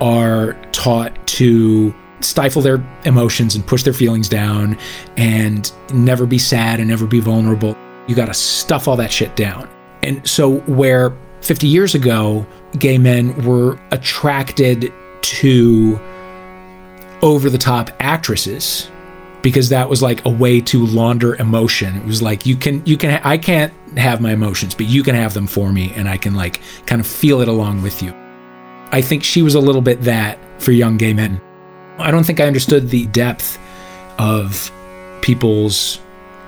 are 0.00 0.54
taught 0.72 1.26
to 1.26 1.94
stifle 2.20 2.62
their 2.62 2.82
emotions 3.04 3.54
and 3.54 3.66
push 3.66 3.82
their 3.82 3.92
feelings 3.92 4.28
down 4.28 4.78
and 5.16 5.72
never 5.92 6.24
be 6.24 6.38
sad 6.38 6.80
and 6.80 6.88
never 6.88 7.06
be 7.06 7.20
vulnerable. 7.20 7.76
You 8.06 8.14
got 8.14 8.26
to 8.26 8.34
stuff 8.34 8.88
all 8.88 8.96
that 8.96 9.12
shit 9.12 9.36
down. 9.36 9.68
And 10.02 10.26
so 10.26 10.60
where 10.60 11.14
50 11.42 11.66
years 11.66 11.94
ago 11.94 12.46
gay 12.78 12.96
men 12.96 13.34
were 13.44 13.78
attracted 13.90 14.92
to 15.28 15.98
over 17.22 17.50
the 17.50 17.58
top 17.58 17.90
actresses 18.00 18.90
because 19.42 19.68
that 19.68 19.88
was 19.88 20.02
like 20.02 20.24
a 20.24 20.30
way 20.30 20.60
to 20.60 20.86
launder 20.86 21.34
emotion. 21.36 21.96
It 21.96 22.04
was 22.04 22.22
like 22.22 22.46
you 22.46 22.56
can 22.56 22.84
you 22.86 22.96
can 22.96 23.20
I 23.24 23.38
can't 23.38 23.72
have 23.98 24.20
my 24.20 24.32
emotions, 24.32 24.74
but 24.74 24.86
you 24.86 25.02
can 25.02 25.14
have 25.14 25.34
them 25.34 25.46
for 25.46 25.72
me 25.72 25.92
and 25.94 26.08
I 26.08 26.16
can 26.16 26.34
like 26.34 26.60
kind 26.86 27.00
of 27.00 27.06
feel 27.06 27.40
it 27.40 27.48
along 27.48 27.82
with 27.82 28.02
you. 28.02 28.14
I 28.90 29.02
think 29.02 29.22
she 29.22 29.42
was 29.42 29.54
a 29.54 29.60
little 29.60 29.82
bit 29.82 30.02
that 30.02 30.38
for 30.60 30.72
young 30.72 30.96
gay 30.96 31.12
men. 31.12 31.40
I 31.98 32.10
don't 32.10 32.24
think 32.24 32.40
I 32.40 32.46
understood 32.46 32.88
the 32.88 33.06
depth 33.06 33.58
of 34.18 34.72
people's 35.20 36.00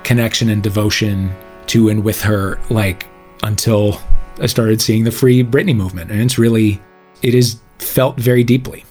connection 0.04 0.48
and 0.48 0.62
devotion 0.62 1.34
to 1.66 1.88
and 1.88 2.02
with 2.02 2.20
her 2.22 2.58
like 2.70 3.06
until 3.42 4.00
I 4.40 4.46
started 4.46 4.80
seeing 4.80 5.04
the 5.04 5.10
free 5.10 5.44
Britney 5.44 5.76
movement 5.76 6.10
and 6.10 6.20
it's 6.20 6.38
really 6.38 6.82
it 7.22 7.34
is 7.34 7.60
felt 7.80 8.18
very 8.18 8.44
deeply. 8.44 8.84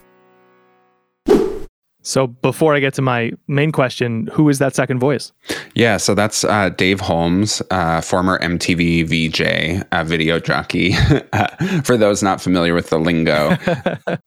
So 2.01 2.25
before 2.25 2.73
I 2.73 2.79
get 2.79 2.95
to 2.95 3.03
my 3.03 3.33
main 3.47 3.71
question, 3.71 4.27
who 4.33 4.49
is 4.49 4.57
that 4.59 4.73
second 4.73 4.99
voice? 4.99 5.31
Yeah, 5.75 5.97
so 5.97 6.15
that's 6.15 6.43
uh, 6.43 6.69
Dave 6.69 7.01
Holmes, 7.01 7.61
uh, 7.69 8.01
former 8.01 8.39
MTV 8.39 9.05
VJ, 9.05 9.85
uh, 9.91 10.03
video 10.05 10.39
jockey. 10.39 10.93
For 11.83 11.97
those 11.97 12.23
not 12.23 12.41
familiar 12.41 12.73
with 12.73 12.89
the 12.89 12.97
lingo, 12.97 13.55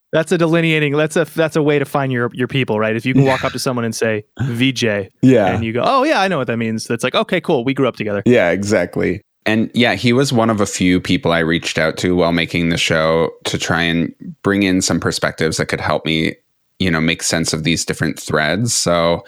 that's 0.13 0.31
a 0.31 0.39
delineating. 0.39 0.97
That's 0.97 1.17
a 1.17 1.25
that's 1.25 1.57
a 1.57 1.63
way 1.63 1.79
to 1.79 1.85
find 1.85 2.13
your 2.13 2.31
your 2.35 2.47
people, 2.47 2.79
right? 2.79 2.95
If 2.95 3.05
you 3.05 3.15
can 3.15 3.25
walk 3.25 3.43
up 3.43 3.53
to 3.53 3.59
someone 3.59 3.85
and 3.85 3.95
say 3.95 4.25
VJ, 4.41 4.85
yeah, 5.23 5.47
and 5.47 5.65
you 5.65 5.73
go, 5.73 5.83
oh 5.85 6.05
yeah, 6.05 6.21
I 6.21 6.29
know 6.29 6.39
what 6.39 6.47
that 6.47 6.59
means. 6.59 6.87
That's 6.87 7.03
like 7.03 7.15
okay, 7.15 7.41
cool. 7.41 7.65
We 7.65 7.75
grew 7.75 7.89
up 7.89 7.97
together. 7.97 8.23
Yeah, 8.27 8.51
exactly. 8.51 9.23
And 9.45 9.71
yeah, 9.75 9.95
he 9.95 10.13
was 10.13 10.33
one 10.33 10.51
of 10.51 10.61
a 10.61 10.67
few 10.67 11.01
people 11.01 11.33
I 11.33 11.41
reached 11.41 11.79
out 11.79 11.97
to 11.99 12.15
while 12.15 12.33
making 12.33 12.69
the 12.69 12.79
show 12.79 13.31
to 13.45 13.59
try 13.59 13.83
and 13.83 14.15
bring 14.43 14.63
in 14.63 14.81
some 14.83 15.01
perspectives 15.01 15.57
that 15.57 15.67
could 15.67 15.81
help 15.81 16.05
me 16.07 16.37
you 16.79 16.91
know 16.91 17.01
make 17.01 17.23
sense 17.23 17.53
of 17.53 17.65
these 17.65 17.85
different 17.85 18.19
threads. 18.19 18.75
So 18.75 19.25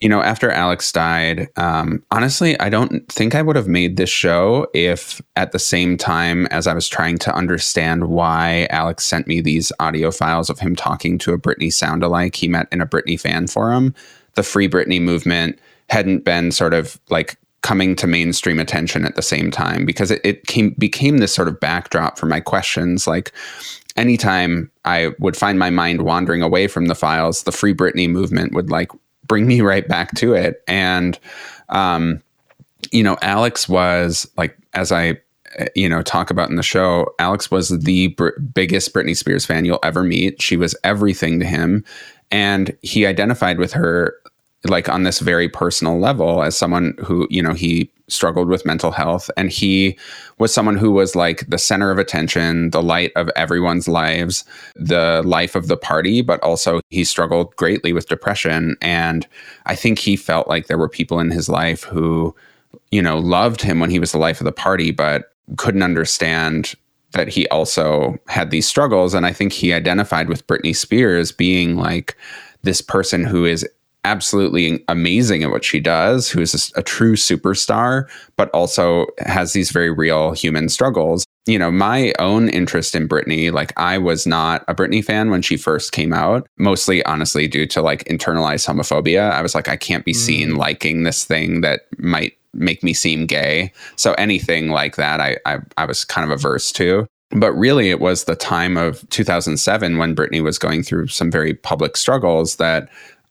you 0.00 0.08
know 0.08 0.22
after 0.22 0.50
alex 0.50 0.90
died 0.90 1.48
um, 1.56 2.02
honestly 2.10 2.58
i 2.58 2.68
don't 2.68 3.06
think 3.12 3.34
i 3.34 3.42
would 3.42 3.56
have 3.56 3.68
made 3.68 3.96
this 3.96 4.08
show 4.08 4.66
if 4.72 5.20
at 5.36 5.52
the 5.52 5.58
same 5.58 5.96
time 5.96 6.46
as 6.46 6.66
i 6.66 6.72
was 6.72 6.88
trying 6.88 7.18
to 7.18 7.34
understand 7.34 8.08
why 8.08 8.66
alex 8.70 9.04
sent 9.04 9.26
me 9.26 9.40
these 9.40 9.72
audio 9.78 10.10
files 10.10 10.48
of 10.48 10.58
him 10.58 10.74
talking 10.74 11.18
to 11.18 11.32
a 11.32 11.38
britney 11.38 11.72
sound 11.72 12.02
alike. 12.02 12.34
He 12.34 12.48
met 12.48 12.66
in 12.72 12.80
a 12.80 12.86
britney 12.86 13.20
fan 13.20 13.46
forum. 13.46 13.94
The 14.34 14.42
free 14.42 14.68
britney 14.68 15.00
movement 15.00 15.58
hadn't 15.88 16.24
been 16.24 16.50
sort 16.50 16.72
of 16.72 16.98
like 17.10 17.36
coming 17.62 17.94
to 17.94 18.06
mainstream 18.06 18.58
attention 18.58 19.04
at 19.04 19.16
the 19.16 19.22
same 19.22 19.50
time 19.50 19.84
because 19.84 20.10
it, 20.10 20.20
it 20.24 20.46
came 20.46 20.70
became 20.78 21.18
this 21.18 21.34
sort 21.34 21.48
of 21.48 21.60
backdrop 21.60 22.18
for 22.18 22.26
my 22.26 22.40
questions 22.40 23.06
like 23.06 23.32
anytime 23.96 24.70
I 24.84 25.12
would 25.18 25.36
find 25.36 25.58
my 25.58 25.70
mind 25.70 26.02
wandering 26.02 26.42
away 26.42 26.66
from 26.66 26.86
the 26.86 26.94
files, 26.94 27.42
the 27.42 27.52
Free 27.52 27.74
Britney 27.74 28.08
movement 28.08 28.54
would 28.54 28.70
like 28.70 28.90
bring 29.26 29.46
me 29.46 29.60
right 29.72 29.86
back 29.86 30.14
to 30.16 30.34
it. 30.34 30.62
And, 30.66 31.18
um, 31.68 32.22
you 32.90 33.02
know, 33.02 33.18
Alex 33.22 33.68
was 33.68 34.30
like, 34.36 34.56
as 34.74 34.90
I, 34.92 35.18
you 35.74 35.88
know, 35.88 36.02
talk 36.02 36.30
about 36.30 36.48
in 36.48 36.56
the 36.56 36.62
show, 36.62 37.12
Alex 37.18 37.50
was 37.50 37.68
the 37.68 38.08
br- 38.08 38.38
biggest 38.54 38.94
Britney 38.94 39.16
Spears 39.16 39.44
fan 39.44 39.64
you'll 39.64 39.80
ever 39.82 40.02
meet. 40.02 40.40
She 40.40 40.56
was 40.56 40.74
everything 40.84 41.40
to 41.40 41.46
him. 41.46 41.84
And 42.30 42.76
he 42.82 43.06
identified 43.06 43.58
with 43.58 43.72
her 43.72 44.14
like 44.64 44.88
on 44.88 45.04
this 45.04 45.20
very 45.20 45.48
personal 45.48 45.98
level 45.98 46.42
as 46.42 46.56
someone 46.56 46.94
who, 47.02 47.26
you 47.30 47.42
know, 47.42 47.54
he 47.54 47.90
struggled 48.08 48.48
with 48.48 48.66
mental 48.66 48.90
health 48.90 49.30
and 49.36 49.50
he 49.50 49.96
was 50.38 50.52
someone 50.52 50.76
who 50.76 50.90
was 50.90 51.14
like 51.14 51.48
the 51.48 51.58
center 51.58 51.90
of 51.90 51.98
attention 51.98 52.70
the 52.70 52.82
light 52.82 53.12
of 53.14 53.30
everyone's 53.36 53.86
lives 53.86 54.44
the 54.74 55.22
life 55.24 55.54
of 55.54 55.68
the 55.68 55.76
party 55.76 56.20
but 56.20 56.42
also 56.42 56.80
he 56.90 57.04
struggled 57.04 57.54
greatly 57.56 57.92
with 57.92 58.08
depression. 58.08 58.76
And 58.82 59.26
i 59.66 59.74
think 59.74 59.98
he 59.98 60.16
felt 60.16 60.48
like 60.48 60.66
there 60.66 60.78
were 60.78 60.88
people 60.88 61.20
in 61.20 61.30
his 61.30 61.48
life 61.48 61.84
who 61.84 62.34
you 62.90 63.00
know 63.00 63.18
loved 63.18 63.62
him 63.62 63.80
when 63.80 63.90
he 63.90 63.98
was 63.98 64.12
the 64.12 64.18
life 64.18 64.40
of 64.40 64.44
the 64.44 64.52
party 64.52 64.90
but 64.90 65.32
couldn't 65.56 65.82
understand 65.82 66.74
that 67.12 67.28
he 67.28 67.48
also 67.48 68.16
had 68.28 68.50
these 68.50 68.68
struggles. 68.68 69.14
And 69.14 69.24
i 69.24 69.32
think 69.32 69.52
he 69.52 69.72
identified 69.72 70.28
with 70.28 70.46
britney 70.46 70.74
spears 70.74 71.32
being 71.32 71.76
like 71.76 72.16
this 72.62 72.80
person 72.80 73.24
who 73.24 73.44
is 73.44 73.66
absolutely 74.04 74.82
amazing 74.88 75.42
at 75.42 75.50
what 75.50 75.64
she 75.64 75.80
does, 75.80 76.30
who 76.30 76.40
is 76.40 76.72
a, 76.76 76.80
a, 76.80 76.82
true 76.82 77.16
superstar, 77.16 78.08
but 78.36 78.50
also 78.50 79.06
has 79.18 79.52
these 79.52 79.70
very 79.70 79.90
real 79.90 80.32
human 80.32 80.68
struggles. 80.68 81.24
You 81.46 81.58
know, 81.58 81.70
my 81.70 82.12
own 82.18 82.48
interest 82.48 82.94
in 82.94 83.08
Britney, 83.08 83.52
like 83.52 83.72
I 83.78 83.98
was 83.98 84.26
not 84.26 84.64
a 84.68 84.74
Britney 84.74 85.04
fan 85.04 85.30
when 85.30 85.42
she 85.42 85.56
first 85.56 85.92
came 85.92 86.12
out, 86.12 86.46
mostly 86.58 87.04
honestly 87.04 87.48
due 87.48 87.66
to 87.68 87.82
like 87.82 88.04
internalized 88.04 88.66
homophobia. 88.66 89.30
I 89.30 89.42
was 89.42 89.54
like, 89.54 89.68
I 89.68 89.76
can't 89.76 90.04
be 90.04 90.14
seen 90.14 90.50
mm. 90.50 90.56
liking 90.56 91.02
this 91.02 91.24
thing 91.24 91.60
that 91.62 91.82
might 91.98 92.34
make 92.52 92.82
me 92.82 92.94
seem 92.94 93.26
gay. 93.26 93.72
So 93.96 94.14
anything 94.14 94.70
like 94.70 94.96
that, 94.96 95.20
I, 95.20 95.38
I, 95.46 95.58
I 95.76 95.84
was 95.84 96.04
kind 96.04 96.30
of 96.30 96.36
averse 96.36 96.72
to. 96.72 97.06
But 97.32 97.52
really, 97.52 97.90
it 97.90 98.00
was 98.00 98.24
the 98.24 98.34
time 98.34 98.76
of 98.76 99.08
2007 99.10 99.98
when 99.98 100.16
Britney 100.16 100.42
was 100.42 100.58
going 100.58 100.82
through 100.82 101.06
some 101.08 101.30
very 101.30 101.54
public 101.54 101.96
struggles 101.96 102.56
that 102.56 102.88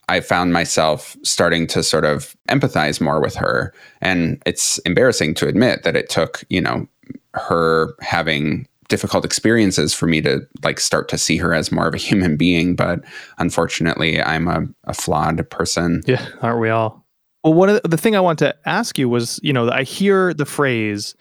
I 0.10 0.22
found 0.22 0.52
myself 0.52 1.16
starting 1.24 1.68
to 1.68 1.84
sort 1.84 2.04
of 2.04 2.36
empathize 2.50 3.00
more 3.00 3.22
with 3.22 3.36
her. 3.36 3.74
And 4.02 4.42
it's 4.44 4.80
embarrassing 4.80 5.36
to 5.36 5.48
admit 5.48 5.84
that 5.84 5.96
it 5.96 6.10
took, 6.10 6.44
you 6.50 6.60
know, 6.60 6.88
her 7.36 7.94
having 8.02 8.68
difficult 8.88 9.24
experiences 9.24 9.94
for 9.94 10.08
me 10.08 10.20
to 10.22 10.42
like 10.64 10.80
start 10.80 11.10
to 11.10 11.18
see 11.18 11.38
her 11.38 11.54
as 11.54 11.72
more 11.72 11.88
of 11.88 11.94
a 11.94 11.98
human 12.10 12.38
being. 12.38 12.76
But 12.76 13.02
unfortunately, 13.38 14.20
I'm 14.22 14.48
a, 14.48 14.66
a 14.86 14.96
flawed 14.96 15.48
person. 15.52 16.02
Yeah, 16.08 16.28
aren't 16.42 16.60
we 16.60 16.70
all? 16.70 17.06
Well, 17.44 17.54
one 17.54 17.70
of 17.70 17.80
the, 17.82 17.88
the 17.88 17.98
thing 17.98 18.16
I 18.16 18.20
want 18.20 18.40
to 18.40 18.56
ask 18.66 18.98
you 18.98 19.08
was, 19.08 19.40
you 19.44 19.54
know, 19.54 19.70
I 19.70 19.84
hear 19.84 20.34
the 20.34 20.46
phrase 20.46 21.16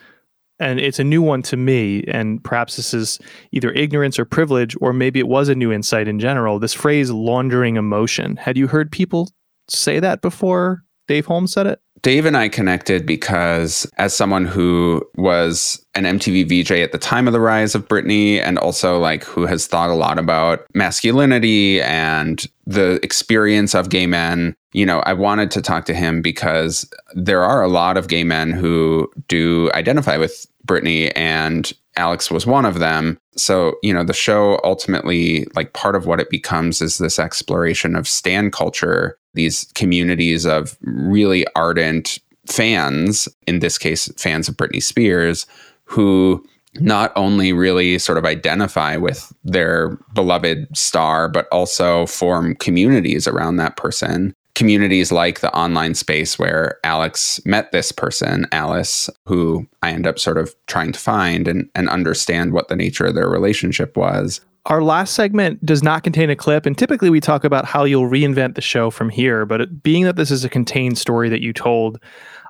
and 0.61 0.81
it's 0.81 0.99
a 0.99 1.05
new 1.05 1.23
one 1.23 1.43
to 1.43 1.57
me 1.57 2.05
and 2.09 2.43
perhaps 2.43 2.77
this 2.77 2.93
is 2.93 3.19
either 3.53 3.71
ignorance 3.73 4.19
or 4.19 4.25
privilege 4.25 4.77
or 4.81 4.93
maybe 4.93 5.21
it 5.21 5.29
was 5.29 5.49
a 5.49 5.55
new 5.55 5.73
insight 5.73 6.09
in 6.09 6.19
general 6.19 6.59
this 6.59 6.75
phrase 6.75 7.11
laundering 7.11 7.77
emotion. 7.77 8.37
Had 8.37 8.57
you 8.57 8.67
heard 8.67 8.91
people 8.91 9.31
say 9.69 10.01
that 10.01 10.23
before 10.23 10.83
dave 11.07 11.27
holmes 11.27 11.53
said 11.53 11.67
it 11.67 11.81
Dave 12.03 12.27
and 12.27 12.37
I 12.37 12.49
connected 12.49 13.07
because, 13.07 13.91
as 13.99 14.17
someone 14.17 14.45
who 14.45 15.05
was 15.17 15.85
an 15.95 16.05
MTV 16.05 16.49
VJ 16.49 16.73
at 16.73 16.93
the 16.93 16.99
time 16.99 17.27
of 17.27 17.33
the 17.33 17.41
rise 17.41 17.75
of 17.75 17.89
Britney, 17.89 18.41
and 18.41 18.59
also 18.59 18.99
like 18.99 19.25
who 19.25 19.47
has 19.47 19.67
thought 19.67 19.91
a 19.91 19.95
lot 19.95 20.19
about 20.19 20.65
masculinity 20.75 21.83
and 21.83 22.47
the 22.67 23.01
experience 23.03 23.75
of 23.75 23.89
gay 23.89 24.07
men, 24.07 24.55
you 24.73 24.87
know, 24.87 25.01
I 25.01 25.13
wanted 25.13 25.51
to 25.53 25.63
talk 25.63 25.87
to 25.87 25.95
him 25.95 26.23
because 26.23 26.89
there 27.15 27.43
are 27.43 27.63
a 27.63 27.69
lot 27.69 27.97
of 27.97 28.09
gay 28.09 28.25
men 28.25 28.53
who 28.53 29.11
do 29.27 29.71
identify 29.75 30.17
with 30.17 30.47
Britney, 30.67 31.11
and 31.17 31.73
Alex 31.97 32.31
was 32.31 32.47
one 32.47 32.65
of 32.65 32.79
them. 32.79 33.19
So, 33.37 33.77
you 33.83 33.93
know, 33.93 34.05
the 34.05 34.13
show 34.13 34.61
ultimately, 34.63 35.47
like 35.55 35.73
part 35.73 35.97
of 35.97 36.07
what 36.07 36.21
it 36.21 36.31
becomes 36.31 36.81
is 36.81 36.99
this 36.99 37.19
exploration 37.19 37.97
of 37.97 38.07
stan 38.07 38.51
culture, 38.51 39.19
these 39.39 39.64
communities 39.74 40.45
of 40.45 40.76
really 40.82 41.47
ardent 41.57 42.18
fans, 42.47 43.28
in 43.47 43.61
this 43.61 43.78
case, 43.78 44.12
fans 44.16 44.49
of 44.49 44.57
Britney 44.57 44.82
Spears, 44.82 45.47
who 45.84 46.45
not 46.74 47.12
only 47.16 47.53
really 47.53 47.99
sort 47.99 48.18
of 48.18 48.24
identify 48.24 48.97
with 48.97 49.32
their 49.43 49.99
beloved 50.14 50.68
star, 50.76 51.28
but 51.28 51.49
also 51.51 52.07
form 52.07 52.55
communities 52.57 53.26
around 53.26 53.57
that 53.57 53.76
person 53.76 54.34
communities 54.59 55.12
like 55.12 55.39
the 55.39 55.57
online 55.57 55.95
space 55.95 56.36
where 56.36 56.80
Alex 56.82 57.41
met 57.47 57.70
this 57.70 57.93
person, 57.93 58.45
Alice, 58.51 59.09
who 59.24 59.64
I 59.82 59.93
end 59.93 60.05
up 60.05 60.18
sort 60.18 60.36
of 60.36 60.53
trying 60.66 60.91
to 60.91 60.99
find 60.99 61.47
and, 61.47 61.70
and 61.76 61.89
understand 61.89 62.53
what 62.53 62.66
the 62.66 62.74
nature 62.74 63.07
of 63.07 63.14
their 63.14 63.28
relationship 63.28 63.97
was. 63.97 64.41
Our 64.69 64.83
last 64.83 65.14
segment 65.14 65.64
does 65.64 65.83
not 65.83 66.03
contain 66.03 66.29
a 66.29 66.37
clip, 66.37 66.66
and 66.66 66.77
typically 66.77 67.09
we 67.09 67.21
talk 67.21 67.43
about 67.43 67.64
how 67.64 67.85
you'll 67.85 68.09
reinvent 68.09 68.55
the 68.55 68.61
show 68.61 68.91
from 68.91 69.09
here. 69.09 69.47
But 69.47 69.83
being 69.83 70.05
that 70.05 70.16
this 70.16 70.31
is 70.31 70.45
a 70.45 70.49
contained 70.51 70.99
story 70.99 71.31
that 71.31 71.41
you 71.41 71.55
told, 71.55 71.99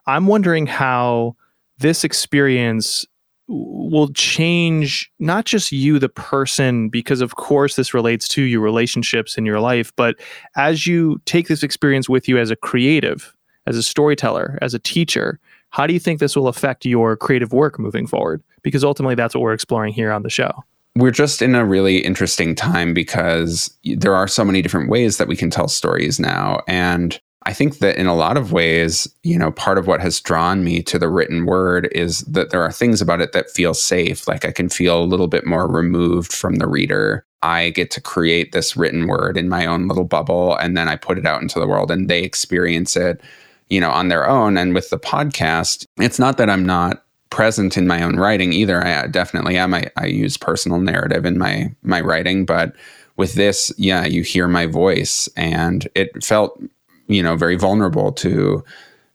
I'm 0.09 0.27
wondering 0.27 0.67
how 0.67 1.37
this 1.79 2.03
experience 2.03 3.07
will 3.47 4.09
change 4.09 5.11
not 5.21 5.45
just 5.45 5.71
you, 5.71 6.01
the 6.01 6.09
person, 6.09 6.89
because 6.89 7.21
of 7.21 7.37
course 7.37 7.77
this 7.77 7.95
relates 7.95 8.27
to 8.29 8.43
your 8.43 8.61
relationships 8.61 9.39
in 9.39 9.47
your 9.47 9.61
life, 9.61 9.93
but 9.95 10.17
as 10.57 10.89
you 10.89 11.21
take 11.25 11.47
this 11.47 11.63
experience 11.63 12.09
with 12.09 12.29
you 12.29 12.37
as 12.37 12.51
a 12.51 12.57
creative, 12.57 13.33
as 13.67 13.77
a 13.77 13.83
storyteller, 13.83 14.59
as 14.61 14.75
a 14.75 14.81
teacher, 14.81 15.39
how 15.71 15.87
do 15.87 15.93
you 15.93 16.01
think 16.01 16.19
this 16.19 16.35
will 16.35 16.49
affect 16.49 16.85
your 16.85 17.17
creative 17.17 17.53
work 17.53 17.79
moving 17.79 18.09
forward? 18.09 18.43
Because 18.63 18.83
ultimately, 18.83 19.15
that's 19.15 19.37
what 19.37 19.41
we're 19.41 19.53
exploring 19.53 19.93
here 19.93 20.11
on 20.11 20.25
the 20.25 20.31
show. 20.31 20.65
We're 20.99 21.13
just 21.13 21.43
in 21.43 21.55
a 21.55 21.65
really 21.65 21.99
interesting 21.99 22.57
time 22.57 22.93
because 22.93 23.73
there 23.85 24.17
are 24.17 24.27
so 24.27 24.45
many 24.45 24.63
different 24.63 24.91
ways 24.91 25.17
that 25.19 25.29
we 25.29 25.37
can 25.37 25.49
tell 25.49 25.69
stories 25.69 26.19
now. 26.19 26.61
And 26.67 27.21
I 27.45 27.53
think 27.53 27.79
that 27.79 27.97
in 27.97 28.09
a 28.09 28.17
lot 28.17 28.37
of 28.37 28.51
ways, 28.51 29.07
you 29.23 29.39
know, 29.39 29.53
part 29.53 29.79
of 29.79 29.87
what 29.87 30.01
has 30.01 30.21
drawn 30.21 30.65
me 30.65 30.83
to 30.83 30.99
the 30.99 31.09
written 31.09 31.47
word 31.47 31.89
is 31.93 32.23
that 32.23 32.51
there 32.51 32.63
are 32.63 32.73
things 32.73 33.01
about 33.01 33.21
it 33.21 33.31
that 33.31 33.49
feel 33.49 33.75
safe. 33.75 34.27
Like 34.27 34.45
I 34.45 34.51
can 34.51 34.69
feel 34.69 35.01
a 35.01 35.07
little 35.07 35.29
bit 35.29 35.47
more 35.47 35.69
removed 35.69 36.33
from 36.33 36.57
the 36.57 36.67
reader. 36.67 37.25
I 37.43 37.71
get 37.71 37.93
to 37.93 38.01
create 38.01 38.51
this 38.51 38.77
written 38.77 39.07
word 39.07 39.37
in 39.37 39.49
my 39.49 39.67
own 39.67 39.87
little 39.87 40.03
bubble 40.03 40.57
and 40.57 40.77
then 40.77 40.89
I 40.89 40.97
put 40.97 41.17
it 41.17 41.27
out 41.27 41.43
into 41.43 41.61
the 41.61 41.69
world 41.69 41.93
and 41.93 42.11
they 42.11 42.25
experience 42.25 42.97
it, 42.97 43.21
you 43.69 43.81
know, 43.81 43.93
on 43.93 44.09
their 44.09 44.29
own. 44.29 44.59
And 44.59 44.75
with 44.75 44.91
the 44.91 44.99
podcast, 44.99 45.85
it's 45.99 46.19
not 46.19 46.39
that 46.39 46.51
I'm 46.51 46.67
not 46.67 47.05
present 47.31 47.77
in 47.77 47.87
my 47.87 48.03
own 48.03 48.17
writing 48.17 48.53
either. 48.53 48.85
I 48.85 48.93
uh, 48.93 49.07
definitely 49.07 49.57
am. 49.57 49.75
I, 49.75 49.91
I 49.97 50.07
use 50.07 50.37
personal 50.37 50.81
narrative 50.81 51.25
in 51.25 51.39
my 51.39 51.75
my 51.83 52.01
writing, 52.01 52.45
but 52.45 52.75
with 53.17 53.35
this, 53.35 53.73
yeah, 53.77 54.07
you 54.07 54.23
hear 54.23 54.49
my 54.49 54.67
voice 54.67 55.29
and 55.37 55.89
it 55.95 56.25
felt 56.25 56.61
you 57.09 57.23
know 57.23 57.37
very 57.37 57.57
vulnerable 57.57 58.13
to 58.13 58.65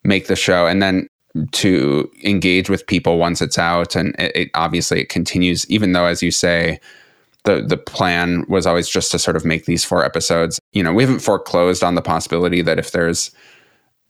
make 0.04 0.28
the 0.28 0.36
show 0.36 0.68
and 0.68 0.82
then 0.82 1.08
to 1.52 2.12
engage 2.24 2.70
with 2.70 2.86
people 2.86 3.18
once 3.18 3.42
it's 3.42 3.58
out 3.58 3.96
and 3.96 4.16
it, 4.20 4.36
it, 4.36 4.50
obviously 4.54 5.00
it 5.00 5.10
continues 5.10 5.68
even 5.70 5.94
though 5.94 6.06
as 6.06 6.22
you 6.22 6.30
say 6.30 6.80
the 7.46 7.62
the 7.62 7.78
plan 7.78 8.46
was 8.48 8.68
always 8.68 8.88
just 8.88 9.12
to 9.12 9.18
sort 9.18 9.36
of 9.36 9.46
make 9.46 9.66
these 9.66 9.84
four 9.84 10.04
episodes 10.04 10.60
you 10.74 10.84
know 10.84 10.94
we 10.94 11.04
haven't 11.04 11.20
foreclosed 11.20 11.84
on 11.84 11.96
the 11.96 12.02
possibility 12.02 12.62
that 12.62 12.78
if 12.78 12.92
there's 12.92 13.32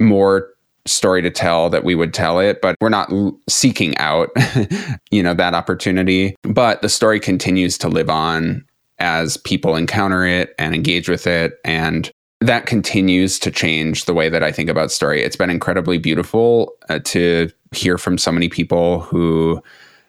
more 0.01 0.49
story 0.85 1.21
to 1.21 1.31
tell 1.31 1.69
that 1.69 1.83
we 1.83 1.95
would 1.95 2.13
tell 2.13 2.39
it 2.39 2.61
but 2.61 2.75
we're 2.81 2.89
not 2.89 3.11
seeking 3.49 3.97
out 3.97 4.29
you 5.11 5.23
know 5.23 5.33
that 5.33 5.53
opportunity 5.53 6.35
but 6.43 6.81
the 6.81 6.89
story 6.89 7.19
continues 7.19 7.77
to 7.77 7.87
live 7.87 8.09
on 8.09 8.65
as 8.99 9.37
people 9.37 9.75
encounter 9.75 10.25
it 10.25 10.53
and 10.59 10.75
engage 10.75 11.07
with 11.07 11.25
it 11.25 11.59
and 11.63 12.11
that 12.43 12.65
continues 12.65 13.39
to 13.39 13.49
change 13.49 14.03
the 14.03 14.13
way 14.13 14.27
that 14.27 14.43
I 14.43 14.51
think 14.51 14.69
about 14.69 14.91
story. 14.91 15.23
It's 15.23 15.37
been 15.37 15.49
incredibly 15.49 15.97
beautiful 15.97 16.73
uh, 16.89 16.99
to 17.05 17.49
hear 17.71 17.97
from 17.97 18.17
so 18.17 18.33
many 18.33 18.49
people 18.49 18.99
who 18.99 19.63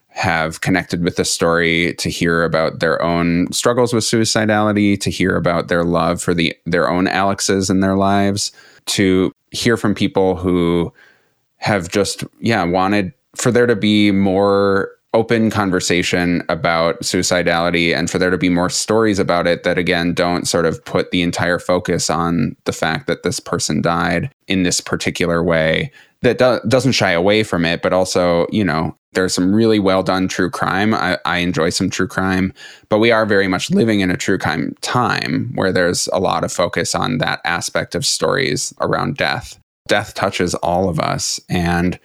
have 0.09 0.61
connected 0.61 1.03
with 1.03 1.17
the 1.17 1.25
story, 1.25 1.95
to 1.95 2.09
hear 2.09 2.45
about 2.45 2.79
their 2.79 3.01
own 3.03 3.51
struggles 3.53 3.93
with 3.93 4.05
suicidality, 4.05 4.99
to 5.01 5.11
hear 5.11 5.37
about 5.37 5.69
their 5.69 5.85
love 5.85 6.23
for 6.23 6.35
the 6.35 6.57
their 6.67 6.89
own 6.89 7.09
Alexes 7.09 7.71
in 7.71 7.81
their 7.81 7.97
lives, 7.97 8.53
to 8.87 9.33
hear 9.55 9.77
from 9.77 9.95
people 9.95 10.37
who 10.37 10.93
have 11.57 11.89
just 11.89 12.25
yeah 12.41 12.63
wanted 12.65 13.13
for 13.35 13.51
there 13.51 13.67
to 13.67 13.77
be 13.77 14.11
more 14.11 14.91
open 15.15 15.49
conversation 15.49 16.43
about 16.49 17.01
suicidality 17.01 17.97
and 17.97 18.11
for 18.11 18.19
there 18.19 18.31
to 18.31 18.37
be 18.37 18.49
more 18.49 18.69
stories 18.69 19.21
about 19.21 19.47
it 19.47 19.63
that 19.63 19.79
again 19.79 20.13
don't 20.13 20.49
sort 20.49 20.67
of 20.67 20.85
put 20.85 21.13
the 21.13 21.23
entire 21.23 21.59
focus 21.59 22.11
on 22.11 22.57
the 22.65 22.73
fact 22.73 23.07
that 23.07 23.23
this 23.23 23.39
person 23.39 23.81
died 23.81 24.31
in 24.49 24.65
this 24.65 24.81
particular 24.81 25.43
way 25.43 25.91
that 26.25 26.39
do- 26.39 26.69
doesn't 26.69 26.93
shy 26.93 27.13
away 27.13 27.43
from 27.43 27.65
it 27.65 27.83
but 27.83 27.93
also 27.93 28.47
you 28.51 28.65
know 28.65 28.95
there's 29.13 29.35
some 29.35 29.55
really 29.55 29.79
well 29.79 30.03
done 30.03 30.27
true 30.27 30.51
crime 30.51 30.93
I-, 30.93 31.19
I 31.25 31.39
enjoy 31.39 31.71
some 31.71 31.91
true 31.91 32.09
crime 32.09 32.53
but 32.89 32.99
we 32.99 33.13
are 33.13 33.25
very 33.27 33.47
much 33.47 33.71
living 33.71 34.01
in 34.01 34.11
a 34.11 34.17
true 34.17 34.39
crime 34.39 34.75
time 34.81 35.53
where 35.55 35.73
there's 35.73 36.09
a 36.13 36.19
lot 36.19 36.45
of 36.45 36.53
focus 36.53 36.95
on 36.95 37.19
that 37.19 37.41
aspect 37.45 37.95
of 37.95 38.05
stories 38.05 38.75
around 38.81 39.17
death 39.17 39.59
death 39.87 40.15
touches 40.15 40.55
all 40.57 40.89
of 40.89 40.99
us 40.99 41.41
and 41.49 41.99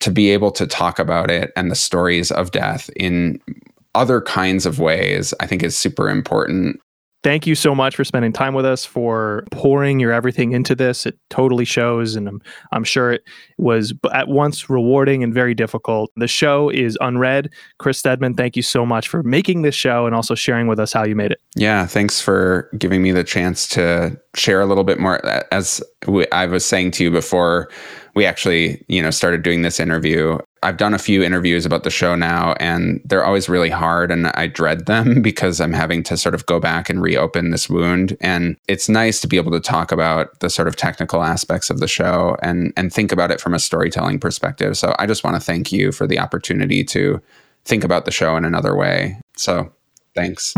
to 0.00 0.10
be 0.10 0.30
able 0.30 0.50
to 0.52 0.66
talk 0.66 0.98
about 0.98 1.30
it 1.30 1.52
and 1.56 1.70
the 1.70 1.76
stories 1.76 2.30
of 2.30 2.50
death 2.52 2.88
in 2.96 3.40
other 3.94 4.20
kinds 4.20 4.64
of 4.64 4.78
ways, 4.78 5.34
I 5.40 5.46
think 5.46 5.62
is 5.62 5.76
super 5.76 6.08
important. 6.08 6.80
Thank 7.24 7.48
you 7.48 7.56
so 7.56 7.74
much 7.74 7.96
for 7.96 8.04
spending 8.04 8.32
time 8.32 8.54
with 8.54 8.64
us, 8.64 8.84
for 8.84 9.44
pouring 9.50 9.98
your 9.98 10.12
everything 10.12 10.52
into 10.52 10.76
this. 10.76 11.04
It 11.04 11.18
totally 11.30 11.64
shows, 11.64 12.14
and 12.14 12.28
I'm, 12.28 12.40
I'm 12.70 12.84
sure 12.84 13.12
it 13.12 13.24
was 13.58 13.92
at 14.14 14.28
once 14.28 14.70
rewarding 14.70 15.24
and 15.24 15.34
very 15.34 15.52
difficult. 15.52 16.12
The 16.16 16.28
show 16.28 16.68
is 16.70 16.96
unread. 17.00 17.50
Chris 17.78 17.98
Stedman, 17.98 18.34
thank 18.34 18.54
you 18.54 18.62
so 18.62 18.86
much 18.86 19.08
for 19.08 19.24
making 19.24 19.62
this 19.62 19.74
show 19.74 20.06
and 20.06 20.14
also 20.14 20.36
sharing 20.36 20.68
with 20.68 20.78
us 20.78 20.92
how 20.92 21.04
you 21.04 21.16
made 21.16 21.32
it. 21.32 21.40
Yeah, 21.56 21.86
thanks 21.86 22.20
for 22.20 22.70
giving 22.78 23.02
me 23.02 23.10
the 23.10 23.24
chance 23.24 23.68
to 23.70 24.16
share 24.36 24.60
a 24.60 24.66
little 24.66 24.84
bit 24.84 25.00
more. 25.00 25.20
As 25.52 25.82
I 26.30 26.46
was 26.46 26.64
saying 26.64 26.92
to 26.92 27.04
you 27.04 27.10
before, 27.10 27.68
we 28.14 28.26
actually, 28.26 28.84
you 28.88 29.02
know, 29.02 29.10
started 29.10 29.42
doing 29.42 29.62
this 29.62 29.80
interview. 29.80 30.38
I've 30.62 30.76
done 30.76 30.94
a 30.94 30.98
few 30.98 31.22
interviews 31.22 31.64
about 31.64 31.84
the 31.84 31.90
show 31.90 32.14
now, 32.14 32.54
and 32.60 33.00
they're 33.04 33.24
always 33.24 33.48
really 33.48 33.70
hard, 33.70 34.10
and 34.10 34.28
I 34.28 34.46
dread 34.46 34.86
them 34.86 35.22
because 35.22 35.60
I'm 35.60 35.72
having 35.72 36.02
to 36.04 36.16
sort 36.16 36.34
of 36.34 36.46
go 36.46 36.60
back 36.60 36.90
and 36.90 37.00
reopen 37.00 37.50
this 37.50 37.68
wound. 37.68 38.16
And 38.20 38.56
it's 38.66 38.88
nice 38.88 39.20
to 39.20 39.28
be 39.28 39.36
able 39.36 39.52
to 39.52 39.60
talk 39.60 39.92
about 39.92 40.38
the 40.40 40.50
sort 40.50 40.68
of 40.68 40.76
technical 40.76 41.22
aspects 41.22 41.70
of 41.70 41.80
the 41.80 41.88
show 41.88 42.36
and 42.42 42.72
and 42.76 42.92
think 42.92 43.12
about 43.12 43.30
it 43.30 43.40
from 43.40 43.54
a 43.54 43.58
storytelling 43.58 44.18
perspective. 44.18 44.76
So 44.76 44.94
I 44.98 45.06
just 45.06 45.24
want 45.24 45.36
to 45.36 45.40
thank 45.40 45.72
you 45.72 45.92
for 45.92 46.06
the 46.06 46.18
opportunity 46.18 46.84
to 46.84 47.20
think 47.64 47.84
about 47.84 48.04
the 48.04 48.10
show 48.10 48.36
in 48.36 48.44
another 48.44 48.74
way. 48.74 49.20
So 49.36 49.72
thanks. 50.14 50.54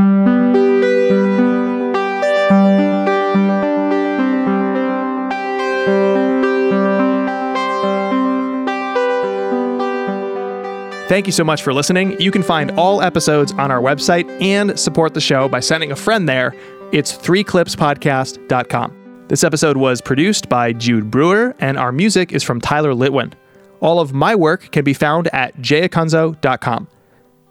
Thank 11.11 11.27
you 11.27 11.33
so 11.33 11.43
much 11.43 11.65
for 11.65 11.75
listening. 11.75 12.21
You 12.21 12.31
can 12.31 12.45
find 12.45 12.71
all 12.79 13.03
episodes 13.03 13.51
on 13.55 13.73
our 13.73 13.81
website 13.81 14.31
and 14.41 14.79
support 14.79 15.13
the 15.13 15.21
show 15.21 15.49
by 15.49 15.59
sending 15.59 15.91
a 15.91 15.97
friend 15.97 16.29
there. 16.29 16.55
It's 16.93 17.19
threeclipspodcast.com. 17.19 19.25
This 19.27 19.43
episode 19.43 19.77
was 19.77 20.01
produced 20.01 20.49
by 20.49 20.73
Jude 20.73 21.11
Brewer, 21.11 21.57
and 21.59 21.77
our 21.77 21.91
music 21.91 22.31
is 22.31 22.45
from 22.45 22.61
Tyler 22.61 22.95
Litwin. 22.95 23.33
All 23.81 23.99
of 23.99 24.13
my 24.13 24.37
work 24.37 24.71
can 24.71 24.85
be 24.85 24.95
found 24.95 25.27
at 25.33 25.57
jacunzo.com. 25.57 26.87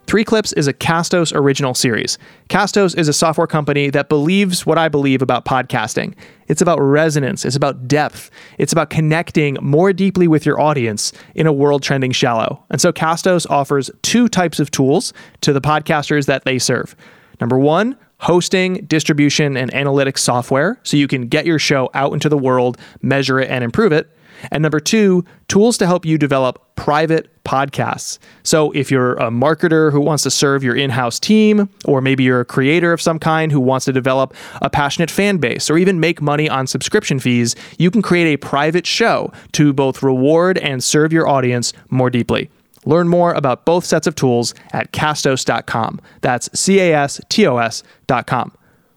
Three 0.10 0.24
Clips 0.24 0.54
is 0.54 0.66
a 0.68 0.74
Castos 0.74 1.32
original 1.36 1.76
series. 1.76 2.18
Castos 2.50 2.98
is 2.98 3.08
a 3.08 3.14
software 3.14 3.46
company 3.46 3.92
that 3.92 4.10
believes 4.10 4.66
what 4.66 4.80
I 4.80 4.90
believe 4.90 5.22
about 5.22 5.46
podcasting. 5.46 6.16
It's 6.48 6.64
about 6.64 6.80
resonance, 6.80 7.46
it's 7.46 7.56
about 7.56 7.88
depth, 7.88 8.32
it's 8.58 8.74
about 8.74 8.90
connecting 8.90 9.60
more 9.62 9.94
deeply 9.94 10.28
with 10.28 10.48
your 10.48 10.60
audience 10.60 11.14
in 11.36 11.46
a 11.46 11.54
world 11.54 11.84
trending 11.84 12.12
shallow. 12.12 12.66
And 12.72 12.82
so 12.82 12.92
Castos 12.92 13.48
offers 13.52 13.92
two 14.02 14.28
types 14.28 14.60
of 14.60 14.72
tools 14.72 15.14
to 15.42 15.54
the 15.54 15.62
podcasters 15.62 16.26
that 16.26 16.44
they 16.44 16.58
serve. 16.58 16.96
Number 17.40 17.60
one, 17.60 17.96
hosting, 18.18 18.86
distribution, 18.88 19.56
and 19.56 19.72
analytics 19.74 20.18
software 20.18 20.80
so 20.82 20.98
you 20.98 21.08
can 21.08 21.28
get 21.28 21.46
your 21.46 21.60
show 21.60 21.92
out 21.94 22.14
into 22.14 22.30
the 22.30 22.38
world, 22.38 22.80
measure 23.04 23.40
it, 23.40 23.52
and 23.52 23.64
improve 23.64 23.92
it. 23.92 24.10
And 24.52 24.62
number 24.62 24.80
two, 24.80 25.26
tools 25.48 25.78
to 25.80 25.88
help 25.88 26.06
you 26.06 26.18
develop 26.18 26.76
private 26.76 27.30
podcasts. 27.44 28.20
So 28.44 28.72
if 28.72 28.92
you're 28.92 29.16
a 29.16 29.30
marketer 29.30 29.92
who 29.92 30.00
wants 30.00 30.24
to 30.24 30.32
serve 30.32 30.64
your 30.64 30.76
in 30.76 30.92
house 30.92 31.20
team, 31.20 31.70
or 31.86 32.00
maybe 32.00 32.24
you're 32.24 32.42
a 32.42 32.46
creator 32.46 32.94
of 32.94 33.02
some 33.02 33.20
kind 33.20 33.52
who 33.52 33.60
wants 33.60 33.86
to 33.86 33.94
develop 33.94 34.34
a 34.62 34.70
passionate 34.70 35.12
fan 35.12 35.38
base, 35.38 35.70
or 35.70 35.78
even 35.78 36.00
make 36.00 36.22
money 36.22 36.48
on 36.50 36.68
subscription 36.68 37.20
fees, 37.20 37.56
you 37.78 37.92
can 37.92 38.02
create 38.02 38.34
a 38.34 38.38
private 38.38 38.86
show 38.86 39.32
to 39.54 39.74
both 39.74 40.04
reward 40.04 40.58
and 40.60 40.84
serve 40.84 41.12
your 41.12 41.28
audience 41.28 41.74
more 41.90 42.10
deeply. 42.10 42.50
Learn 42.86 43.08
more 43.08 43.34
about 43.34 43.66
both 43.66 43.84
sets 43.84 44.08
of 44.08 44.16
tools 44.16 44.54
at 44.72 44.92
castos.com. 44.94 46.00
That's 46.22 46.50
C 46.58 46.80
A 46.80 46.94
S 46.94 47.20
T 47.30 47.46
O 47.46 47.58
S.com. 47.58 48.52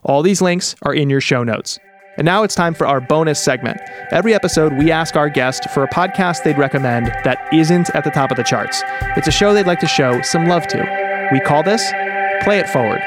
All 0.05 0.23
these 0.23 0.43
links 0.43 0.75
are 0.83 0.95
in 0.95 1.11
your 1.11 1.21
show 1.21 1.43
notes. 1.43 1.79
And 2.19 2.27
now 2.27 2.43
it's 2.43 2.55
time 2.55 2.75
for 2.75 2.87
our 2.87 3.01
bonus 3.01 3.41
segment. 3.41 3.81
Every 4.11 4.35
episode, 4.35 4.75
we 4.75 4.91
ask 4.91 5.17
our 5.17 5.31
guest 5.31 5.71
for 5.71 5.83
a 5.83 5.89
podcast 5.89 6.43
they'd 6.45 6.59
recommend 6.59 7.07
that 7.25 7.39
isn't 7.55 7.89
at 7.95 8.05
the 8.05 8.11
top 8.11 8.31
of 8.31 8.37
the 8.37 8.43
charts. 8.43 8.83
It's 9.17 9.29
a 9.29 9.33
show 9.33 9.55
they'd 9.55 9.67
like 9.67 9.81
to 9.81 9.87
show 9.87 10.21
some 10.21 10.47
love 10.47 10.67
to. 10.69 11.29
We 11.33 11.41
call 11.41 11.63
this 11.63 11.91
Play 12.43 12.59
It 12.59 12.69
Forward. 12.69 13.01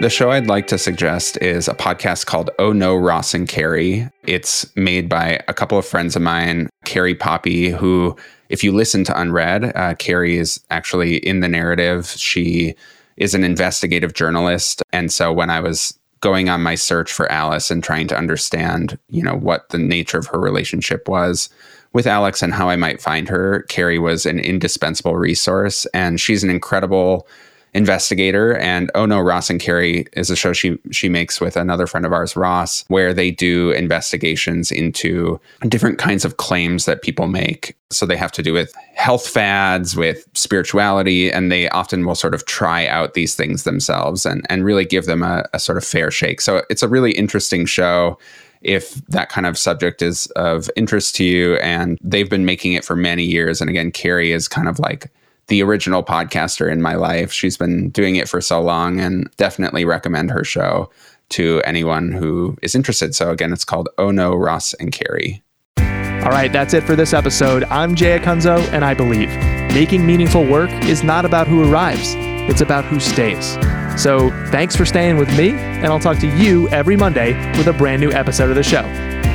The 0.00 0.08
show 0.08 0.30
I'd 0.30 0.46
like 0.46 0.68
to 0.68 0.78
suggest 0.78 1.36
is 1.42 1.66
a 1.66 1.74
podcast 1.74 2.26
called 2.26 2.50
Oh 2.60 2.72
No, 2.72 2.94
Ross 2.94 3.34
and 3.34 3.48
Carrie. 3.48 4.08
It's 4.22 4.74
made 4.76 5.08
by 5.08 5.40
a 5.48 5.52
couple 5.52 5.76
of 5.76 5.84
friends 5.84 6.14
of 6.14 6.22
mine, 6.22 6.70
Carrie 6.84 7.16
Poppy, 7.16 7.70
who, 7.70 8.16
if 8.50 8.62
you 8.62 8.70
listen 8.70 9.02
to 9.04 9.20
Unread, 9.20 9.72
uh, 9.74 9.96
Carrie 9.96 10.38
is 10.38 10.60
actually 10.70 11.16
in 11.16 11.40
the 11.40 11.48
narrative. 11.48 12.06
She 12.06 12.76
is 13.20 13.34
an 13.34 13.44
investigative 13.44 14.14
journalist. 14.14 14.82
And 14.92 15.12
so 15.12 15.32
when 15.32 15.50
I 15.50 15.60
was 15.60 15.96
going 16.20 16.48
on 16.48 16.62
my 16.62 16.74
search 16.74 17.12
for 17.12 17.30
Alice 17.30 17.70
and 17.70 17.84
trying 17.84 18.08
to 18.08 18.16
understand, 18.16 18.98
you 19.08 19.22
know, 19.22 19.36
what 19.36 19.68
the 19.68 19.78
nature 19.78 20.18
of 20.18 20.26
her 20.26 20.40
relationship 20.40 21.08
was 21.08 21.48
with 21.92 22.06
Alex 22.06 22.42
and 22.42 22.52
how 22.52 22.68
I 22.68 22.76
might 22.76 23.00
find 23.00 23.28
her, 23.28 23.62
Carrie 23.68 23.98
was 23.98 24.26
an 24.26 24.38
indispensable 24.38 25.16
resource, 25.16 25.86
and 25.94 26.20
she's 26.20 26.42
an 26.42 26.50
incredible 26.50 27.26
investigator. 27.72 28.56
And 28.56 28.90
oh 28.94 29.06
no 29.06 29.20
ross 29.20 29.48
and 29.48 29.60
carrie 29.60 30.06
is 30.14 30.30
a 30.30 30.36
show 30.36 30.52
she 30.52 30.78
she 30.90 31.08
makes 31.08 31.40
with 31.40 31.56
another 31.56 31.86
friend 31.86 32.04
of 32.04 32.12
ours 32.12 32.36
ross 32.36 32.84
where 32.88 33.14
they 33.14 33.30
do 33.30 33.70
investigations 33.70 34.72
into 34.72 35.40
different 35.68 35.98
kinds 35.98 36.24
of 36.24 36.36
claims 36.36 36.84
that 36.86 37.02
people 37.02 37.28
make. 37.28 37.76
So 37.90 38.06
they 38.06 38.16
have 38.16 38.32
to 38.32 38.42
do 38.42 38.52
with 38.52 38.72
health 38.94 39.26
fads 39.26 39.96
with 39.96 40.26
spirituality 40.34 41.30
and 41.30 41.50
they 41.50 41.68
often 41.70 42.04
will 42.04 42.14
sort 42.14 42.34
of 42.34 42.44
try 42.46 42.86
out 42.86 43.14
these 43.14 43.34
things 43.34 43.62
themselves 43.62 44.26
and 44.26 44.44
and 44.50 44.64
really 44.64 44.84
give 44.84 45.06
them 45.06 45.22
a, 45.22 45.44
a 45.52 45.60
sort 45.60 45.78
of 45.78 45.84
fair 45.84 46.10
shake. 46.10 46.40
So 46.40 46.62
it's 46.70 46.82
a 46.82 46.88
really 46.88 47.12
interesting 47.12 47.66
show 47.66 48.18
if 48.62 48.94
that 49.06 49.30
kind 49.30 49.46
of 49.46 49.56
subject 49.56 50.02
is 50.02 50.26
of 50.36 50.68
interest 50.76 51.14
to 51.16 51.24
you. 51.24 51.54
And 51.56 51.98
they've 52.02 52.28
been 52.28 52.44
making 52.44 52.74
it 52.74 52.84
for 52.84 52.96
many 52.96 53.24
years. 53.24 53.60
And 53.60 53.70
again 53.70 53.92
carrie 53.92 54.32
is 54.32 54.48
kind 54.48 54.68
of 54.68 54.80
like 54.80 55.10
the 55.50 55.62
original 55.62 56.02
podcaster 56.02 56.70
in 56.72 56.80
my 56.80 56.94
life. 56.94 57.32
She's 57.32 57.56
been 57.56 57.90
doing 57.90 58.16
it 58.16 58.28
for 58.28 58.40
so 58.40 58.62
long 58.62 59.00
and 59.00 59.28
definitely 59.36 59.84
recommend 59.84 60.30
her 60.30 60.44
show 60.44 60.88
to 61.30 61.60
anyone 61.64 62.12
who 62.12 62.56
is 62.62 62.74
interested. 62.74 63.14
So 63.14 63.30
again, 63.30 63.52
it's 63.52 63.64
called 63.64 63.88
Oh 63.98 64.10
No, 64.10 64.34
Ross 64.34 64.74
and 64.74 64.92
Carrie. 64.92 65.42
All 65.76 66.30
right, 66.30 66.52
that's 66.52 66.72
it 66.72 66.84
for 66.84 66.94
this 66.94 67.12
episode. 67.12 67.64
I'm 67.64 67.94
Jay 67.94 68.18
Acunzo, 68.18 68.58
and 68.72 68.84
I 68.84 68.94
believe 68.94 69.28
making 69.74 70.06
meaningful 70.06 70.46
work 70.46 70.70
is 70.84 71.02
not 71.02 71.24
about 71.24 71.48
who 71.48 71.70
arrives, 71.70 72.14
it's 72.16 72.60
about 72.60 72.84
who 72.84 73.00
stays. 73.00 73.54
So 74.00 74.30
thanks 74.50 74.76
for 74.76 74.84
staying 74.84 75.16
with 75.16 75.34
me, 75.36 75.50
and 75.50 75.86
I'll 75.86 75.98
talk 75.98 76.18
to 76.18 76.28
you 76.36 76.68
every 76.68 76.96
Monday 76.96 77.34
with 77.56 77.66
a 77.68 77.72
brand 77.72 78.00
new 78.00 78.12
episode 78.12 78.50
of 78.50 78.56
the 78.56 78.62
show. 78.62 78.84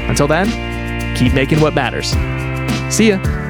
Until 0.07 0.27
then, 0.27 0.47
keep 1.17 1.33
making 1.33 1.59
what 1.59 1.73
matters. 1.73 2.11
See 2.95 3.09
ya. 3.09 3.44